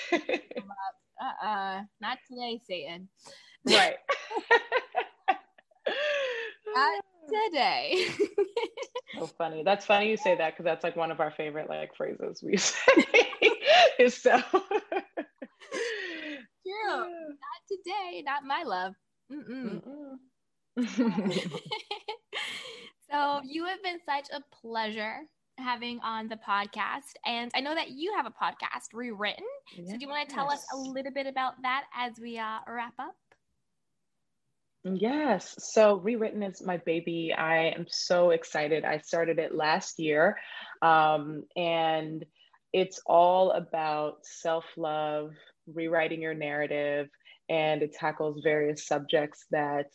uh-uh, 1.22 1.82
not 2.00 2.18
today, 2.28 2.60
Satan. 2.66 3.08
Right. 3.66 3.96
Not 6.74 7.04
today. 7.28 8.06
so 9.18 9.26
funny. 9.38 9.62
That's 9.64 9.86
funny 9.86 10.10
you 10.10 10.16
say 10.16 10.36
that 10.36 10.52
because 10.52 10.64
that's 10.64 10.84
like 10.84 10.96
one 10.96 11.10
of 11.10 11.20
our 11.20 11.30
favorite 11.30 11.68
like 11.68 11.94
phrases 11.96 12.42
we 12.42 12.56
say 12.56 12.80
is 13.98 14.16
so. 14.16 14.40
True. 14.40 14.78
Not 16.96 17.60
today. 17.68 18.22
Not 18.24 18.44
my 18.44 18.62
love. 18.64 18.94
Mm-mm. 19.30 20.18
so 23.10 23.40
you 23.44 23.64
have 23.66 23.82
been 23.82 23.98
such 24.06 24.28
a 24.32 24.42
pleasure 24.60 25.20
having 25.58 26.00
on 26.00 26.28
the 26.28 26.36
podcast. 26.36 27.14
And 27.26 27.50
I 27.54 27.60
know 27.60 27.74
that 27.74 27.90
you 27.90 28.12
have 28.16 28.26
a 28.26 28.30
podcast, 28.30 28.92
Rewritten. 28.92 29.44
Yes. 29.76 29.90
So 29.90 29.96
do 29.96 30.00
you 30.00 30.08
want 30.08 30.28
to 30.28 30.34
tell 30.34 30.50
us 30.50 30.64
a 30.72 30.76
little 30.76 31.12
bit 31.12 31.26
about 31.26 31.54
that 31.62 31.84
as 31.96 32.12
we 32.20 32.38
uh, 32.38 32.58
wrap 32.66 32.94
up? 32.98 33.14
Yes. 34.84 35.54
So 35.58 35.96
Rewritten 35.96 36.42
is 36.42 36.62
my 36.62 36.78
baby. 36.78 37.32
I 37.36 37.68
am 37.76 37.86
so 37.88 38.30
excited. 38.30 38.84
I 38.84 38.98
started 38.98 39.38
it 39.38 39.54
last 39.54 39.98
year. 39.98 40.36
Um, 40.80 41.44
and 41.56 42.24
it's 42.72 43.00
all 43.06 43.52
about 43.52 44.18
self 44.22 44.64
love, 44.76 45.32
rewriting 45.72 46.22
your 46.22 46.34
narrative, 46.34 47.08
and 47.48 47.82
it 47.82 47.92
tackles 47.92 48.40
various 48.42 48.86
subjects 48.86 49.44
that 49.50 49.86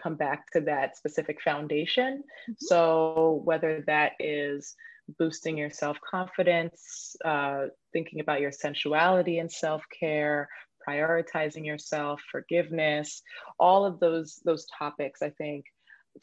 come 0.00 0.14
back 0.14 0.50
to 0.52 0.60
that 0.60 0.96
specific 0.96 1.40
foundation. 1.42 2.18
Mm-hmm. 2.18 2.52
So 2.58 3.40
whether 3.44 3.82
that 3.86 4.12
is 4.20 4.76
boosting 5.18 5.56
your 5.56 5.70
self 5.70 5.98
confidence, 6.08 7.16
uh, 7.24 7.66
thinking 7.92 8.20
about 8.20 8.40
your 8.40 8.52
sensuality 8.52 9.38
and 9.38 9.50
self 9.50 9.82
care, 9.98 10.48
prioritizing 10.86 11.64
yourself, 11.64 12.20
forgiveness, 12.30 13.22
all 13.58 13.84
of 13.84 14.00
those 14.00 14.40
those 14.44 14.66
topics 14.78 15.22
I 15.22 15.30
think 15.30 15.64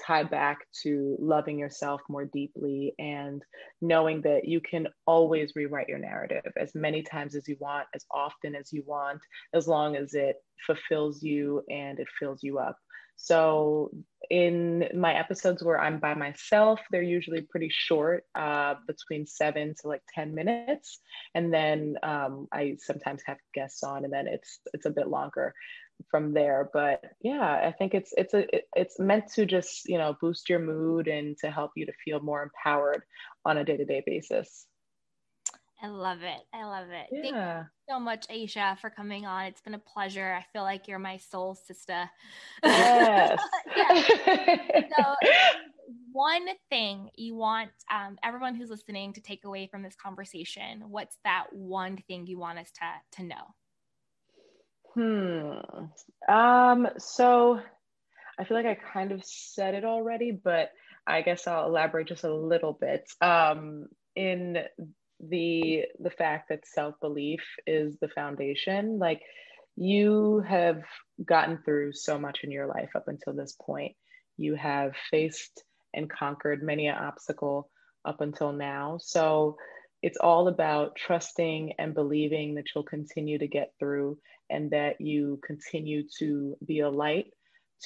tie 0.03 0.23
back 0.23 0.59
to 0.83 1.15
loving 1.19 1.59
yourself 1.59 2.01
more 2.09 2.25
deeply 2.25 2.93
and 2.99 3.43
knowing 3.81 4.21
that 4.21 4.45
you 4.45 4.59
can 4.59 4.87
always 5.05 5.53
rewrite 5.55 5.89
your 5.89 5.99
narrative 5.99 6.51
as 6.57 6.73
many 6.73 7.03
times 7.03 7.35
as 7.35 7.47
you 7.47 7.55
want, 7.59 7.87
as 7.93 8.05
often 8.11 8.55
as 8.55 8.71
you 8.73 8.83
want, 8.85 9.21
as 9.53 9.67
long 9.67 9.95
as 9.95 10.13
it 10.13 10.37
fulfills 10.65 11.21
you 11.21 11.63
and 11.69 11.99
it 11.99 12.07
fills 12.19 12.43
you 12.43 12.59
up. 12.59 12.77
So 13.15 13.91
in 14.29 14.89
my 14.95 15.13
episodes 15.13 15.63
where 15.63 15.79
I'm 15.79 15.99
by 15.99 16.13
myself, 16.13 16.79
they're 16.91 17.01
usually 17.01 17.41
pretty 17.41 17.69
short, 17.71 18.25
uh, 18.35 18.75
between 18.87 19.25
seven 19.25 19.75
to 19.81 19.87
like 19.87 20.01
10 20.13 20.33
minutes. 20.33 20.99
And 21.35 21.53
then 21.53 21.95
um, 22.03 22.47
I 22.51 22.77
sometimes 22.79 23.21
have 23.25 23.37
guests 23.53 23.83
on 23.83 24.03
and 24.03 24.13
then 24.13 24.27
it's 24.27 24.59
it's 24.73 24.85
a 24.85 24.91
bit 24.91 25.07
longer 25.07 25.53
from 26.09 26.33
there. 26.33 26.69
But 26.73 27.03
yeah, 27.21 27.61
I 27.65 27.73
think 27.77 27.93
it's 27.93 28.13
it's 28.17 28.33
a 28.33 28.47
it's 28.75 28.99
meant 28.99 29.27
to 29.33 29.45
just, 29.45 29.87
you 29.87 29.97
know, 29.97 30.15
boost 30.19 30.49
your 30.49 30.59
mood 30.59 31.07
and 31.07 31.37
to 31.39 31.51
help 31.51 31.71
you 31.75 31.85
to 31.85 31.93
feel 32.03 32.19
more 32.19 32.43
empowered 32.43 33.03
on 33.45 33.57
a 33.57 33.63
day-to-day 33.63 34.03
basis. 34.05 34.65
I 35.83 35.87
love 35.87 36.21
it. 36.21 36.39
I 36.53 36.63
love 36.63 36.87
it. 36.91 37.07
Yeah. 37.11 37.21
Thank 37.21 37.35
you 37.35 37.65
so 37.89 37.99
much, 37.99 38.25
Aisha, 38.29 38.79
for 38.79 38.89
coming 38.89 39.25
on. 39.25 39.47
It's 39.47 39.59
been 39.59 39.73
a 39.73 39.79
pleasure. 39.79 40.33
I 40.33 40.45
feel 40.53 40.61
like 40.61 40.87
you're 40.87 40.97
my 40.97 41.17
soul 41.17 41.55
sister. 41.55 42.09
Yes. 42.63 43.37
so, 44.97 45.15
one 46.13 46.47
thing 46.69 47.09
you 47.17 47.35
want 47.35 47.71
um, 47.91 48.17
everyone 48.23 48.55
who's 48.55 48.69
listening 48.69 49.11
to 49.13 49.21
take 49.21 49.43
away 49.43 49.67
from 49.67 49.83
this 49.83 49.95
conversation, 49.95 50.85
what's 50.87 51.17
that 51.25 51.47
one 51.51 51.97
thing 52.07 52.27
you 52.27 52.39
want 52.39 52.59
us 52.59 52.71
to 52.71 53.17
to 53.17 53.27
know? 53.27 53.53
Hmm. 54.93 56.33
Um. 56.33 56.87
So, 56.97 57.59
I 58.39 58.45
feel 58.45 58.55
like 58.55 58.65
I 58.65 58.77
kind 58.93 59.11
of 59.11 59.21
said 59.25 59.75
it 59.75 59.83
already, 59.83 60.31
but 60.31 60.71
I 61.05 61.23
guess 61.23 61.45
I'll 61.45 61.65
elaborate 61.67 62.07
just 62.07 62.23
a 62.23 62.33
little 62.33 62.71
bit. 62.71 63.11
Um, 63.19 63.87
in 64.15 64.63
the 65.29 65.85
the 65.99 66.09
fact 66.09 66.49
that 66.49 66.67
self-belief 66.67 67.41
is 67.65 67.97
the 67.99 68.09
foundation. 68.09 68.99
Like 68.99 69.21
you 69.75 70.43
have 70.47 70.83
gotten 71.23 71.59
through 71.63 71.93
so 71.93 72.19
much 72.19 72.39
in 72.43 72.51
your 72.51 72.67
life 72.67 72.89
up 72.95 73.07
until 73.07 73.33
this 73.33 73.55
point. 73.61 73.95
You 74.37 74.55
have 74.55 74.93
faced 75.09 75.63
and 75.93 76.09
conquered 76.09 76.63
many 76.63 76.87
an 76.87 76.95
obstacle 76.95 77.69
up 78.05 78.21
until 78.21 78.51
now. 78.51 78.97
So 79.01 79.57
it's 80.01 80.17
all 80.17 80.47
about 80.47 80.95
trusting 80.95 81.73
and 81.79 81.93
believing 81.93 82.55
that 82.55 82.65
you'll 82.73 82.83
continue 82.83 83.37
to 83.39 83.47
get 83.47 83.73
through 83.79 84.17
and 84.49 84.69
that 84.71 84.99
you 84.99 85.39
continue 85.45 86.03
to 86.19 86.57
be 86.65 86.81
a 86.81 86.89
light 86.89 87.27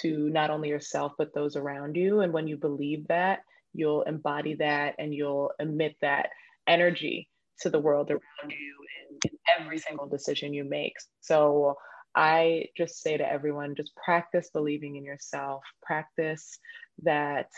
to 0.02 0.30
not 0.30 0.50
only 0.50 0.70
yourself 0.70 1.14
but 1.18 1.34
those 1.34 1.56
around 1.56 1.96
you. 1.96 2.22
And 2.22 2.34
when 2.34 2.48
you 2.48 2.58
believe 2.58 3.08
that 3.08 3.42
you'll 3.74 4.02
embody 4.04 4.56
that 4.56 4.96
and 4.98 5.14
you'll 5.14 5.52
emit 5.60 5.96
that 6.02 6.30
energy 6.68 7.30
to 7.62 7.70
the 7.70 7.80
world 7.80 8.12
around 8.12 8.52
you 8.52 8.76
in, 9.10 9.32
in 9.32 9.38
every 9.60 9.78
single 9.78 10.08
decision 10.08 10.54
you 10.54 10.64
make. 10.64 10.94
So 11.22 11.76
I 12.16 12.66
just 12.76 13.02
say 13.02 13.18
to 13.18 13.32
everyone 13.32 13.76
just 13.76 13.96
practice 13.96 14.50
believing 14.52 14.96
in 14.96 15.04
yourself, 15.04 15.64
practice 15.82 16.58
that 17.04 17.50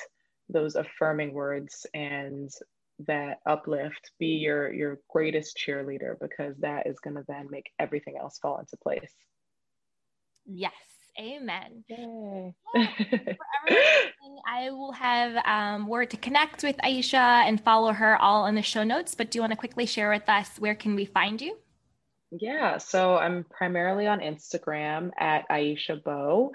those 0.49 0.75
affirming 0.75 1.33
words 1.33 1.85
and 1.93 2.49
that 3.07 3.37
uplift 3.45 4.11
be 4.19 4.27
your 4.27 4.73
your 4.73 4.99
greatest 5.09 5.57
cheerleader 5.57 6.15
because 6.19 6.57
that 6.57 6.85
is 6.85 6.99
going 6.99 7.15
to 7.15 7.23
then 7.27 7.47
make 7.49 7.71
everything 7.79 8.17
else 8.17 8.37
fall 8.39 8.57
into 8.59 8.75
place. 8.77 9.13
Yes. 10.45 10.73
Amen. 11.19 11.83
Yeah. 11.87 12.51
I 14.47 14.71
will 14.71 14.91
have 14.93 15.35
um, 15.45 15.87
where 15.87 16.05
to 16.05 16.17
connect 16.17 16.63
with 16.63 16.77
Aisha 16.77 17.15
and 17.15 17.61
follow 17.61 17.93
her 17.93 18.21
all 18.21 18.45
in 18.45 18.55
the 18.55 18.61
show 18.61 18.83
notes. 18.83 19.15
But 19.15 19.31
do 19.31 19.37
you 19.37 19.41
want 19.41 19.51
to 19.51 19.57
quickly 19.57 19.85
share 19.85 20.09
with 20.09 20.27
us 20.27 20.57
where 20.59 20.75
can 20.75 20.95
we 20.95 21.05
find 21.05 21.41
you? 21.41 21.57
Yeah, 22.31 22.77
so 22.77 23.17
I'm 23.17 23.43
primarily 23.49 24.05
on 24.05 24.19
Instagram 24.19 25.11
at 25.17 25.49
Aisha 25.49 26.03
Beau. 26.03 26.51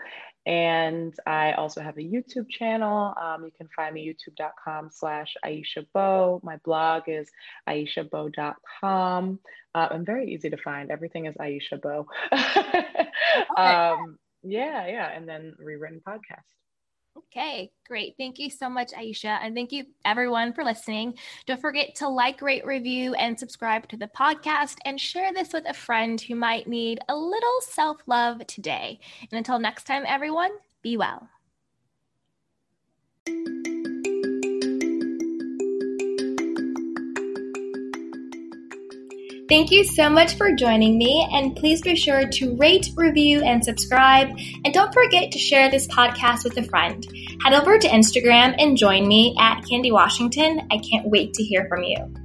And 0.47 1.15
I 1.27 1.53
also 1.53 1.81
have 1.81 1.97
a 1.97 2.03
YouTube 2.03 2.51
channel. 2.51 3.15
Um, 3.21 3.45
you 3.45 3.51
can 3.57 3.69
find 3.75 3.95
me 3.95 4.07
youtube.com 4.07 4.91
slash 4.93 5.35
Aisha 5.45 5.87
Beau. 5.95 6.41
My 6.43 6.59
blog 6.65 7.05
is 7.07 7.31
aishabeau.com. 7.69 9.39
Uh, 9.75 9.89
I'm 9.91 10.05
very 10.05 10.33
easy 10.33 10.51
to 10.51 10.59
find. 10.59 10.91
Everything 10.91 11.27
is 11.27 11.35
Aisha 11.37 11.81
Beau. 11.81 12.07
um, 13.57 14.19
yeah, 14.45 14.87
yeah. 14.87 15.11
And 15.13 15.29
then 15.29 15.55
rewritten 15.59 16.01
podcast. 16.07 16.43
Okay, 17.17 17.71
great. 17.87 18.15
Thank 18.19 18.41
you 18.41 18.51
so 18.51 18.69
much, 18.69 18.91
Aisha. 18.93 19.39
And 19.41 19.55
thank 19.55 19.71
you, 19.71 19.85
everyone, 20.05 20.53
for 20.53 20.65
listening. 20.65 21.15
Don't 21.47 21.61
forget 21.61 21.95
to 21.97 22.09
like, 22.09 22.43
rate, 22.43 22.67
review, 22.67 23.15
and 23.15 23.39
subscribe 23.39 23.87
to 23.89 23.97
the 23.97 24.09
podcast 24.09 24.77
and 24.85 25.01
share 25.01 25.33
this 25.33 25.53
with 25.53 25.65
a 25.69 25.75
friend 25.75 26.21
who 26.21 26.35
might 26.35 26.67
need 26.67 26.99
a 27.09 27.15
little 27.15 27.61
self 27.61 27.99
love 28.07 28.45
today. 28.49 28.99
And 29.21 29.39
until 29.39 29.61
next 29.61 29.85
time, 29.85 30.03
everyone, 30.07 30.51
be 30.83 30.97
well. 30.97 31.29
Thank 39.47 39.71
you 39.71 39.85
so 39.85 40.09
much 40.09 40.37
for 40.37 40.53
joining 40.53 40.97
me, 40.97 41.29
and 41.31 41.55
please 41.55 41.83
be 41.83 41.97
sure 41.97 42.27
to 42.27 42.57
rate, 42.57 42.89
review, 42.97 43.43
and 43.43 43.63
subscribe. 43.63 44.29
And 44.65 44.73
don't 44.73 44.95
forget 44.95 45.33
to 45.33 45.39
share 45.39 45.71
this 45.71 45.87
podcast 45.87 46.45
with 46.45 46.57
a 46.57 46.63
friend. 46.63 47.07
Head 47.45 47.53
over 47.53 47.79
to 47.79 47.89
Instagram 47.89 48.55
and 48.59 48.75
join 48.75 49.07
me 49.07 49.37
at 49.39 49.61
Candy 49.69 49.93
Washington. 49.93 50.67
I 50.71 50.79
can't 50.79 51.11
wait 51.11 51.35
to 51.35 51.43
hear 51.43 51.67
from 51.69 51.83
you. 51.83 52.24